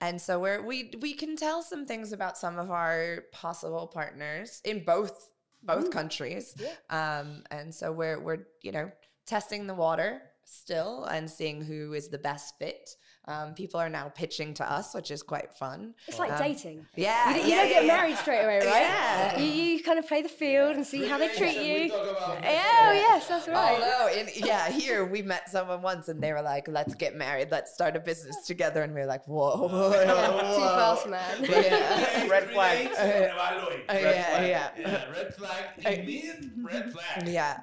And 0.00 0.20
so 0.20 0.38
we're 0.38 0.62
we 0.62 0.92
we 1.00 1.14
can 1.14 1.36
tell 1.36 1.62
some 1.62 1.84
things 1.84 2.12
about 2.12 2.38
some 2.38 2.58
of 2.58 2.70
our 2.70 3.24
possible 3.32 3.86
partners 3.86 4.60
in 4.64 4.84
both 4.84 5.30
both 5.62 5.90
countries. 5.90 6.54
Yeah. 6.58 7.18
Um 7.20 7.44
and 7.50 7.74
so 7.74 7.90
we're 7.92 8.20
we're 8.20 8.46
you 8.62 8.72
know 8.72 8.90
testing 9.26 9.66
the 9.66 9.74
water 9.74 10.22
still 10.44 11.04
and 11.04 11.28
seeing 11.28 11.60
who 11.62 11.92
is 11.92 12.08
the 12.08 12.18
best 12.18 12.54
fit. 12.58 12.90
Um, 13.28 13.52
people 13.52 13.78
are 13.78 13.90
now 13.90 14.08
pitching 14.08 14.54
to 14.54 14.64
us, 14.72 14.94
which 14.94 15.10
is 15.10 15.22
quite 15.22 15.52
fun. 15.52 15.94
It's 16.08 16.18
like 16.18 16.32
Um, 16.32 16.38
dating. 16.38 16.86
Yeah, 16.96 17.28
You, 17.28 17.34
don't- 17.36 17.44
you 17.44 17.50
yeah, 17.54 17.60
don't 17.60 17.68
get 17.68 17.84
yeah, 17.84 17.96
married 17.96 18.16
straight 18.16 18.42
away, 18.42 18.58
right? 18.60 18.66
Yeah. 18.66 19.38
You, 19.38 19.50
you 19.52 19.82
kind 19.84 19.98
of 19.98 20.08
play 20.08 20.22
the 20.22 20.30
field 20.30 20.76
and 20.76 20.86
see 20.86 21.06
how 21.06 21.18
they 21.18 21.28
treat 21.28 21.58
you. 21.58 21.90
talk 21.90 22.08
about 22.10 22.38
Oh, 22.38 22.92
yes, 22.92 23.28
that's 23.28 23.46
right. 23.46 23.74
Although, 23.82 24.18
in, 24.18 24.28
yeah, 24.34 24.70
here 24.70 25.04
we 25.04 25.20
met 25.20 25.48
someone 25.50 25.82
once 25.82 26.08
and 26.08 26.22
they 26.22 26.32
were 26.32 26.40
like, 26.40 26.66
let's 26.68 26.94
get 26.94 27.14
married, 27.16 27.48
let's 27.50 27.74
start 27.74 27.96
a 27.96 28.00
business 28.00 28.46
together. 28.46 28.82
And 28.82 28.94
we 28.94 29.00
were 29.00 29.06
like, 29.06 29.26
whoa. 29.28 29.68
Yeah, 29.92 30.04
too 30.28 30.60
whoa. 30.62 30.74
fast, 30.80 31.06
man. 31.16 31.44
Yeah. 31.44 32.26
Red 32.28 32.50
flag. 32.50 32.88
Evaluate. 32.92 33.84
Uh, 33.88 33.92
Red 33.92 34.02
yeah, 34.14 34.28
flag. 34.36 34.48
yeah. 34.48 34.70
Yeah, 34.78 35.10
red 35.10 35.34
flag. 35.34 35.64
Immediate 36.00 36.44
red 36.62 36.92
flag. 36.92 37.28
Yeah. 37.28 37.60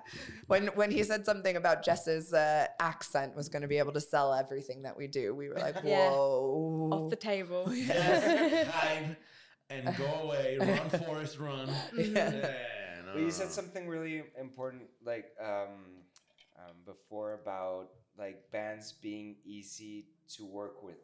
When 0.47 0.67
when 0.75 0.91
he 0.91 1.01
said 1.03 1.25
something 1.25 1.55
about 1.55 1.83
Jess's 1.83 2.33
uh, 2.33 2.67
accent 2.79 3.35
was 3.35 3.49
going 3.49 3.61
to 3.63 3.67
be 3.67 3.79
able 3.79 3.93
to 3.93 4.01
sell 4.01 4.33
everything 4.33 4.83
that 4.83 4.95
we 4.95 5.07
do, 5.07 5.33
we 5.33 5.49
were 5.49 5.54
like, 5.61 5.75
Yeah. 5.83 6.09
whoa. 6.09 6.89
Off 6.91 7.09
the 7.09 7.15
table. 7.15 7.65
Yes, 7.73 8.67
hide 8.71 9.15
and 9.69 9.95
go 9.97 10.05
away. 10.23 10.57
Run, 10.59 10.89
Forrest, 10.89 11.39
run. 11.39 11.69
Yeah. 11.97 12.29
no, 13.05 13.13
Well, 13.15 13.23
you 13.23 13.31
said 13.31 13.49
something 13.51 13.87
really 13.87 14.23
important, 14.39 14.83
like 15.03 15.25
um, 15.41 16.03
um, 16.57 16.75
before 16.85 17.33
about 17.41 17.87
like 18.17 18.51
bands 18.51 18.93
being 18.93 19.37
easy 19.45 20.05
to 20.37 20.45
work 20.45 20.83
with, 20.83 20.99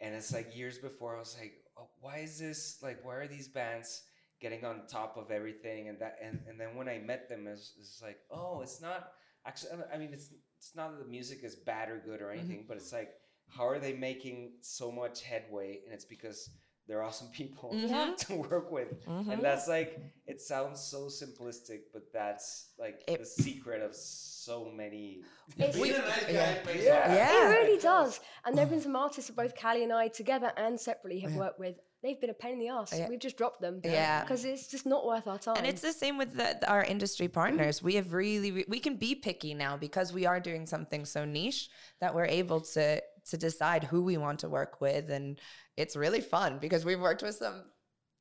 and 0.00 0.14
it's 0.14 0.32
like 0.32 0.56
years 0.56 0.78
before 0.78 1.16
I 1.16 1.18
was 1.18 1.36
like, 1.38 1.52
oh, 1.76 1.88
why 2.00 2.18
is 2.18 2.38
this 2.38 2.78
like? 2.82 3.04
Why 3.04 3.14
are 3.16 3.26
these 3.28 3.48
bands 3.48 4.02
getting 4.40 4.64
on 4.64 4.82
top 4.88 5.16
of 5.16 5.30
everything 5.30 5.88
and 5.88 5.98
that? 5.98 6.16
And 6.22 6.40
and 6.48 6.58
then 6.60 6.76
when 6.76 6.88
I 6.88 6.98
met 6.98 7.28
them, 7.28 7.46
it's, 7.48 7.72
it's 7.78 8.00
like, 8.00 8.18
oh, 8.30 8.60
it's 8.62 8.80
not 8.80 9.12
actually. 9.46 9.72
I 9.92 9.98
mean, 9.98 10.10
it's 10.12 10.30
it's 10.58 10.76
not 10.76 10.92
that 10.92 11.02
the 11.04 11.10
music 11.10 11.42
is 11.42 11.56
bad 11.56 11.88
or 11.88 11.98
good 11.98 12.20
or 12.22 12.30
anything, 12.30 12.64
but 12.68 12.76
it's 12.76 12.92
like, 12.92 13.10
how 13.56 13.66
are 13.66 13.78
they 13.78 13.92
making 13.92 14.52
so 14.60 14.90
much 14.90 15.22
headway? 15.22 15.80
And 15.84 15.94
it's 15.94 16.04
because 16.04 16.50
they're 16.86 17.02
awesome 17.02 17.28
people 17.32 17.70
Yeah. 17.74 18.14
to 18.18 18.34
work 18.34 18.70
with. 18.72 19.04
Mhm. 19.06 19.32
And 19.32 19.42
that's 19.42 19.68
like, 19.68 20.00
it 20.26 20.40
sounds 20.40 20.80
so 20.80 21.06
simplistic, 21.06 21.80
but 21.92 22.12
that's 22.12 22.70
like 22.78 23.02
It- 23.06 23.20
the 23.20 23.26
secret 23.26 23.82
of 23.82 23.94
so 23.94 24.64
many. 24.64 25.22
It's- 25.58 25.74
Being 25.76 25.94
a 25.94 25.98
nice 25.98 26.24
guy 26.24 26.32
Yeah. 26.32 26.62
Yeah. 26.74 27.14
Yeah. 27.14 27.50
It 27.50 27.54
really 27.54 27.80
does. 27.92 28.20
And 28.44 28.56
there 28.56 28.64
have 28.64 28.70
been 28.70 28.80
some 28.80 28.96
artists 28.96 29.28
that 29.28 29.36
both 29.36 29.54
Kali 29.56 29.84
and 29.84 29.92
I 29.92 30.08
together 30.08 30.52
and 30.56 30.80
separately 30.80 31.20
have 31.20 31.32
Yeah. 31.32 31.38
worked 31.38 31.60
with. 31.60 31.76
They've 32.02 32.18
been 32.18 32.30
a 32.30 32.34
pain 32.34 32.54
in 32.54 32.58
the 32.60 32.68
ass. 32.68 32.94
Yeah. 32.96 33.10
We've 33.10 33.18
just 33.20 33.36
dropped 33.36 33.60
them. 33.60 33.82
Yeah. 33.84 34.22
Because 34.22 34.46
it's 34.46 34.66
just 34.68 34.86
not 34.86 35.04
worth 35.06 35.26
our 35.26 35.38
time. 35.38 35.56
And 35.58 35.66
it's 35.66 35.82
the 35.82 35.92
same 35.92 36.16
with 36.16 36.32
the, 36.34 36.66
our 36.66 36.82
industry 36.82 37.28
partners. 37.28 37.82
We 37.82 37.96
have 37.96 38.14
really, 38.14 38.64
we 38.66 38.80
can 38.80 38.96
be 38.96 39.14
picky 39.14 39.52
now 39.52 39.76
because 39.76 40.10
we 40.10 40.24
are 40.24 40.40
doing 40.40 40.66
something 40.66 41.04
so 41.04 41.26
niche 41.26 41.68
that 42.00 42.14
we're 42.14 42.24
able 42.24 42.62
to 42.62 43.02
to 43.30 43.36
decide 43.36 43.84
who 43.84 44.02
we 44.02 44.16
want 44.16 44.38
to 44.40 44.48
work 44.48 44.80
with, 44.80 45.10
and 45.10 45.40
it's 45.76 45.96
really 45.96 46.20
fun 46.20 46.58
because 46.58 46.84
we've 46.84 47.00
worked 47.00 47.22
with 47.22 47.34
some 47.36 47.64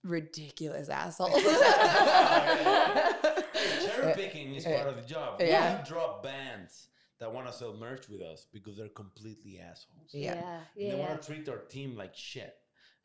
ridiculous 0.03 0.89
assholes. 0.89 1.41
Cherry 3.85 4.13
picking 4.13 4.55
is 4.55 4.65
part 4.65 4.87
of 4.87 4.95
the 4.95 5.01
job. 5.07 5.39
Yeah. 5.41 5.81
We 5.81 5.87
drop 5.89 6.23
bands 6.23 6.87
that 7.19 7.33
want 7.33 7.47
to 7.47 7.53
sell 7.53 7.73
merch 7.73 8.07
with 8.09 8.21
us 8.21 8.45
because 8.53 8.77
they're 8.77 8.87
completely 8.89 9.59
assholes. 9.59 10.09
Yeah. 10.13 10.35
yeah. 10.35 10.59
They 10.75 10.97
Yeah. 10.97 11.07
want 11.07 11.21
to 11.21 11.27
treat 11.33 11.49
our 11.49 11.57
team 11.57 11.95
like 11.97 12.15
shit. 12.15 12.53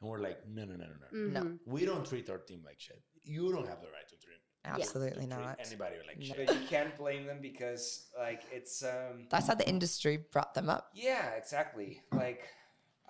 And 0.01 0.09
we're 0.11 0.19
like, 0.21 0.47
no, 0.49 0.65
no, 0.65 0.75
no, 0.77 0.85
no, 1.13 1.29
no. 1.41 1.41
Mhm. 1.47 1.59
We 1.67 1.85
don't 1.85 2.05
treat 2.07 2.29
our 2.31 2.39
team 2.39 2.63
like 2.65 2.79
shit. 2.79 3.03
You 3.25 3.51
don't 3.53 3.67
have 3.67 3.81
the 3.81 3.89
right 3.89 4.09
to 4.09 4.17
treat, 4.17 4.24
Absolutely 4.65 5.27
to 5.27 5.35
treat 5.35 5.45
not. 5.45 5.59
anybody 5.67 5.97
would 5.99 6.07
like 6.07 6.19
No. 6.19 6.25
shit. 6.25 6.47
But 6.47 6.61
you 6.61 6.67
can't 6.69 6.97
blame 6.97 7.27
them 7.27 7.39
because, 7.43 8.07
like, 8.19 8.43
it's. 8.53 8.83
um 8.83 9.27
That's 9.31 9.47
how 9.47 9.55
the 9.55 9.69
industry 9.69 10.17
brought 10.33 10.55
them 10.55 10.69
up. 10.69 10.91
Yeah, 10.95 11.31
exactly. 11.37 12.01
Like, 12.13 12.43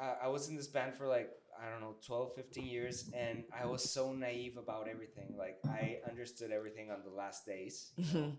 uh, 0.01 0.15
I 0.23 0.29
was 0.29 0.49
in 0.49 0.57
this 0.57 0.67
band 0.67 0.95
for 0.95 1.07
like, 1.07 1.31
I 1.61 1.71
don't 1.71 1.81
know, 1.81 1.95
12, 2.05 2.35
15 2.35 2.67
years, 2.67 3.11
and 3.15 3.45
I 3.57 3.67
was 3.67 3.89
so 3.89 4.13
naive 4.13 4.57
about 4.57 4.89
everything. 4.89 5.37
Like, 5.39 5.59
I 5.67 5.99
understood 6.09 6.51
everything 6.51 6.91
on 6.91 6.99
the 7.05 7.11
last 7.15 7.47
days. 7.47 7.93
you 7.97 8.05
know? 8.21 8.33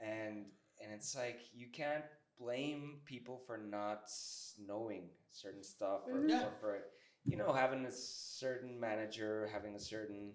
and 0.00 0.46
and 0.82 0.92
it's 0.94 1.14
like 1.16 1.40
you 1.54 1.66
can't 1.72 2.04
blame 2.38 3.00
people 3.04 3.38
for 3.46 3.58
not 3.58 4.10
knowing 4.58 5.10
certain 5.30 5.62
stuff 5.62 6.00
or. 6.06 6.26
Yeah. 6.26 6.44
or 6.44 6.52
for 6.60 6.78
you 7.26 7.36
know 7.36 7.52
having 7.52 7.84
a 7.84 7.92
certain 7.92 8.80
manager 8.80 9.46
having 9.52 9.74
a 9.74 9.78
certain 9.78 10.32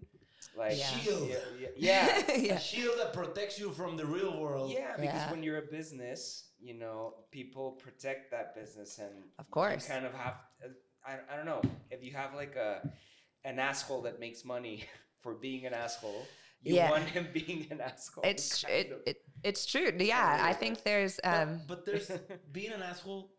like 0.58 0.78
Yeah. 0.78 0.86
Shield. 1.00 1.30
yeah 1.30 1.38
yeah, 1.78 2.36
yeah. 2.38 2.56
A 2.56 2.60
shield 2.60 2.96
that 3.00 3.14
protects 3.14 3.60
you 3.60 3.72
from 3.72 3.98
the 3.98 4.06
real 4.06 4.40
world. 4.40 4.72
Yeah, 4.72 4.96
because 4.96 5.14
Yeah. 5.16 5.32
when 5.32 5.44
you're 5.44 5.58
a 5.60 5.70
business, 5.80 6.50
you 6.60 6.74
know, 6.74 7.14
people 7.32 7.74
protect 7.74 8.32
that 8.32 8.56
business, 8.56 8.98
and 9.00 9.14
Of 9.40 9.50
course. 9.52 9.88
you 9.88 9.94
kind 9.94 10.06
of 10.06 10.14
have. 10.14 10.36
uh, 10.64 10.70
I, 11.06 11.14
I 11.32 11.36
don't 11.38 11.46
know 11.46 11.62
if 11.92 12.04
you 12.04 12.14
have 12.14 12.34
like 12.34 12.56
a 12.56 12.90
an 13.44 13.60
asshole 13.60 14.02
that 14.04 14.20
makes 14.20 14.44
money 14.44 14.84
for 15.22 15.34
being 15.36 15.66
an 15.66 15.74
asshole. 15.74 16.26
You 16.64 16.76
Yeah. 16.76 16.90
want 16.90 17.06
him 17.10 17.28
being 17.34 17.68
an 17.70 17.80
asshole. 17.82 18.24
It's 18.26 18.64
it, 18.68 19.02
it 19.06 19.18
it's 19.44 19.66
true. 19.68 19.92
Yeah, 20.00 20.40
I 20.42 20.54
think 20.54 20.84
there's 20.84 21.20
But- 21.24 21.34
um 21.42 21.62
but, 21.68 21.86
there's 21.86 22.10
being 22.52 22.72
an 22.72 22.82
asshole 22.82 23.32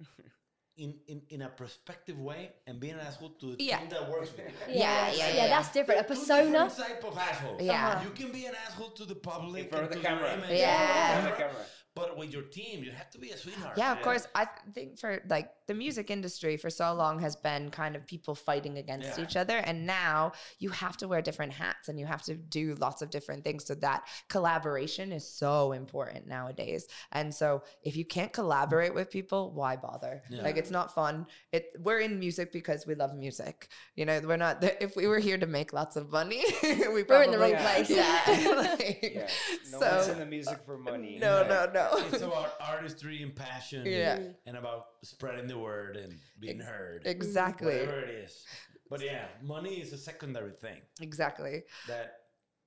in, 0.76 0.94
in, 1.08 1.22
in 1.30 1.42
a 1.42 1.48
prospective 1.48 2.18
way 2.18 2.50
and 2.66 2.78
being 2.78 2.94
an 2.94 3.00
asshole 3.00 3.30
to 3.40 3.56
the 3.56 3.64
Yeah. 3.64 3.78
team 3.78 3.88
that 3.90 4.10
works 4.10 4.30
with 4.36 4.40
you. 4.40 4.52
Yeah, 4.68 4.74
Yeah, 4.74 5.12
yeah, 5.12 5.28
yeah, 5.28 5.34
yeah. 5.34 5.48
that's 5.48 5.70
different. 5.72 6.00
A 6.00 6.02
They're 6.06 6.16
two 6.16 6.20
persona. 6.20 6.64
different 6.68 6.76
type 6.76 7.04
of 7.04 7.18
assholes. 7.18 7.62
Yeah. 7.62 7.88
Uh-huh. 7.88 8.04
You 8.04 8.10
can 8.10 8.32
be 8.32 8.44
an 8.46 8.54
asshole 8.66 8.90
to 8.90 9.04
the 9.04 9.14
public 9.14 9.64
in 9.64 9.70
front 9.70 9.84
of 9.86 9.92
the 9.92 9.98
camera. 10.00 10.34
image. 10.34 10.50
Yeah. 10.58 11.16
In 11.16 11.22
front 11.22 11.32
of 11.32 11.38
the 11.38 11.44
camera. 11.44 11.62
But 11.94 12.18
with 12.18 12.30
your 12.30 12.42
team, 12.42 12.84
you 12.84 12.90
have 12.90 13.10
to 13.10 13.18
be 13.18 13.30
a 13.30 13.36
sweetheart. 13.38 13.78
Yeah, 13.78 13.92
of 13.92 14.02
course. 14.02 14.26
I 14.34 14.46
think 14.74 14.98
for 14.98 15.22
like 15.30 15.48
the 15.66 15.74
music 15.74 16.10
industry 16.10 16.56
for 16.56 16.70
so 16.70 16.92
long 16.94 17.18
has 17.20 17.34
been 17.36 17.70
kind 17.70 17.96
of 17.96 18.06
people 18.06 18.34
fighting 18.34 18.78
against 18.78 19.18
Yeah. 19.18 19.24
each 19.24 19.36
other. 19.36 19.56
And 19.58 19.86
now 19.86 20.32
you 20.58 20.70
have 20.70 20.96
to 20.98 21.08
wear 21.08 21.20
different 21.22 21.52
hats 21.52 21.88
and 21.88 21.98
you 21.98 22.06
have 22.06 22.22
to 22.22 22.34
do 22.36 22.74
lots 22.76 23.02
of 23.02 23.10
different 23.10 23.42
things. 23.44 23.64
So 23.66 23.74
that 23.76 24.06
collaboration 24.28 25.12
is 25.12 25.28
so 25.28 25.72
important 25.72 26.26
nowadays. 26.28 26.86
And 27.12 27.34
so 27.34 27.62
if 27.82 27.96
you 27.96 28.04
can't 28.04 28.32
collaborate 28.32 28.94
with 28.94 29.10
people, 29.10 29.52
why 29.52 29.76
bother? 29.76 30.22
Yeah. 30.30 30.42
Like 30.42 30.56
it's 30.56 30.70
not 30.70 30.94
fun. 30.94 31.26
It 31.52 31.72
we're 31.80 31.98
in 32.00 32.18
music 32.20 32.52
because 32.52 32.86
we 32.86 32.94
love 32.94 33.14
music. 33.14 33.68
You 33.96 34.04
know, 34.06 34.20
we're 34.24 34.36
not 34.36 34.62
if 34.80 34.94
we 34.94 35.06
were 35.08 35.18
here 35.18 35.38
to 35.38 35.46
make 35.46 35.72
lots 35.72 35.96
of 35.96 36.10
money, 36.12 36.44
we 36.62 37.02
We're 37.02 37.22
in 37.24 37.30
the 37.32 37.38
wrong 37.38 37.52
probably- 37.52 37.84
place. 37.84 37.90
Yeah. 37.90 38.54
like, 38.56 39.10
Yeah. 39.16 39.28
No 39.72 39.80
so 39.80 39.96
one's 39.96 40.08
in 40.08 40.18
the 40.18 40.26
music 40.26 40.58
for 40.64 40.78
money. 40.78 41.18
no, 41.20 41.38
Like, 41.48 41.72
no, 41.74 41.90
no. 41.90 42.06
It's 42.12 42.22
about 42.22 42.52
artistry 42.60 43.22
and 43.22 43.34
passion 43.34 43.84
Yeah. 43.86 44.20
and 44.46 44.56
about 44.56 44.86
spreading 45.06 45.46
the 45.46 45.58
word 45.58 45.96
and 45.96 46.18
being 46.40 46.60
heard. 46.60 47.02
Exactly. 47.04 47.74
Whatever 47.80 48.00
it 48.00 48.10
is. 48.26 48.44
But 48.90 49.02
yeah, 49.04 49.26
money 49.42 49.74
is 49.80 49.92
a 49.92 49.98
secondary 49.98 50.52
thing 50.52 50.80
Exactly. 51.00 51.62
that 51.88 52.12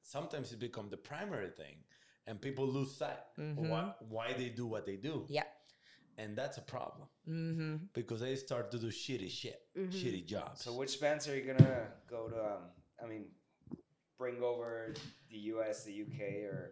sometimes 0.04 0.52
it 0.52 0.60
becomes 0.60 0.92
the 0.92 0.98
primary 0.98 1.50
thing, 1.50 1.78
and 2.28 2.42
people 2.42 2.68
lose 2.68 2.96
sight 2.96 3.20
of 3.38 3.58
why, 3.58 3.94
why 4.16 4.34
they 4.34 4.50
do 4.50 4.66
what 4.68 4.86
they 4.86 4.96
do. 4.98 5.26
Yeah. 5.30 5.44
and 6.18 6.36
that's 6.36 6.58
a 6.58 6.62
problem 6.62 7.08
Mm-hmm. 7.30 7.76
because 7.94 8.20
they 8.22 8.36
start 8.36 8.72
to 8.72 8.78
do 8.80 8.88
shitty 8.88 9.30
shit, 9.32 9.60
shitty 9.78 10.26
jobs. 10.26 10.64
So 10.64 10.74
which 10.74 11.00
bands 11.00 11.28
are 11.30 11.36
you 11.38 11.44
gonna 11.54 11.88
go 12.10 12.28
to? 12.28 12.38
Um, 12.54 12.64
I 13.02 13.06
mean, 13.08 13.26
bring 14.18 14.42
over 14.44 14.94
the 15.32 15.38
U.S., 15.54 15.84
the 15.86 15.94
U.K., 15.94 16.22
or 16.52 16.72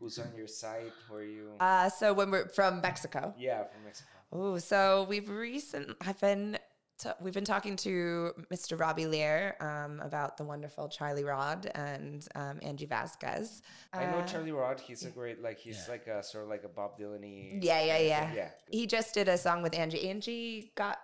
who's 0.00 0.18
on 0.18 0.30
your 0.34 0.46
site? 0.46 0.92
Where 1.10 1.24
you? 1.24 1.50
Uh, 1.60 1.90
so 1.90 2.14
when 2.14 2.30
we're 2.30 2.48
from 2.48 2.80
Mexico. 2.80 3.34
yeah, 3.36 3.64
from 3.64 3.84
Mexico. 3.84 4.08
Oh, 4.32 4.58
so 4.58 5.06
we've 5.08 5.28
recent. 5.28 5.96
I've 6.00 6.20
been. 6.20 6.58
T- 6.98 7.08
we've 7.20 7.34
been 7.34 7.44
talking 7.44 7.74
to 7.76 8.32
Mr. 8.52 8.78
Robbie 8.78 9.06
Lear 9.06 9.56
um, 9.60 9.98
about 10.00 10.36
the 10.36 10.44
wonderful 10.44 10.88
Charlie 10.88 11.24
Rod 11.24 11.68
and 11.74 12.26
um, 12.36 12.60
Angie 12.62 12.86
Vasquez. 12.86 13.62
I 13.92 14.04
know 14.06 14.18
Uh, 14.18 14.26
Charlie 14.26 14.52
Rod. 14.52 14.78
He's 14.78 15.04
a 15.04 15.10
great 15.10 15.42
like 15.42 15.58
he's 15.58 15.82
Yeah. 15.86 15.92
like 15.92 16.06
a 16.06 16.22
sort 16.22 16.44
of 16.44 16.50
like 16.50 16.62
a 16.64 16.68
Bob 16.68 16.98
Dylan-y. 16.98 17.58
Yeah, 17.60 17.82
yeah, 17.82 17.98
yeah. 17.98 18.32
Yeah. 18.34 18.48
He 18.70 18.86
just 18.86 19.14
did 19.14 19.26
a 19.28 19.36
song 19.36 19.62
with 19.62 19.74
Angie. 19.74 20.08
Angie 20.08 20.70
got. 20.76 20.98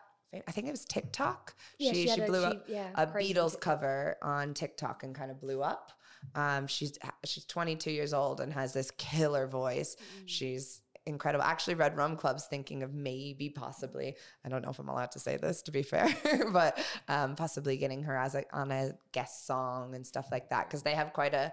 I 0.46 0.52
think 0.52 0.68
it 0.68 0.70
was 0.70 0.84
TikTok. 0.84 1.54
Yeah, 1.78 1.92
she 1.92 2.02
she 2.02 2.02
she, 2.04 2.10
had 2.10 2.18
a- 2.20 2.26
blew 2.26 2.40
she- 2.42 2.46
up 2.46 2.64
yeah, 2.68 2.90
a 2.94 3.06
Beatles 3.06 3.52
TikTok. 3.52 3.60
cover 3.60 4.16
on 4.22 4.54
TikTok 4.54 5.02
and 5.02 5.14
kind 5.14 5.30
of 5.30 5.40
blew 5.40 5.62
up. 5.62 5.92
Um, 6.34 6.66
she's 6.66 6.98
she's 7.24 7.44
22 7.46 7.90
years 7.90 8.12
old 8.12 8.40
and 8.40 8.52
has 8.52 8.72
this 8.72 8.90
killer 8.92 9.46
voice. 9.46 9.96
Mm. 9.96 10.22
She's 10.26 10.80
incredible. 11.08 11.44
Actually, 11.44 11.74
Red 11.74 11.96
Rum 11.96 12.16
Club's 12.16 12.46
thinking 12.46 12.82
of 12.82 12.94
maybe, 12.94 13.48
possibly. 13.50 14.16
I 14.44 14.48
don't 14.48 14.62
know 14.62 14.70
if 14.70 14.78
I'm 14.78 14.88
allowed 14.88 15.10
to 15.12 15.18
say 15.20 15.36
this 15.36 15.62
to 15.62 15.72
be 15.72 15.82
fair, 15.82 16.08
but 16.52 16.78
um, 17.08 17.34
possibly 17.34 17.76
getting 17.76 18.02
her 18.04 18.16
as 18.16 18.34
a, 18.34 18.44
on 18.52 18.70
a 18.70 18.92
guest 19.12 19.46
song 19.46 19.94
and 19.94 20.06
stuff 20.06 20.28
like 20.30 20.50
that 20.50 20.68
because 20.68 20.82
they 20.82 20.94
have 20.94 21.12
quite 21.12 21.34
a 21.34 21.52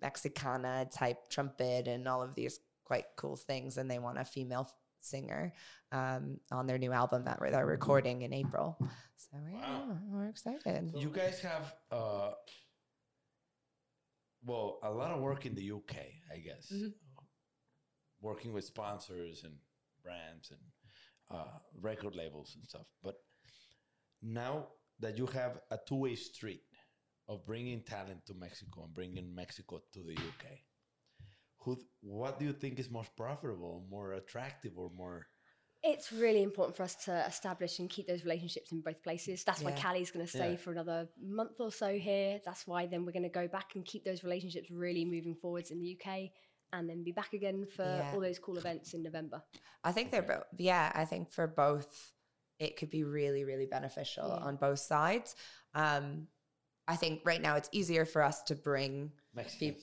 Mexicana 0.00 0.86
type 0.92 1.28
trumpet 1.28 1.88
and 1.88 2.06
all 2.06 2.22
of 2.22 2.34
these 2.36 2.60
quite 2.84 3.06
cool 3.16 3.34
things, 3.36 3.78
and 3.78 3.90
they 3.90 3.98
want 3.98 4.18
a 4.18 4.24
female 4.24 4.70
singer 5.00 5.52
um, 5.92 6.38
on 6.52 6.66
their 6.66 6.78
new 6.78 6.92
album 6.92 7.24
that 7.24 7.38
they're 7.40 7.66
recording 7.66 8.22
in 8.22 8.32
April. 8.32 8.76
So 9.16 9.36
yeah, 9.52 9.60
Wow. 9.60 9.98
we're 10.08 10.28
excited. 10.28 10.92
You 10.96 11.08
guys 11.10 11.40
have, 11.40 11.74
uh, 11.90 12.30
well, 14.44 14.78
a 14.82 14.90
lot 14.90 15.10
of 15.10 15.20
work 15.20 15.46
in 15.46 15.54
the 15.54 15.62
UK, 15.72 15.96
I 16.32 16.38
guess. 16.38 16.70
Mhm. 16.72 16.92
Working 18.20 18.52
with 18.52 18.64
sponsors 18.64 19.42
and 19.44 19.54
brands 20.02 20.50
and 20.50 20.60
uh, 21.30 21.44
record 21.80 22.14
labels 22.14 22.54
and 22.56 22.64
stuff. 22.64 22.86
But 23.02 23.16
now 24.22 24.66
that 25.00 25.18
you 25.18 25.26
have 25.26 25.60
a 25.70 25.78
two 25.86 25.96
way 25.96 26.14
street 26.14 26.62
of 27.28 27.44
bringing 27.44 27.82
talent 27.82 28.24
to 28.26 28.34
Mexico 28.34 28.84
and 28.84 28.94
bringing 28.94 29.34
Mexico 29.34 29.82
to 29.92 30.00
the 30.00 30.12
UK, 30.12 30.44
who, 31.58 31.76
what 32.00 32.38
do 32.38 32.44
you 32.44 32.52
think 32.52 32.78
is 32.78 32.90
most 32.90 33.14
profitable, 33.16 33.84
more 33.90 34.12
attractive, 34.12 34.72
or 34.78 34.90
more? 34.96 35.26
It's 35.82 36.10
really 36.12 36.42
important 36.42 36.76
for 36.76 36.84
us 36.84 36.94
to 37.04 37.26
establish 37.26 37.78
and 37.80 37.90
keep 37.90 38.06
those 38.08 38.24
relationships 38.24 38.72
in 38.72 38.80
both 38.80 39.02
places. 39.02 39.44
That's 39.44 39.62
why 39.62 39.70
Yeah. 39.70 39.76
Kali's 39.76 40.10
going 40.10 40.24
to 40.24 40.30
stay 40.30 40.52
Yeah. 40.52 40.56
for 40.56 40.72
another 40.72 41.08
month 41.20 41.60
or 41.60 41.70
so 41.70 41.98
here. 41.98 42.40
That's 42.44 42.66
why 42.66 42.86
then 42.86 43.04
we're 43.04 43.12
going 43.12 43.24
to 43.24 43.28
go 43.28 43.46
back 43.46 43.74
and 43.74 43.84
keep 43.84 44.04
those 44.04 44.24
relationships 44.24 44.70
really 44.70 45.04
moving 45.04 45.34
forwards 45.34 45.70
in 45.70 45.80
the 45.80 45.96
UK 46.00 46.30
and 46.78 46.88
then 46.88 47.02
be 47.02 47.12
back 47.12 47.32
again 47.32 47.66
for 47.66 47.82
Yeah. 47.84 48.10
all 48.14 48.20
those 48.20 48.38
cool 48.38 48.58
events 48.58 48.94
in 48.94 49.02
November. 49.02 49.42
I 49.84 49.92
think 49.92 50.10
they're 50.10 50.22
both. 50.22 50.44
Yeah, 50.58 50.92
I 50.94 51.04
think 51.04 51.30
for 51.32 51.46
both, 51.46 52.12
it 52.58 52.76
could 52.76 52.90
be 52.90 53.04
really, 53.04 53.44
really 53.44 53.66
beneficial 53.66 54.28
Yeah. 54.28 54.44
on 54.44 54.56
both 54.56 54.78
sides. 54.78 55.34
Um, 55.74 56.28
I 56.88 56.96
think 56.96 57.22
right 57.24 57.40
now 57.42 57.56
it's 57.56 57.68
easier 57.72 58.04
for 58.04 58.22
us 58.22 58.42
to 58.44 58.54
bring. 58.54 59.12
people. 59.58 59.82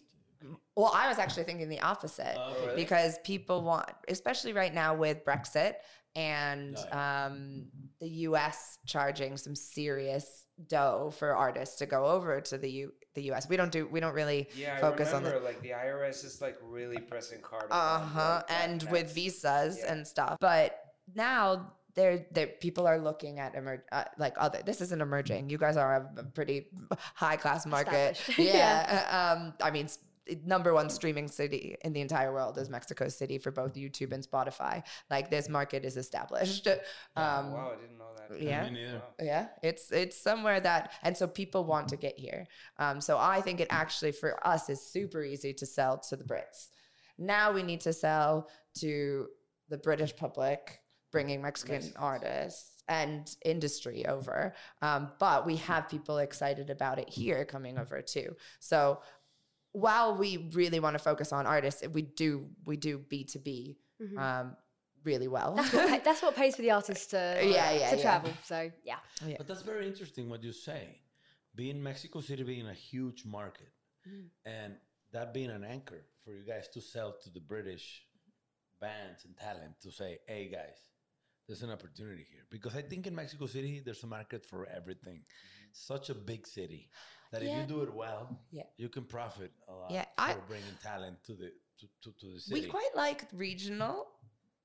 Well, 0.76 0.92
I 0.94 1.08
was 1.08 1.20
actually 1.20 1.44
thinking 1.44 1.70
the 1.70 1.80
opposite 1.82 2.36
Oh, 2.38 2.66
really? 2.66 2.76
because 2.76 3.18
people 3.24 3.62
want, 3.62 3.90
especially 4.10 4.52
right 4.54 4.74
now 4.74 4.94
with 4.96 5.24
Brexit 5.24 5.76
and 6.16 6.76
Oh, 6.92 6.98
um, 6.98 7.72
the 8.02 8.10
US 8.28 8.78
charging 8.86 9.38
some 9.38 9.56
serious 9.56 10.46
dough 10.68 11.12
for 11.16 11.36
artists 11.36 11.78
to 11.78 11.86
go 11.86 12.06
over 12.08 12.42
to 12.42 12.58
the 12.58 12.70
U- 12.70 12.94
the 13.14 13.32
US. 13.32 13.48
We 13.50 13.58
don't 13.58 13.72
do. 13.72 13.88
We 13.88 14.00
don't 14.00 14.14
really 14.14 14.50
Yeah, 14.56 14.80
focus 14.80 15.14
I 15.14 15.18
on 15.18 15.24
the 15.24 15.40
like 15.40 15.62
the 15.62 15.70
IRS 15.72 16.24
is 16.26 16.42
like 16.42 16.58
really 16.62 17.00
pressing 17.00 17.42
hard. 17.44 17.66
Uh 17.70 18.00
huh, 18.00 18.20
like, 18.38 18.48
that- 18.48 18.64
and 18.70 18.84
with 18.92 19.14
visas 19.14 19.80
yeah. 19.80 19.92
and 19.94 20.08
stuff. 20.08 20.38
But 20.40 20.80
now 21.16 21.74
there, 21.96 22.26
there 22.32 22.48
people 22.48 22.88
are 22.88 22.98
looking 23.00 23.40
at 23.40 23.56
emer- 23.56 23.86
uh, 23.92 24.06
like 24.18 24.34
other. 24.38 24.62
This 24.66 24.82
isn't 24.82 25.02
emerging. 25.02 25.50
You 25.50 25.58
guys 25.58 25.78
are 25.78 26.10
a 26.18 26.24
pretty 26.24 26.68
high 27.14 27.36
class 27.38 27.66
market. 27.66 28.18
Established. 28.18 28.40
Yeah. 28.56 29.06
uh, 29.12 29.38
um. 29.38 29.54
I 29.62 29.72
mean. 29.72 29.88
S- 30.30 30.38
Number 30.46 30.74
one 30.74 30.90
streaming 30.90 31.28
city 31.28 31.76
in 31.84 31.94
the 31.94 32.02
entire 32.02 32.32
world 32.34 32.58
is 32.58 32.70
Mexico 32.70 33.08
City 33.10 33.38
for 33.38 33.52
both 33.52 33.74
YouTube 33.76 34.12
and 34.14 34.26
Spotify. 34.26 34.84
Like 35.10 35.30
this 35.30 35.50
market 35.50 35.84
is 35.86 35.98
established. 35.98 36.68
Oh, 36.68 37.22
Um, 37.22 37.52
wow, 37.54 37.72
I 37.76 37.82
didn't 37.82 37.98
know 37.98 38.06
that. 38.18 38.42
yeah. 38.42 38.94
Wow. 38.96 39.02
yeah, 39.22 39.48
it's 39.62 39.92
it's 39.92 40.18
somewhere 40.18 40.60
that, 40.60 40.92
and 41.04 41.16
so 41.16 41.28
people 41.28 41.66
want 41.66 41.88
to 41.90 41.98
get 41.98 42.18
here. 42.18 42.48
Um, 42.78 43.02
so 43.02 43.18
I 43.18 43.42
think 43.42 43.60
it 43.60 43.68
actually 43.70 44.12
for 44.14 44.46
us 44.48 44.70
is 44.70 44.82
super 44.82 45.24
easy 45.24 45.54
to 45.54 45.66
sell 45.66 45.98
to 46.10 46.16
the 46.16 46.24
Brits. 46.24 46.70
Now 47.18 47.52
we 47.52 47.62
need 47.64 47.82
to 47.82 47.94
sell 47.94 48.50
to 48.80 49.28
the 49.70 49.78
British 49.78 50.16
public, 50.16 50.82
bringing 51.12 51.42
Mexican 51.42 51.76
Mexicans. 51.76 51.98
artists 52.02 52.70
and 52.90 53.36
industry 53.46 54.06
over. 54.08 54.54
Um, 54.82 55.12
but 55.20 55.46
we 55.46 55.56
have 55.58 55.88
people 55.88 56.18
excited 56.18 56.70
about 56.70 57.00
it 57.00 57.08
here 57.08 57.46
coming 57.46 57.78
over 57.78 58.02
too. 58.02 58.36
So 58.60 59.00
while 59.74 60.16
we 60.16 60.50
really 60.54 60.80
want 60.80 60.94
to 60.98 61.04
focus 61.04 61.32
on 61.34 61.46
artists, 61.46 61.84
we 61.92 62.02
do 62.04 62.48
we 62.66 62.78
do 62.78 62.98
B 62.98 63.24
two 63.26 63.40
B 63.40 63.78
Mhm. 64.02 64.18
um 64.18 64.56
really 65.04 65.28
well. 65.28 65.56
That's 65.56 65.74
what, 65.74 65.90
pa- 65.90 66.02
that's 66.06 66.22
what 66.22 66.36
pays 66.36 66.56
for 66.56 66.62
the 66.62 66.72
artists 66.72 67.08
to, 67.08 67.18
Yeah, 67.44 67.72
yeah, 67.74 67.90
to 67.92 67.98
yeah. 67.98 68.02
travel. 68.02 68.32
So, 68.46 68.72
yeah. 68.86 69.00
But 69.38 69.48
that's 69.50 69.62
very 69.62 69.86
interesting 69.86 70.30
what 70.30 70.42
you 70.44 70.54
say. 70.54 71.02
Being 71.56 71.84
Mexico 71.84 72.22
City 72.22 72.44
being 72.44 72.68
a 72.68 72.74
huge 72.74 73.26
market 73.26 73.72
Mm. 74.08 74.28
and 74.46 74.72
that 75.14 75.34
being 75.34 75.50
an 75.50 75.64
anchor 75.64 76.02
for 76.24 76.32
you 76.34 76.44
guys 76.46 76.68
to 76.70 76.82
sell 76.82 77.12
to 77.24 77.30
the 77.30 77.40
British 77.40 77.86
bands 78.82 79.24
and 79.26 79.36
talent 79.38 79.80
to 79.82 79.92
say, 79.92 80.20
hey 80.28 80.50
guys, 80.50 80.80
there's 81.48 81.64
an 81.64 81.70
opportunity 81.72 82.26
here. 82.32 82.46
Because 82.50 82.76
I 82.76 82.82
think 82.82 83.08
in 83.08 83.16
Mexico 83.16 83.46
City, 83.46 83.82
there's 83.84 84.04
a 84.04 84.08
market 84.08 84.46
for 84.46 84.66
everything. 84.68 85.22
Such 85.72 86.10
a 86.10 86.16
big 86.16 86.46
city 86.48 86.90
that 87.34 87.42
if 87.44 87.50
you 87.58 87.64
do 87.66 87.82
it 87.82 87.94
well, 87.94 88.40
Yeah. 88.52 88.64
you 88.78 88.90
can 88.90 89.04
profit 89.04 89.52
a 89.68 89.74
lot 89.74 89.92
Yeah, 89.92 90.04
for 90.04 90.10
I- 90.18 90.36
bringing 90.48 90.76
talent 90.82 91.22
to 91.26 91.34
the 91.34 91.52
to, 91.80 91.88
to, 92.04 92.12
to 92.20 92.28
the 92.34 92.40
city. 92.40 92.62
We 92.62 92.68
quite 92.68 92.96
like 92.96 93.26
regional 93.34 94.08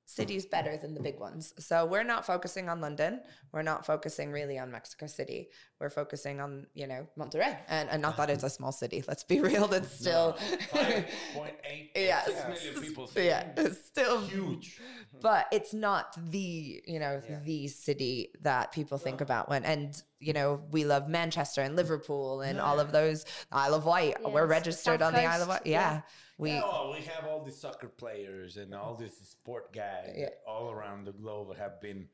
cities 0.05 0.47
better 0.47 0.77
than 0.77 0.95
the 0.95 1.01
big 1.01 1.19
ones. 1.19 1.53
So 1.59 1.85
we're 1.87 2.05
not 2.05 2.25
focusing 2.25 2.69
on 2.69 2.81
London. 2.81 3.23
We're 3.53 3.63
not 3.63 3.85
focusing 3.85 4.31
really 4.31 4.59
on 4.59 4.71
Mexico 4.71 5.07
City. 5.07 5.49
We're 5.81 5.91
focusing 5.91 6.41
on, 6.41 6.67
you 6.75 6.87
know, 6.89 7.07
Monterrey. 7.17 7.57
And, 7.69 7.89
and 7.89 8.03
not 8.03 8.17
that 8.17 8.31
it's 8.31 8.43
a 8.43 8.47
uh-huh. 8.47 8.55
small 8.55 8.73
city. 8.73 9.05
Let's 9.07 9.23
be 9.23 9.41
real. 9.51 9.69
That's 9.69 9.93
still. 9.93 10.33
Five 10.73 11.07
point 11.35 11.55
eight 11.65 11.91
Yeah. 11.97 12.23
million 12.49 12.81
people. 12.83 13.11
Yeah. 13.17 13.47
It's 13.57 13.87
still 13.87 14.21
Huge. 14.23 14.81
but 15.21 15.47
it's 15.53 15.73
not 15.73 16.17
the 16.31 16.83
you 16.87 16.99
know 16.99 17.23
Yeah. 17.29 17.39
the 17.45 17.69
city 17.69 18.33
that 18.43 18.73
people 18.73 18.99
think 18.99 19.21
about 19.21 19.49
when 19.49 19.65
and 19.65 20.01
you 20.21 20.33
know 20.33 20.61
we 20.71 20.85
love 20.85 21.09
manchester 21.09 21.63
and 21.63 21.77
liverpool 21.77 22.41
and 22.41 22.61
all 22.61 22.81
of 22.81 22.93
those 22.93 23.25
isle 23.53 23.75
of 23.75 23.85
wight 23.85 24.17
we're 24.33 24.47
registered 24.47 25.01
South 25.01 25.07
on 25.09 25.13
the 25.15 25.25
isle 25.25 25.43
of 25.43 25.49
wight 25.49 25.63
yeah, 25.65 25.93
yeah. 25.95 26.01
we 26.39 26.51
Yeah, 26.53 26.61
well, 26.63 26.93
we 26.93 27.01
have 27.05 27.25
all 27.29 27.45
these 27.45 27.57
soccer 27.61 27.89
players 27.89 28.57
and 28.57 28.75
all 28.75 28.95
these 28.97 29.17
sport 29.17 29.73
guys 29.73 30.15
Yeah. 30.17 30.29
all 30.47 30.71
around 30.71 31.05
the 31.07 31.13
globe 31.13 31.57
have 31.57 31.81
been. 31.81 32.09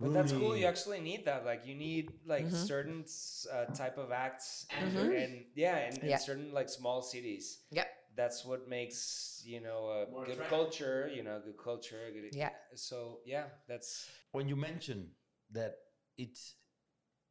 But 0.00 0.14
that's 0.14 0.32
cool. 0.32 0.56
You 0.56 0.64
actually 0.66 1.00
need 1.00 1.26
that. 1.26 1.44
Like 1.44 1.66
you 1.66 1.74
need 1.74 2.10
like 2.24 2.46
Mhm. 2.46 2.66
certain 2.66 3.04
uh, 3.52 3.66
type 3.74 3.98
of 3.98 4.10
acts, 4.12 4.66
and, 4.70 4.90
Mhm. 4.96 5.24
and 5.24 5.44
yeah, 5.54 5.88
in, 5.88 6.00
in 6.00 6.08
Yeah. 6.08 6.16
certain 6.16 6.52
like 6.52 6.68
small 6.70 7.02
cities. 7.02 7.62
Yep. 7.70 7.86
That's 8.16 8.44
what 8.44 8.66
makes 8.68 9.42
you 9.44 9.60
know 9.60 9.90
a 9.90 10.10
More 10.10 10.24
good 10.24 10.32
attractive. 10.40 10.48
culture. 10.58 11.10
You 11.14 11.22
know, 11.22 11.40
good 11.44 11.58
culture. 11.58 12.10
Good, 12.12 12.34
Yeah. 12.34 12.50
So 12.74 13.20
yeah, 13.26 13.50
that's 13.68 14.08
when 14.32 14.48
you 14.48 14.56
mention 14.56 15.14
that 15.52 15.76
it's 16.16 16.54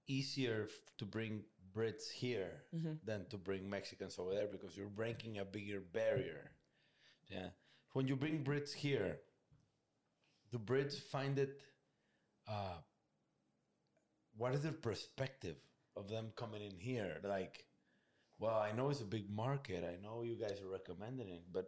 easier 0.07 0.67
f- 0.69 0.97
to 0.97 1.05
bring 1.05 1.43
Brits 1.73 2.09
here 2.09 2.65
Mhm. 2.73 2.99
than 3.03 3.25
to 3.29 3.37
bring 3.37 3.69
Mexicans 3.69 4.17
over 4.19 4.33
there 4.33 4.47
because 4.47 4.75
you're 4.77 4.89
breaking 4.89 5.37
a 5.39 5.45
bigger 5.45 5.79
barrier. 5.81 6.51
Yeah. 7.29 7.49
When 7.93 8.07
you 8.07 8.15
bring 8.15 8.43
Brits 8.43 8.73
here, 8.73 9.21
do 10.51 10.57
Brits 10.59 10.97
find 10.99 11.37
it? 11.39 11.61
Uh, 12.49 12.79
what 14.35 14.53
is 14.53 14.61
their 14.63 14.71
perspective 14.71 15.57
of 15.95 16.07
them 16.09 16.31
coming 16.35 16.61
in 16.63 16.77
here? 16.79 17.17
Like, 17.23 17.65
well, 18.39 18.55
I 18.57 18.71
know 18.71 18.89
it's 18.89 19.01
a 19.01 19.05
big 19.05 19.29
market. 19.29 19.83
I 19.83 20.01
know 20.01 20.23
you 20.23 20.35
guys 20.39 20.59
are 20.61 20.69
recommending 20.71 21.29
it, 21.29 21.43
but 21.51 21.65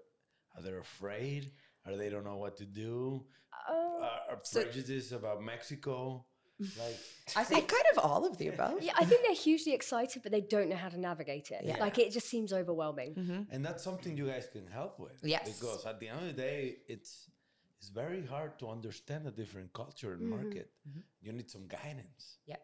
are 0.55 0.61
they 0.63 0.71
afraid? 0.73 1.51
Or 1.85 1.95
they 1.97 2.09
don't 2.09 2.23
know 2.23 2.37
what 2.37 2.57
to 2.57 2.65
do? 2.65 3.25
Oh, 3.69 3.99
uh, 4.01 4.33
are 4.33 4.39
So- 4.43 4.63
prejudice 4.63 5.11
about 5.11 5.43
Mexico. 5.43 6.25
Like, 6.77 6.95
I 7.35 7.43
think 7.43 7.67
kind 7.67 7.83
of 7.93 8.05
all 8.05 8.23
of 8.25 8.37
the 8.37 8.49
above. 8.49 8.83
Yeah, 8.83 8.93
I 8.95 9.03
think 9.03 9.23
they're 9.25 9.33
hugely 9.33 9.73
excited, 9.73 10.21
but 10.21 10.31
they 10.31 10.41
don't 10.41 10.69
know 10.69 10.75
how 10.75 10.89
to 10.89 10.99
navigate 10.99 11.49
it. 11.49 11.61
Yeah. 11.65 11.77
Like 11.79 11.97
it 11.97 12.11
just 12.11 12.27
seems 12.27 12.53
overwhelming. 12.53 13.47
and 13.51 13.65
that's 13.65 13.83
something 13.83 14.15
you 14.15 14.27
guys 14.27 14.47
can 14.51 14.67
help 14.67 14.99
with. 14.99 15.17
Yes. 15.23 15.59
Because 15.59 15.85
at 15.87 15.99
the 15.99 16.09
end 16.09 16.19
of 16.19 16.27
the 16.27 16.33
day, 16.33 16.77
it's 16.87 17.31
it's 17.81 17.89
very 17.89 18.23
hard 18.23 18.59
to 18.59 18.69
understand 18.69 19.25
a 19.25 19.31
different 19.31 19.73
culture 19.73 20.13
and 20.13 20.29
market. 20.29 20.69
You 21.19 21.33
need 21.33 21.49
some 21.49 21.65
guidance. 21.67 22.37
Yeah. 22.45 22.57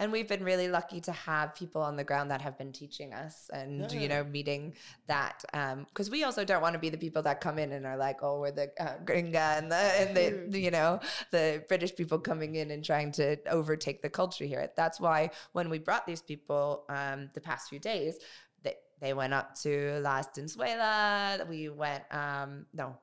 And 0.00 0.10
we've 0.10 0.26
been 0.26 0.42
really 0.42 0.66
lucky 0.66 1.00
to 1.02 1.12
have 1.12 1.54
people 1.54 1.80
on 1.80 1.94
the 1.96 2.02
ground 2.02 2.32
that 2.32 2.42
have 2.42 2.58
been 2.58 2.72
teaching 2.72 3.14
us 3.14 3.48
and, 3.52 3.90
you 3.92 4.08
know, 4.08 4.24
meeting 4.24 4.74
that. 5.06 5.44
Because 5.86 6.10
we 6.10 6.24
also 6.24 6.44
don't 6.44 6.60
want 6.60 6.72
to 6.72 6.80
be 6.80 6.90
the 6.90 6.98
people 6.98 7.22
that 7.22 7.40
come 7.40 7.60
in 7.60 7.70
and 7.70 7.86
are 7.86 7.96
like, 7.96 8.24
oh, 8.24 8.40
we're 8.40 8.50
the 8.50 8.72
uh, 8.80 8.96
gringa 9.04 9.58
and 9.58 9.70
the, 9.70 9.76
and 9.76 10.52
the, 10.52 10.58
you 10.58 10.72
know, 10.72 10.98
the 11.30 11.62
British 11.68 11.94
people 11.94 12.18
coming 12.18 12.56
in 12.56 12.72
and 12.72 12.84
trying 12.84 13.12
to 13.12 13.36
overtake 13.48 14.02
the 14.02 14.10
culture 14.10 14.44
here. 14.44 14.68
That's 14.76 14.98
why 14.98 15.30
when 15.52 15.70
we 15.70 15.78
brought 15.78 16.04
these 16.04 16.20
people 16.20 16.84
um, 16.88 17.30
the 17.32 17.40
past 17.40 17.68
few 17.68 17.78
days, 17.78 18.18
they, 18.64 18.74
they 19.00 19.14
went 19.14 19.34
up 19.34 19.54
to 19.60 20.00
La 20.00 20.20
Estanzuela. 20.20 21.48
We 21.48 21.68
went, 21.68 22.02
um, 22.10 22.66
no, 22.74 22.96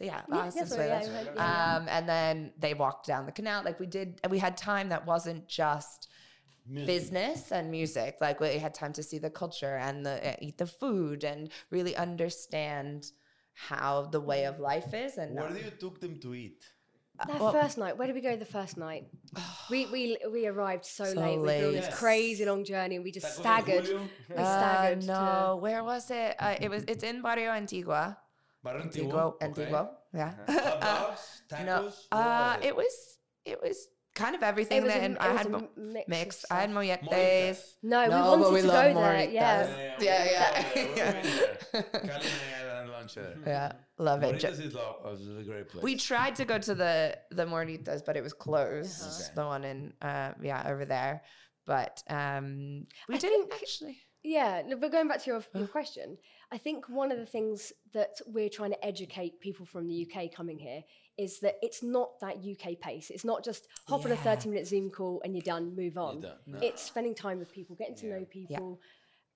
yeah, 0.00 0.04
Yeah, 0.04 0.22
yeah, 0.32 0.50
sorry, 0.50 0.88
Estanzuela. 0.88 0.88
yeah, 0.88 1.22
yeah, 1.22 1.30
yeah. 1.34 1.76
Um, 1.76 1.86
and 1.88 2.08
then 2.08 2.52
they 2.58 2.74
walked 2.74 3.06
down 3.06 3.26
the 3.26 3.32
canal. 3.32 3.62
Like 3.64 3.78
we 3.80 3.86
did, 3.86 4.20
we 4.30 4.38
had 4.38 4.56
time 4.56 4.88
that 4.90 5.06
wasn't 5.06 5.46
just 5.48 6.08
Music. 6.66 6.86
business 6.86 7.52
and 7.52 7.70
music. 7.70 8.16
Like 8.20 8.40
we 8.40 8.58
had 8.58 8.72
time 8.74 8.92
to 8.94 9.02
see 9.02 9.18
the 9.18 9.30
culture 9.30 9.76
and 9.76 10.04
the 10.06 10.30
uh, 10.30 10.36
eat 10.40 10.56
the 10.58 10.66
food 10.66 11.22
and 11.24 11.50
really 11.70 11.94
understand 11.96 13.04
how 13.54 14.08
the 14.10 14.20
way 14.20 14.44
of 14.46 14.58
life 14.58 14.94
is. 14.94 15.18
And 15.18 15.34
Where 15.36 15.50
not- 15.50 15.58
do 15.58 15.64
you 15.64 15.70
took 15.70 16.00
them 16.00 16.18
to 16.20 16.34
eat? 16.34 16.64
That 17.28 17.38
well- 17.38 17.52
first 17.52 17.78
night, 17.78 17.96
where 17.96 18.06
did 18.08 18.16
we 18.16 18.22
go 18.22 18.34
the 18.36 18.44
first 18.44 18.76
night? 18.76 19.04
we 19.70 19.86
we 19.86 20.16
we 20.32 20.46
arrived 20.46 20.84
so, 20.84 21.04
So 21.04 21.20
late. 21.20 21.38
We'd 21.38 21.46
been 21.60 21.72
this 21.74 21.94
crazy 21.94 22.44
long 22.44 22.64
journey, 22.64 22.96
and 22.96 23.04
we 23.04 23.12
just 23.12 23.26
Tacos 23.26 23.40
staggered. 23.40 23.84
Julio? 23.86 24.08
We 24.30 24.34
Uh, 24.36 24.44
staggered. 24.58 25.00
to- 25.02 25.06
no, 25.06 25.58
where 25.60 25.84
was 25.84 26.10
it? 26.10 26.34
Uh, 26.40 26.56
it 26.60 26.68
was. 26.70 26.82
It's 26.88 27.04
in 27.04 27.20
Barrio 27.22 27.50
Antigua. 27.52 28.18
Barrio 28.64 28.82
Antiguo, 28.86 29.36
Antiguo. 29.40 29.80
okay. 29.82 29.90
Yeah. 30.14 30.32
Hot 30.48 30.80
dogs, 30.80 31.42
tacos. 31.50 31.66
no, 31.66 32.16
uh, 32.18 32.56
was 32.58 32.64
it 32.68 32.74
was. 32.76 32.94
It 33.44 33.58
was 33.62 33.76
kind 34.14 34.34
of 34.34 34.42
everything. 34.42 34.82
was 34.84 34.92
that, 34.92 35.00
a- 35.02 35.04
and 35.04 35.18
I 35.18 35.32
had 35.36 35.46
a 35.46 35.50
mo- 35.50 35.68
mix 35.76 36.08
mix. 36.08 36.44
I 36.50 36.60
had 36.62 36.70
stuff. 36.70 36.84
molletes. 36.84 37.02
Molletes. 37.04 37.74
No, 37.82 38.02
we 38.04 38.08
wanted 38.14 38.42
but 38.44 38.52
we 38.54 38.60
to 38.62 38.66
love 38.66 38.94
go 38.94 39.00
there. 39.00 39.28
Morritas. 39.28 39.32
Yeah. 39.32 39.96
Yeah, 40.00 40.24
we 40.24 40.30
yeah, 40.30 40.52
went 40.54 40.74
there, 40.74 40.86
we 40.88 40.96
yeah. 40.96 41.12
went 41.12 41.92
there. 41.92 42.00
Kali 42.08 42.26
and 42.80 42.90
lunch 42.90 43.14
there. 43.16 43.36
Yeah, 43.46 43.72
love 43.98 44.22
it. 44.22 44.38
Jo- 44.38 44.48
Moritas 44.48 44.60
is, 44.60 44.74
lo- 44.74 44.96
is 45.12 45.28
a 45.46 45.50
great 45.50 45.68
place. 45.68 45.82
We 45.82 45.96
tried 45.96 46.34
to 46.36 46.44
go 46.46 46.58
to 46.58 46.74
the 46.74 47.18
the 47.32 47.44
Mornitas, 47.44 48.00
but 48.06 48.16
it 48.16 48.22
was 48.22 48.32
closed. 48.32 49.02
Okay. 49.02 49.32
The 49.34 49.44
one 49.44 49.64
in 49.64 49.92
uh 50.00 50.32
yeah 50.40 50.62
over 50.72 50.84
there, 50.86 51.22
but 51.66 52.02
um 52.08 52.86
we 53.08 53.16
I 53.16 53.18
didn't 53.18 53.50
think- 53.50 53.62
actually. 53.62 53.98
Yeah, 54.24 54.62
no, 54.66 54.76
but 54.76 54.90
going 54.90 55.06
back 55.06 55.22
to 55.24 55.30
your, 55.30 55.44
your 55.54 55.68
question, 55.68 56.16
I 56.50 56.56
think 56.56 56.88
one 56.88 57.12
of 57.12 57.18
the 57.18 57.26
things 57.26 57.74
that 57.92 58.20
we're 58.26 58.48
trying 58.48 58.70
to 58.70 58.82
educate 58.84 59.38
people 59.38 59.66
from 59.66 59.86
the 59.86 60.08
UK 60.10 60.32
coming 60.34 60.58
here 60.58 60.82
is 61.18 61.40
that 61.40 61.56
it's 61.60 61.82
not 61.82 62.18
that 62.20 62.36
UK 62.38 62.80
pace. 62.80 63.10
It's 63.10 63.24
not 63.24 63.44
just 63.44 63.68
hop 63.86 64.04
on 64.06 64.12
a 64.12 64.16
30 64.16 64.48
minute 64.48 64.66
Zoom 64.66 64.90
call 64.90 65.20
and 65.24 65.34
you're 65.34 65.42
done, 65.42 65.76
move 65.76 65.98
on. 65.98 66.20
done, 66.20 66.38
no. 66.46 66.58
It's 66.62 66.82
spending 66.82 67.14
time 67.14 67.38
with 67.38 67.52
people, 67.52 67.76
getting 67.76 67.94
to 67.96 68.06
Yeah. 68.06 68.18
know 68.18 68.24
people, 68.24 68.80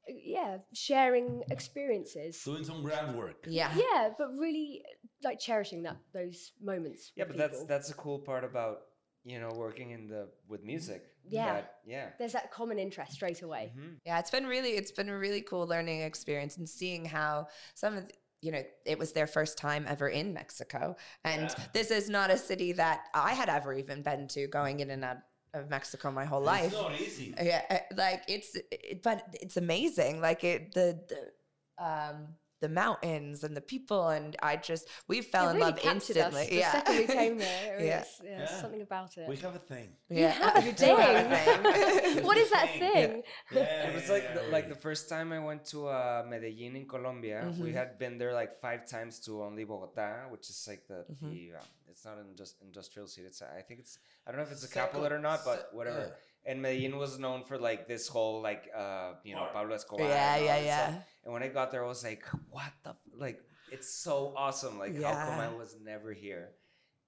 uh, 0.08 0.12
yeah, 0.24 0.58
sharing 0.72 1.42
experiences. 1.50 2.42
doing 2.42 2.64
some 2.64 2.82
groundwork. 2.82 3.44
Yeah. 3.46 3.70
Yeah, 3.76 4.10
but 4.16 4.28
really 4.38 4.82
like 5.22 5.38
cherishing 5.38 5.82
that 5.82 5.98
those 6.14 6.52
moments. 6.62 7.12
Yeah, 7.14 7.24
with 7.24 7.36
but 7.36 7.50
that's 7.50 7.64
that's 7.64 7.90
a 7.90 7.94
cool 7.94 8.20
part 8.20 8.42
about 8.42 8.78
you 9.24 9.38
know 9.38 9.50
working 9.54 9.90
in 9.90 10.08
the 10.08 10.30
with 10.48 10.62
music. 10.64 11.02
Yeah. 11.32 11.52
that- 11.54 11.74
yeah. 11.84 12.08
There's 12.18 12.32
that 12.32 12.50
common 12.50 12.78
interest 12.78 13.12
straight 13.12 13.42
away. 13.42 13.72
Yeah, 14.04 14.18
it's 14.18 14.30
been 14.30 14.46
really 14.46 14.70
it's 14.70 14.90
been 14.92 15.08
a 15.08 15.18
really 15.18 15.40
cool 15.42 15.66
learning 15.66 16.02
experience 16.02 16.56
and 16.58 16.68
seeing 16.68 17.04
how 17.04 17.48
some 17.74 17.96
of 17.96 18.06
the, 18.08 18.14
you 18.40 18.52
know 18.52 18.62
it 18.84 18.98
was 18.98 19.12
their 19.12 19.26
first 19.26 19.58
time 19.58 19.84
ever 19.88 20.08
in 20.08 20.32
Mexico 20.32 20.94
and 21.24 21.52
this 21.72 21.90
is 21.90 22.08
not 22.08 22.30
a 22.30 22.38
city 22.38 22.70
that 22.72 23.00
I 23.14 23.32
had 23.34 23.48
ever 23.48 23.74
even 23.74 24.02
been 24.02 24.28
to 24.28 24.46
going 24.46 24.78
in 24.80 24.90
and 24.90 25.04
out 25.04 25.16
of 25.54 25.68
Mexico 25.70 26.10
my 26.12 26.24
whole 26.24 26.42
life. 26.42 26.66
It's 26.66 26.74
not 26.74 27.00
easy. 27.00 27.34
yeah 27.42 27.80
like 27.96 28.22
it's 28.28 28.54
it, 28.70 29.02
but 29.02 29.24
it's 29.40 29.56
amazing 29.56 30.20
like 30.20 30.44
it 30.44 30.72
the 30.74 31.00
the 31.08 31.84
um 31.84 32.28
the 32.60 32.68
mountains 32.68 33.44
and 33.44 33.56
the 33.56 33.60
people 33.74 34.08
and 34.08 34.36
i 34.42 34.56
just 34.56 34.88
we 35.06 35.20
fell 35.20 35.48
It 35.48 35.50
in 35.52 35.56
really 35.58 35.70
love 35.72 35.80
instantly 35.94 36.42
us 36.42 36.48
the 36.48 36.54
yeah 36.56 36.72
second 36.72 36.96
we 36.96 37.06
came 37.06 37.38
there. 37.46 37.78
It 37.78 37.86
Yeah. 37.86 37.98
was, 38.00 38.20
yeah, 38.24 38.38
Yeah. 38.40 38.60
something 38.62 38.82
about 38.82 39.16
it. 39.18 39.28
We 39.28 39.36
have 39.46 39.54
a 39.54 39.64
thing. 39.72 39.88
yeah 40.08 40.30
have 40.30 40.56
a 40.56 40.62
You 40.66 40.72
have 40.72 41.32
a 41.32 41.36
thing. 41.36 42.14
thing. 42.14 42.24
what 42.28 42.36
is 42.36 42.50
that 42.50 42.68
thing. 42.70 42.80
thing? 42.92 43.22
Yeah, 43.52 43.88
It 43.88 43.94
was 43.94 44.06
yeah, 44.06 44.12
like 44.16 44.24
yeah, 44.24 44.34
the, 44.42 44.42
like 44.56 44.66
the 44.68 44.80
first 44.86 45.08
time 45.08 45.28
I 45.32 45.40
went 45.50 45.64
to 45.72 45.78
uh, 45.88 46.24
Medellin 46.28 46.74
in 46.80 46.86
Colombia. 46.94 47.38
We 47.60 47.72
had 47.72 47.90
been 48.02 48.18
there 48.18 48.32
like 48.42 48.52
five 48.60 48.86
times 48.94 49.14
to 49.26 49.42
only 49.48 49.64
Bogota, 49.64 50.08
which 50.32 50.46
is 50.50 50.58
like 50.70 50.82
the, 50.88 51.00
the 51.22 51.52
uh, 51.58 51.64
it's 51.90 52.04
not 52.04 52.18
an 52.18 52.28
just 52.36 52.54
industrial 52.62 53.06
city. 53.08 53.26
It's 53.26 53.40
I 53.42 53.62
think 53.66 53.80
it's 53.80 53.98
I 54.24 54.30
don't 54.30 54.38
know 54.40 54.46
if 54.46 54.52
it's 54.52 54.64
a 54.64 54.74
capital 54.80 55.06
or 55.06 55.18
not, 55.18 55.40
but 55.44 55.58
se- 55.58 55.76
whatever. 55.78 56.04
And 56.48 56.62
Medellin 56.62 56.96
was 56.96 57.18
known 57.18 57.44
for 57.44 57.58
like 57.58 57.86
this 57.86 58.08
whole 58.08 58.40
like 58.40 58.64
uh 58.74 59.12
you 59.22 59.34
know 59.34 59.42
Part. 59.42 59.52
Pablo 59.52 59.74
Escobar. 59.74 60.08
Yeah, 60.08 60.34
and 60.34 60.40
all 60.40 60.46
yeah, 60.46 60.56
stuff. 60.56 60.94
yeah. 60.94 61.24
And 61.24 61.32
when 61.34 61.42
I 61.42 61.48
got 61.48 61.70
there, 61.70 61.84
I 61.84 61.88
was 61.88 62.02
like, 62.02 62.24
what 62.50 62.72
the 62.84 62.90
f-? 62.90 62.96
like 63.16 63.40
it's 63.70 63.92
so 63.92 64.32
awesome. 64.36 64.78
Like 64.78 64.94
how 65.02 65.12
come 65.12 65.40
I 65.40 65.48
was 65.54 65.76
never 65.82 66.12
here? 66.12 66.50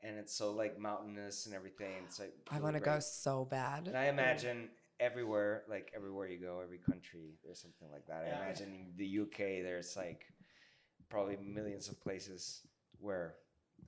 And 0.03 0.19
it's 0.19 0.35
so 0.35 0.53
like 0.53 0.79
mountainous 0.79 1.47
and 1.47 1.55
everything. 1.55 1.93
It's 2.07 2.19
like 2.19 2.33
i 2.51 2.61
want 2.61 2.77
to 2.77 2.81
go 2.81 2.99
so 3.01 3.47
bad 3.51 3.87
And 3.89 3.97
I 3.97 4.07
imagine 4.07 4.69
everywhere, 4.99 5.65
like 5.69 5.91
everywhere 5.97 6.29
you 6.29 6.41
go, 6.41 6.61
every 6.63 6.79
country, 6.79 7.37
there's 7.45 7.61
something 7.61 7.89
like 7.91 8.07
that. 8.07 8.25
I 8.25 8.45
imagine 8.45 8.69
in 8.69 8.93
the 8.97 9.21
UK, 9.23 9.39
there's 9.65 9.97
like 9.97 10.25
probably 11.09 11.37
millions 11.43 11.89
of 11.89 12.01
places 12.01 12.63
where 12.99 13.37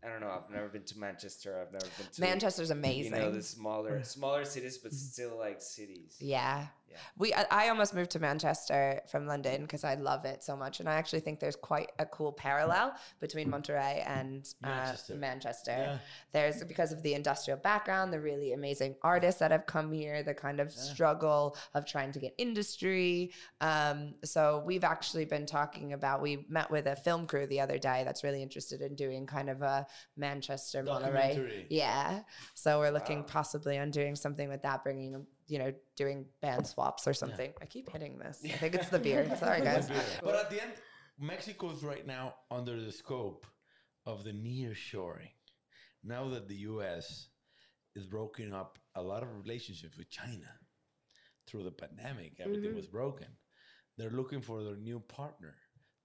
I 0.04 0.08
don't 0.08 0.20
know. 0.20 0.30
I've 0.30 0.50
never 0.50 0.68
been 0.68 0.84
to 0.84 0.98
Manchester. 0.98 1.60
I've 1.60 1.72
never 1.72 1.86
been 1.98 2.06
to 2.12 2.20
manchester's 2.20 2.70
amazing 2.70 3.12
You 3.12 3.18
know, 3.18 3.30
the 3.30 3.42
smaller, 3.42 4.02
smaller 4.04 4.44
cities, 4.44 4.78
but 4.78 4.92
still 4.92 5.38
like 5.38 5.60
cities. 5.60 6.16
Yeah. 6.20 6.66
Yeah. 6.92 6.98
We 7.16 7.34
I, 7.34 7.46
I 7.50 7.68
almost 7.68 7.94
moved 7.94 8.10
to 8.12 8.18
Manchester 8.18 9.00
from 9.10 9.26
London 9.26 9.62
because 9.62 9.84
I 9.84 9.94
love 9.94 10.24
it 10.24 10.42
so 10.42 10.56
much, 10.56 10.80
and 10.80 10.88
I 10.88 10.94
actually 10.94 11.20
think 11.20 11.40
there's 11.40 11.56
quite 11.56 11.90
a 11.98 12.06
cool 12.06 12.32
parallel 12.32 12.94
between 13.20 13.48
Monterrey 13.48 14.06
and 14.06 14.46
uh, 14.62 14.68
Manchester. 14.68 15.14
Manchester. 15.14 15.70
Yeah. 15.70 15.98
There's 16.32 16.64
because 16.64 16.92
of 16.92 17.02
the 17.02 17.14
industrial 17.14 17.58
background, 17.58 18.12
the 18.12 18.20
really 18.20 18.52
amazing 18.52 18.96
artists 19.02 19.40
that 19.40 19.50
have 19.50 19.66
come 19.66 19.92
here, 19.92 20.22
the 20.22 20.34
kind 20.34 20.60
of 20.60 20.70
struggle 20.70 21.56
of 21.74 21.86
trying 21.86 22.12
to 22.12 22.18
get 22.18 22.34
industry. 22.38 23.32
Um, 23.60 24.14
so 24.24 24.62
we've 24.66 24.84
actually 24.84 25.24
been 25.24 25.46
talking 25.46 25.92
about. 25.94 26.20
We 26.20 26.44
met 26.48 26.70
with 26.70 26.86
a 26.86 26.96
film 26.96 27.26
crew 27.26 27.46
the 27.46 27.60
other 27.60 27.78
day 27.78 28.02
that's 28.04 28.22
really 28.22 28.42
interested 28.42 28.82
in 28.82 28.94
doing 28.94 29.26
kind 29.26 29.48
of 29.48 29.62
a 29.62 29.81
Manchester 30.16 30.82
Monterrey. 30.82 31.66
Yeah. 31.70 32.20
So 32.54 32.78
we're 32.80 32.90
looking 32.90 33.24
possibly 33.24 33.78
on 33.78 33.90
doing 33.90 34.16
something 34.16 34.48
with 34.48 34.62
that, 34.62 34.82
bringing, 34.84 35.26
you 35.46 35.58
know, 35.58 35.72
doing 35.96 36.26
band 36.40 36.66
swaps 36.66 37.06
or 37.06 37.14
something. 37.14 37.52
I 37.60 37.66
keep 37.66 37.90
hitting 37.90 38.18
this. 38.18 38.40
I 38.44 38.48
think 38.48 38.74
it's 38.74 38.88
the 38.88 38.98
beer. 38.98 39.30
Sorry, 39.38 39.60
guys. 39.60 39.90
But 40.22 40.34
at 40.34 40.50
the 40.50 40.62
end, 40.62 40.72
Mexico's 41.18 41.82
right 41.82 42.06
now 42.06 42.34
under 42.50 42.80
the 42.80 42.92
scope 42.92 43.46
of 44.06 44.24
the 44.24 44.32
near 44.32 44.74
shoring. 44.74 45.30
Now 46.04 46.28
that 46.30 46.48
the 46.48 46.56
US 46.56 47.28
is 47.94 48.06
broken 48.06 48.52
up 48.52 48.78
a 48.94 49.02
lot 49.02 49.22
of 49.22 49.28
relationships 49.36 49.96
with 49.96 50.10
China 50.10 50.48
through 51.46 51.64
the 51.64 51.70
pandemic, 51.70 52.34
everything 52.40 52.70
mm-hmm. 52.70 52.76
was 52.76 52.86
broken. 52.86 53.26
They're 53.98 54.10
looking 54.10 54.40
for 54.40 54.62
their 54.62 54.76
new 54.76 55.00
partner 55.00 55.54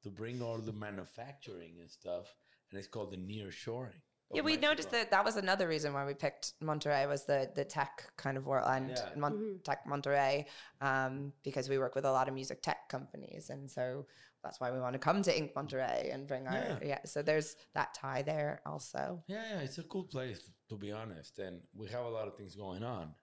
to 0.04 0.10
bring 0.10 0.42
all 0.42 0.58
the 0.58 0.74
manufacturing 0.74 1.76
and 1.80 1.90
stuff, 1.90 2.36
and 2.70 2.80
it's 2.80 2.88
called 2.88 3.12
the 3.12 3.18
near 3.18 3.52
shoring. 3.52 4.02
Yeah, 4.34 4.42
we 4.42 4.58
noticed 4.58 4.92
that 4.92 5.10
that 5.12 5.24
was 5.24 5.38
another 5.38 5.70
reason 5.70 5.94
why 5.94 6.06
we 6.06 6.14
picked 6.14 6.52
Monterrey 6.62 7.08
was 7.08 7.24
the 7.24 7.50
the 7.56 7.64
tech 7.64 8.12
kind 8.18 8.38
of 8.38 8.46
world 8.46 8.68
and 8.68 8.90
Yeah. 8.90 9.10
Mon- 9.16 9.60
tech 9.64 9.86
Monterrey 9.88 10.46
um, 10.82 11.32
because 11.44 11.70
we 11.70 11.78
work 11.78 11.96
with 11.96 12.04
a 12.04 12.12
lot 12.12 12.28
of 12.28 12.34
music 12.34 12.62
tech 12.62 12.90
companies, 12.90 13.50
and 13.50 13.72
so 13.72 14.06
that's 14.44 14.60
why 14.60 14.70
we 14.72 14.80
want 14.82 14.94
to 14.94 15.00
come 15.00 15.22
to 15.24 15.32
Inc. 15.32 15.56
Monterey 15.56 16.10
and 16.12 16.28
bring 16.28 16.46
our 16.46 16.54
Yeah. 16.56 16.80
yeah. 16.84 17.00
So 17.06 17.22
there's 17.22 17.56
that 17.74 17.94
tie 17.94 18.22
there 18.22 18.60
also. 18.66 19.24
Yeah, 19.28 19.44
yeah, 19.52 19.60
it's 19.62 19.78
a 19.78 19.84
cool 19.84 20.04
place 20.04 20.52
to 20.70 20.76
be 20.76 20.92
honest, 20.92 21.40
and 21.40 21.62
we 21.74 21.88
have 21.88 22.04
a 22.04 22.10
lot 22.10 22.28
of 22.28 22.36
things 22.36 22.54
going 22.56 22.84
on. 22.84 23.16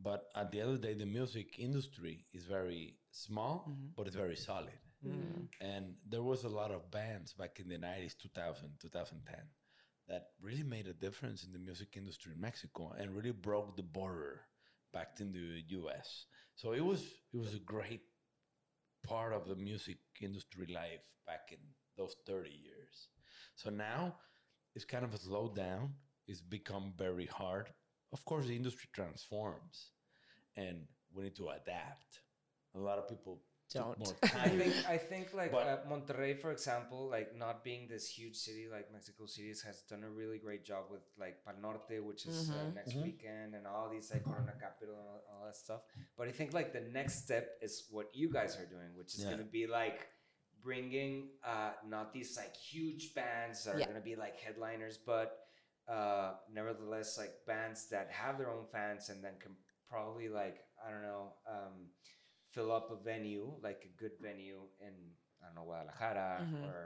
But 0.00 0.26
at 0.36 0.52
the 0.52 0.60
end 0.60 0.70
of 0.70 0.80
the 0.80 0.86
day, 0.88 0.94
the 0.94 1.06
music 1.06 1.58
industry 1.58 2.24
is 2.32 2.44
very 2.44 2.98
small, 3.10 3.72
but 3.96 4.06
it's 4.06 4.14
very 4.14 4.36
solid. 4.36 4.78
Mm. 5.06 5.48
And 5.60 5.94
there 6.08 6.22
was 6.22 6.44
a 6.44 6.48
lot 6.48 6.70
of 6.70 6.90
bands 6.90 7.32
back 7.32 7.60
in 7.60 7.68
the 7.68 7.78
90s, 7.78 8.16
2000, 8.18 8.68
2010 8.80 9.40
that 10.08 10.28
really 10.40 10.62
made 10.62 10.86
a 10.86 10.92
difference 10.92 11.44
in 11.44 11.52
the 11.52 11.58
music 11.58 11.96
industry 11.96 12.32
in 12.34 12.40
Mexico 12.40 12.92
and 12.98 13.14
really 13.14 13.32
broke 13.32 13.76
the 13.76 13.82
border 13.82 14.42
back 14.92 15.18
in 15.20 15.32
the 15.32 15.62
US. 15.78 16.26
So 16.54 16.72
it 16.72 16.84
was 16.84 17.02
it 17.32 17.38
was 17.38 17.54
a 17.54 17.58
great 17.58 18.02
part 19.06 19.32
of 19.32 19.48
the 19.48 19.56
music 19.56 19.98
industry 20.20 20.66
life 20.66 21.04
back 21.26 21.50
in 21.52 21.58
those 21.96 22.16
30 22.26 22.50
years. 22.50 23.08
So 23.56 23.70
now 23.70 24.16
it's 24.74 24.84
kind 24.84 25.04
of 25.04 25.14
a 25.14 25.18
slow 25.18 25.52
down. 25.54 25.94
It's 26.28 26.40
become 26.40 26.92
very 26.96 27.26
hard 27.26 27.72
of 28.12 28.24
course, 28.24 28.46
the 28.46 28.56
industry 28.56 28.88
transforms, 28.92 29.90
and 30.56 30.86
we 31.12 31.24
need 31.24 31.36
to 31.36 31.48
adapt. 31.48 32.22
A 32.74 32.78
lot 32.78 32.98
of 32.98 33.08
people 33.08 33.42
Don't. 33.72 34.14
I 34.22 34.48
think 34.48 34.74
I 34.88 34.96
think 34.96 35.34
like 35.34 35.50
But- 35.52 35.66
uh, 35.66 35.78
Monterrey, 35.90 36.38
for 36.40 36.52
example, 36.52 37.08
like 37.10 37.34
not 37.36 37.64
being 37.64 37.88
this 37.88 38.08
huge 38.08 38.36
city 38.36 38.68
like 38.70 38.92
Mexico 38.92 39.26
City 39.26 39.48
has 39.64 39.82
done 39.90 40.04
a 40.04 40.10
really 40.10 40.38
great 40.38 40.64
job 40.64 40.84
with 40.90 41.02
like 41.18 41.44
Pal 41.44 41.54
Norte, 41.60 41.98
which 42.04 42.26
is 42.26 42.48
uh, 42.50 42.54
Mhm. 42.54 42.74
next 42.74 42.92
Mhm. 42.94 43.02
weekend, 43.02 43.54
and 43.56 43.66
all 43.66 43.88
these 43.90 44.10
like 44.12 44.22
Corona 44.24 44.54
Capital 44.60 44.94
and 45.00 45.08
all, 45.08 45.22
all 45.32 45.44
that 45.46 45.56
stuff. 45.56 45.82
But 46.16 46.28
I 46.28 46.32
think 46.32 46.52
like 46.52 46.72
the 46.72 46.80
next 46.98 47.24
step 47.24 47.58
is 47.60 47.88
what 47.90 48.14
you 48.14 48.30
guys 48.30 48.56
are 48.56 48.66
doing, 48.66 48.94
which 48.96 49.14
is 49.14 49.20
Yeah. 49.24 49.30
going 49.32 49.44
to 49.44 49.50
be 49.50 49.66
like 49.66 50.08
bringing 50.62 51.30
uh, 51.44 51.72
not 51.86 52.12
these 52.12 52.36
like 52.36 52.54
huge 52.56 53.14
bands 53.14 53.64
that 53.64 53.74
are 53.76 53.78
going 53.80 53.94
to 53.94 54.00
be 54.00 54.16
like 54.16 54.36
headliners, 54.38 54.96
but 54.98 55.42
uh, 55.88 56.34
nevertheless 56.50 57.16
like 57.18 57.44
bands 57.46 57.88
that 57.90 58.10
have 58.10 58.38
their 58.38 58.50
own 58.50 58.66
fans 58.66 59.08
and 59.08 59.22
then 59.24 59.34
can 59.38 59.56
probably 59.88 60.28
like 60.28 60.58
I 60.84 60.90
don't 60.90 61.02
know. 61.02 61.34
Um, 61.48 61.90
fill 62.56 62.72
up 62.72 62.88
a 62.90 62.96
venue 63.12 63.46
like 63.62 63.80
a 63.84 63.92
good 64.02 64.12
venue 64.28 64.60
in 64.80 64.94
I 65.42 65.46
don't 65.46 65.54
know 65.56 65.64
Guadalajara 65.70 66.40
Mhm. 66.42 66.64
or 66.68 66.78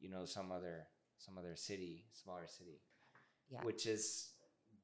you 0.00 0.08
know 0.10 0.24
some 0.36 0.48
other 0.50 0.76
some 1.18 1.36
other 1.38 1.54
city, 1.54 1.94
smaller 2.22 2.48
city, 2.58 2.78
Yeah. 3.52 3.62
which 3.68 3.86
is 3.86 4.04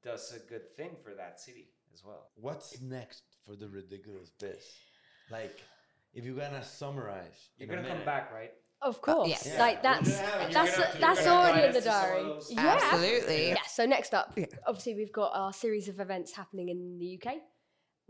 does 0.05 0.24
a 0.33 0.39
good 0.53 0.66
thing 0.76 0.93
for 1.03 1.12
that 1.14 1.41
city 1.41 1.66
as 1.95 2.05
well. 2.05 2.31
What's 2.37 2.81
next 2.81 3.24
for 3.45 3.57
the 3.57 3.68
ridiculous 3.68 4.31
biz? 4.43 4.62
Like, 5.31 5.57
if 6.12 6.24
you're 6.24 6.37
gonna 6.45 6.62
summarize, 6.62 7.41
You're 7.57 7.68
gonna 7.74 7.89
come 7.89 8.05
back, 8.05 8.31
right? 8.33 8.53
Of 8.81 9.01
course. 9.03 9.29
yes. 9.29 9.47
Yeah, 9.47 9.59
Like 9.66 9.83
that's 9.83 10.11
have- 10.16 10.43
you're 10.43 10.53
that's 10.53 10.76
gonna 10.76 10.87
have 10.87 10.93
to- 10.95 11.01
that's 11.01 11.26
already 11.26 11.66
in 11.66 11.72
the 11.72 11.79
invite 11.79 12.37
us 12.39 12.49
to 12.49 12.55
some 12.55 12.59
of 12.59 12.64
diary. 12.64 12.68
Yeah. 12.68 12.79
Absolutely. 12.93 13.49
Yeah. 13.49 13.62
So 13.79 13.83
next 13.87 14.14
up, 14.14 14.29
Yeah. 14.39 14.47
obviously 14.68 14.95
we've 14.95 15.12
got 15.22 15.31
our 15.35 15.53
series 15.53 15.89
of 15.89 15.99
events 15.99 16.31
happening 16.41 16.68
in 16.68 16.99
the 17.01 17.07
UK. 17.18 17.43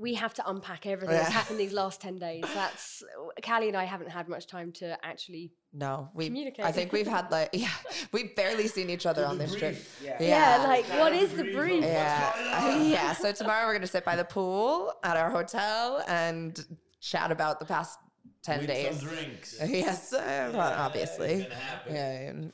We 0.01 0.15
have 0.15 0.33
to 0.35 0.49
unpack 0.49 0.87
everything 0.87 1.17
that's 1.17 1.33
happened 1.33 1.59
these 1.59 1.73
last 1.73 2.01
ten 2.01 2.19
days. 2.21 2.45
That's 2.55 3.03
Kali 3.43 3.67
and 3.69 3.77
I 3.77 3.83
haven't 3.85 4.11
had 4.11 4.29
much 4.29 4.47
time 4.47 4.71
to 4.75 4.97
actually. 5.05 5.51
No, 5.73 6.09
we. 6.15 6.27
Communicate. 6.27 6.65
I 6.65 6.71
think 6.71 6.93
we've 6.93 7.07
had 7.07 7.31
like 7.33 7.51
yeah, 7.53 7.69
we've 8.13 8.35
barely 8.37 8.69
seen 8.69 8.91
each 8.91 9.07
other 9.07 9.27
on 9.27 9.39
the 9.39 9.45
this 9.45 9.57
trip. 9.57 9.77
Yeah. 10.03 10.17
Yeah, 10.21 10.61
Yeah. 10.61 10.67
like 10.69 10.87
Kind 10.87 11.01
what 11.01 11.13
of 11.13 11.19
is 11.21 11.31
the 11.35 11.43
brief 11.43 11.55
of 11.57 11.61
brief? 11.61 11.81
what's 11.83 11.93
Yeah, 11.93 12.77
yeah. 12.83 13.13
So 13.13 13.33
tomorrow 13.33 13.67
we're 13.67 13.73
gonna 13.75 13.89
sit 13.89 14.05
by 14.05 14.15
the 14.15 14.25
pool 14.25 14.93
at 15.03 15.17
our 15.17 15.31
hotel 15.31 16.05
and 16.07 16.65
chat 17.01 17.33
about 17.33 17.59
the 17.59 17.67
past 17.67 17.99
ten 18.43 18.61
With 18.61 18.69
days. 18.69 19.01
some 19.01 19.09
drinks. 19.09 19.59
Yes, 19.67 20.13
uh, 20.13 20.53
well, 20.55 20.75
obviously. 20.79 21.33
it's 21.33 21.49
gonna 21.49 21.55
happen. 21.61 22.53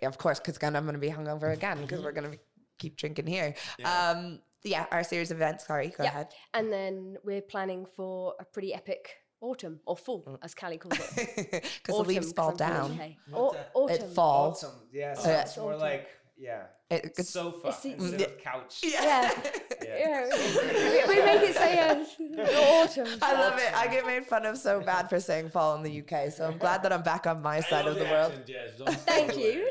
Yeah, 0.00 0.08
of 0.08 0.16
course, 0.16 0.40
because 0.40 0.56
I'm 0.62 0.72
gonna 0.86 0.96
be 0.96 1.10
hungover 1.10 1.52
again 1.52 1.82
because 1.82 2.02
we're 2.02 2.12
gonna 2.12 2.36
keep 2.78 2.96
drinking 2.96 3.26
here. 3.26 3.54
Yeah. 3.78 4.10
Um, 4.10 4.40
yeah, 4.64 4.86
our 4.90 5.04
series 5.04 5.30
of 5.30 5.36
events. 5.38 5.66
Sorry, 5.66 5.88
go 5.88 6.04
Yeah. 6.04 6.10
ahead. 6.10 6.28
And 6.54 6.72
then 6.72 7.16
we're 7.24 7.42
planning 7.42 7.86
for 7.96 8.34
a 8.40 8.44
pretty 8.44 8.74
epic 8.74 9.10
autumn 9.40 9.80
or 9.86 9.96
fall, 9.96 10.38
as 10.42 10.54
Kali 10.54 10.78
calls 10.78 10.98
it. 11.16 11.36
Because 11.62 11.62
the 11.86 11.92
Autumn, 11.92 12.06
leaves 12.08 12.26
'cause 12.26 12.32
fall 12.34 12.50
I'm 12.50 12.56
from 12.56 12.66
the 12.68 12.74
down. 12.74 12.92
UK. 13.00 13.16
What's 13.30 13.58
autumn. 13.74 13.96
It 13.96 14.14
fall. 14.14 14.50
Autumn. 14.50 14.70
Yeah, 14.92 15.14
Oh, 15.16 15.22
so 15.22 15.30
yeah. 15.30 15.40
it's 15.42 15.56
more 15.56 15.68
Autumn. 15.72 15.80
like 15.80 16.08
yeah, 16.40 16.62
It- 16.90 17.04
it's- 17.06 17.28
sofa 17.30 17.68
it's 17.68 17.80
the- 17.82 17.92
instead 17.94 18.20
of 18.22 18.38
couch. 18.38 18.80
Yeah. 18.84 19.30
Yeah. 19.32 19.50
Yeah, 19.88 20.28
we, 21.08 21.16
we 21.16 21.22
make 21.24 21.42
it 21.42 21.54
say 21.56 21.78
uh, 21.78 22.82
autumn. 22.82 23.08
I 23.22 23.32
love 23.32 23.58
it. 23.58 23.72
I 23.74 23.86
get 23.88 24.04
made 24.06 24.26
fun 24.26 24.44
of 24.44 24.58
so 24.58 24.80
bad 24.80 25.08
for 25.08 25.18
saying 25.18 25.48
fall 25.48 25.74
in 25.76 25.82
the 25.82 26.00
UK, 26.02 26.30
so 26.30 26.46
I'm 26.46 26.58
glad 26.58 26.82
that 26.82 26.92
I'm 26.92 27.02
back 27.02 27.26
on 27.26 27.40
my 27.42 27.56
I 27.56 27.60
side 27.60 27.86
of 27.86 27.94
the 27.98 28.04
world. 28.04 28.32
accent, 28.32 28.46
Jess. 28.46 28.76
Don't 28.78 28.94
Thank 29.00 29.36
you. 29.36 29.68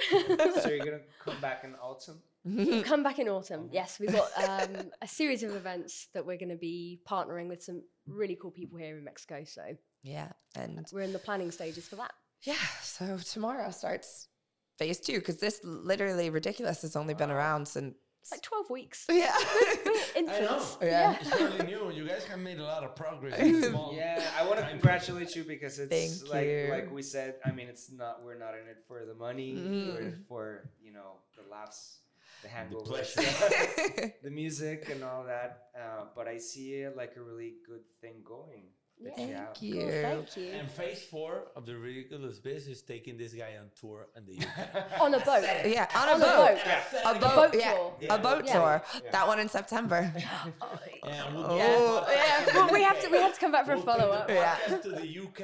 so 0.62 0.70
you're 0.70 0.84
gonna 0.86 1.00
come 1.24 1.40
back 1.40 1.64
in 1.64 1.76
autumn. 1.76 2.22
We'll 2.56 2.84
come 2.84 3.04
back 3.04 3.20
in 3.20 3.28
autumn. 3.30 3.70
Yes, 3.72 4.00
we've 4.00 4.12
got 4.12 4.30
um, 4.48 4.92
a 5.02 5.08
series 5.08 5.44
of 5.44 5.56
events 5.56 6.08
that 6.14 6.26
we're 6.26 6.38
going 6.38 6.50
to 6.50 6.56
be 6.56 7.02
partnering 7.10 7.48
with 7.50 7.64
some 7.64 7.82
really 8.06 8.38
cool 8.42 8.52
people 8.52 8.78
here 8.78 8.98
in 8.98 9.04
Mexico. 9.04 9.44
So 9.46 9.64
Yeah, 10.04 10.30
and 10.56 10.86
we're 10.94 11.02
in 11.02 11.14
the 11.14 11.20
planning 11.20 11.52
stages 11.52 11.88
for 11.88 11.96
that. 11.98 12.12
yeah, 12.44 12.56
so 12.82 13.18
tomorrow 13.18 13.70
starts 13.72 14.28
phase 14.78 15.00
two 15.00 15.20
because 15.20 15.38
this 15.38 15.60
literally 15.64 16.30
ridiculous 16.30 16.82
has 16.84 16.96
only 16.96 17.14
been 17.14 17.32
around 17.32 17.68
since. 17.68 17.96
Like 18.30 18.42
12 18.42 18.70
weeks. 18.70 19.06
Yeah. 19.12 19.34
We're 20.16 20.28
know. 20.28 20.62
Yeah. 20.82 21.16
It's 21.22 21.30
fairly 21.30 21.64
new. 21.66 21.92
You 21.92 22.06
guys 22.08 22.26
have 22.26 22.40
made 22.40 22.60
a 22.60 22.64
lot 22.64 22.84
of 22.84 22.94
progress. 22.94 23.40
in 23.40 23.64
small 23.72 23.94
Yeah, 23.96 24.22
I 24.38 24.46
want 24.46 24.58
to 24.58 24.64
time 24.64 24.72
congratulate 24.72 25.34
you 25.36 25.44
because 25.46 25.80
it's 25.80 25.90
Thank 26.20 26.34
like 26.34 26.46
you. 26.48 26.68
like 26.70 26.92
we 26.92 27.02
said. 27.04 27.36
I 27.46 27.52
mean, 27.52 27.68
it's 27.70 27.90
not 27.92 28.24
we're 28.26 28.38
not 28.38 28.54
in 28.54 28.68
it 28.68 28.84
for 28.88 29.06
the 29.06 29.14
money. 29.14 29.54
We're 29.56 30.12
Mm. 30.12 30.28
for 30.28 30.70
you 30.84 30.92
know 30.92 31.20
the 31.38 31.50
laughs, 31.50 32.00
the 32.48 32.76
hangovers, 32.76 33.14
pleasure. 33.16 34.14
the 34.24 34.30
music, 34.32 34.90
and 34.92 35.04
all 35.04 35.24
that. 35.26 35.64
Uh, 35.76 36.06
but 36.16 36.28
I 36.28 36.38
see 36.38 36.74
it 36.82 36.96
like 36.98 37.14
a 37.18 37.22
really 37.22 37.54
good 37.68 37.82
thing 38.02 38.16
going. 38.24 38.64
Yeah. 39.00 39.12
Thank 39.46 39.62
you. 39.62 39.82
Cool, 39.82 39.92
thank 40.02 40.38
you. 40.38 40.48
And 40.54 40.72
phase 40.72 41.04
four 41.04 41.50
of 41.56 41.68
the 41.68 41.78
ridiculous 41.78 42.40
biz 42.40 42.68
is 42.68 42.82
taking 42.82 43.16
this 43.16 43.32
guy 43.32 43.52
on 43.60 43.70
tour 43.80 44.08
in 44.18 44.26
the 44.26 44.40
UK. 44.44 45.02
On 45.02 45.14
a 45.14 45.20
boat. 45.20 45.44
Yeah, 45.66 45.86
on 45.96 46.10
a 46.10 46.12
On 46.14 46.18
a 46.22 46.26
boat. 46.26 46.58
boat. 46.66 47.02
A 47.06 47.20
boat, 47.20 47.36
boat 47.52 47.54
yeah, 47.62 47.74
tour. 47.74 47.94
a 48.10 48.18
boat 48.18 48.44
Yeah. 48.48 48.54
tour. 48.54 48.82
Yeah. 49.06 49.12
That 49.12 49.28
one 49.28 49.40
in 49.40 49.50
September. 49.50 50.12
And 51.04 51.36
we'll 51.36 51.46
Oh. 51.46 51.50
do 51.50 52.12
Yeah, 52.12 52.46
well, 52.56 52.70
we 52.74 52.82
have 52.82 53.00
to 53.04 53.10
we 53.10 53.18
have 53.20 53.34
to 53.36 53.40
come 53.40 53.52
back 53.52 53.66
for 53.68 53.74
a 53.74 53.76
We'll 53.76 53.86
take 53.86 53.94
follow 54.00 54.12
up. 54.12 54.30
Yeah. 54.30 54.56
to 54.82 54.90
the 54.90 55.08
UK 55.26 55.42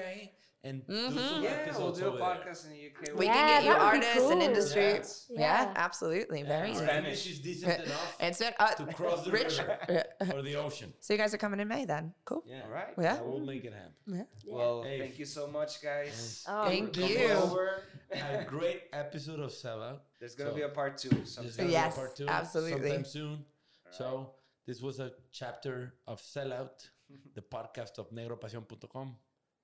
and 0.66 0.86
do 0.88 0.93
Mhm. 0.93 1.43
Yeah, 1.43 1.78
we'll 1.78 1.91
do 1.91 2.05
a 2.05 2.07
over 2.07 2.18
there. 2.18 2.26
podcast 2.28 2.66
in 2.66 2.72
the 2.72 2.78
UK. 2.88 3.14
We 3.16 3.26
Yeah, 3.26 3.34
can 3.34 3.47
get 3.47 3.64
you 3.66 3.70
that 3.74 3.80
would 3.93 3.99
be 4.01 4.07
artists 4.07 4.16
and 4.16 4.32
cool. 4.32 4.41
industry. 4.41 4.84
Yes. 4.84 5.26
Yeah, 5.30 5.39
Yeah. 5.64 5.74
absolutely. 5.76 6.39
Yeah, 6.41 6.47
Very 6.47 6.70
our. 6.70 6.76
Spanish. 6.76 7.20
Spanish 7.20 7.28
is 7.28 7.39
decent 7.41 7.84
enough 7.86 8.16
And 8.20 8.36
so, 8.36 8.49
uh, 8.59 8.74
to 8.76 8.93
cross 8.93 9.26
the 9.26 9.32
Rich. 9.32 9.57
river 9.59 10.05
or 10.34 10.41
the 10.41 10.55
ocean. 10.55 10.93
So 11.01 11.14
you 11.14 11.18
guys 11.20 11.34
are 11.34 11.38
coming 11.38 11.59
in 11.59 11.68
May 11.68 11.84
then? 11.86 12.14
Cool. 12.24 12.43
Yeah. 12.45 12.61
All 12.64 12.70
right. 12.70 12.93
Yeah. 12.97 13.22
We'll 13.22 13.39
make 13.39 13.66
it 13.66 13.74
happen. 13.74 13.93
Yeah. 14.07 14.24
Yeah. 14.45 14.53
Well, 14.55 14.84
Hey. 14.84 14.99
thank 14.99 15.20
you 15.20 15.26
so 15.26 15.47
much, 15.47 15.82
guys. 15.82 16.45
Oh, 16.47 16.66
Thank 16.66 16.95
for 16.95 17.01
coming 17.01 17.20
you. 17.20 17.30
over. 17.32 17.84
A 18.11 18.43
great 18.47 18.84
episode 18.93 19.39
of 19.41 19.51
Sellout. 19.51 19.99
There's 20.20 20.36
gonna 20.36 20.51
So- 20.51 20.55
be 20.55 20.61
a 20.61 20.70
part 20.70 20.97
two. 20.97 21.09
There's 21.09 21.34
sometime. 21.34 21.57
gonna 21.57 21.68
be 21.70 21.76
a 21.76 21.80
Yes, 21.80 21.95
part 21.95 22.16
two 22.16 22.28
absolutely. 22.28 22.89
Sometime 22.89 23.05
soon. 23.05 23.45
So 23.91 24.34
this 24.66 24.82
was 24.82 24.99
a 25.01 25.11
chapter 25.32 25.93
of 26.07 26.22
Sellout, 26.22 26.89
the 27.36 27.41
podcast 27.41 27.99
of 27.99 28.09
negropasion.com. 28.11 29.18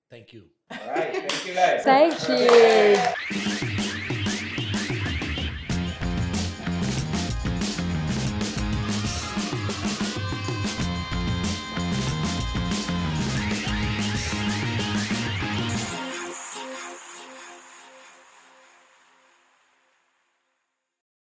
Thank 0.09 0.33
you. 0.33 0.43
All 0.71 0.77
right. 0.87 1.13
Thank 1.13 1.45
you, 1.45 1.53
guys. 1.53 1.83
Thank 1.83 2.29
you. 3.99 4.05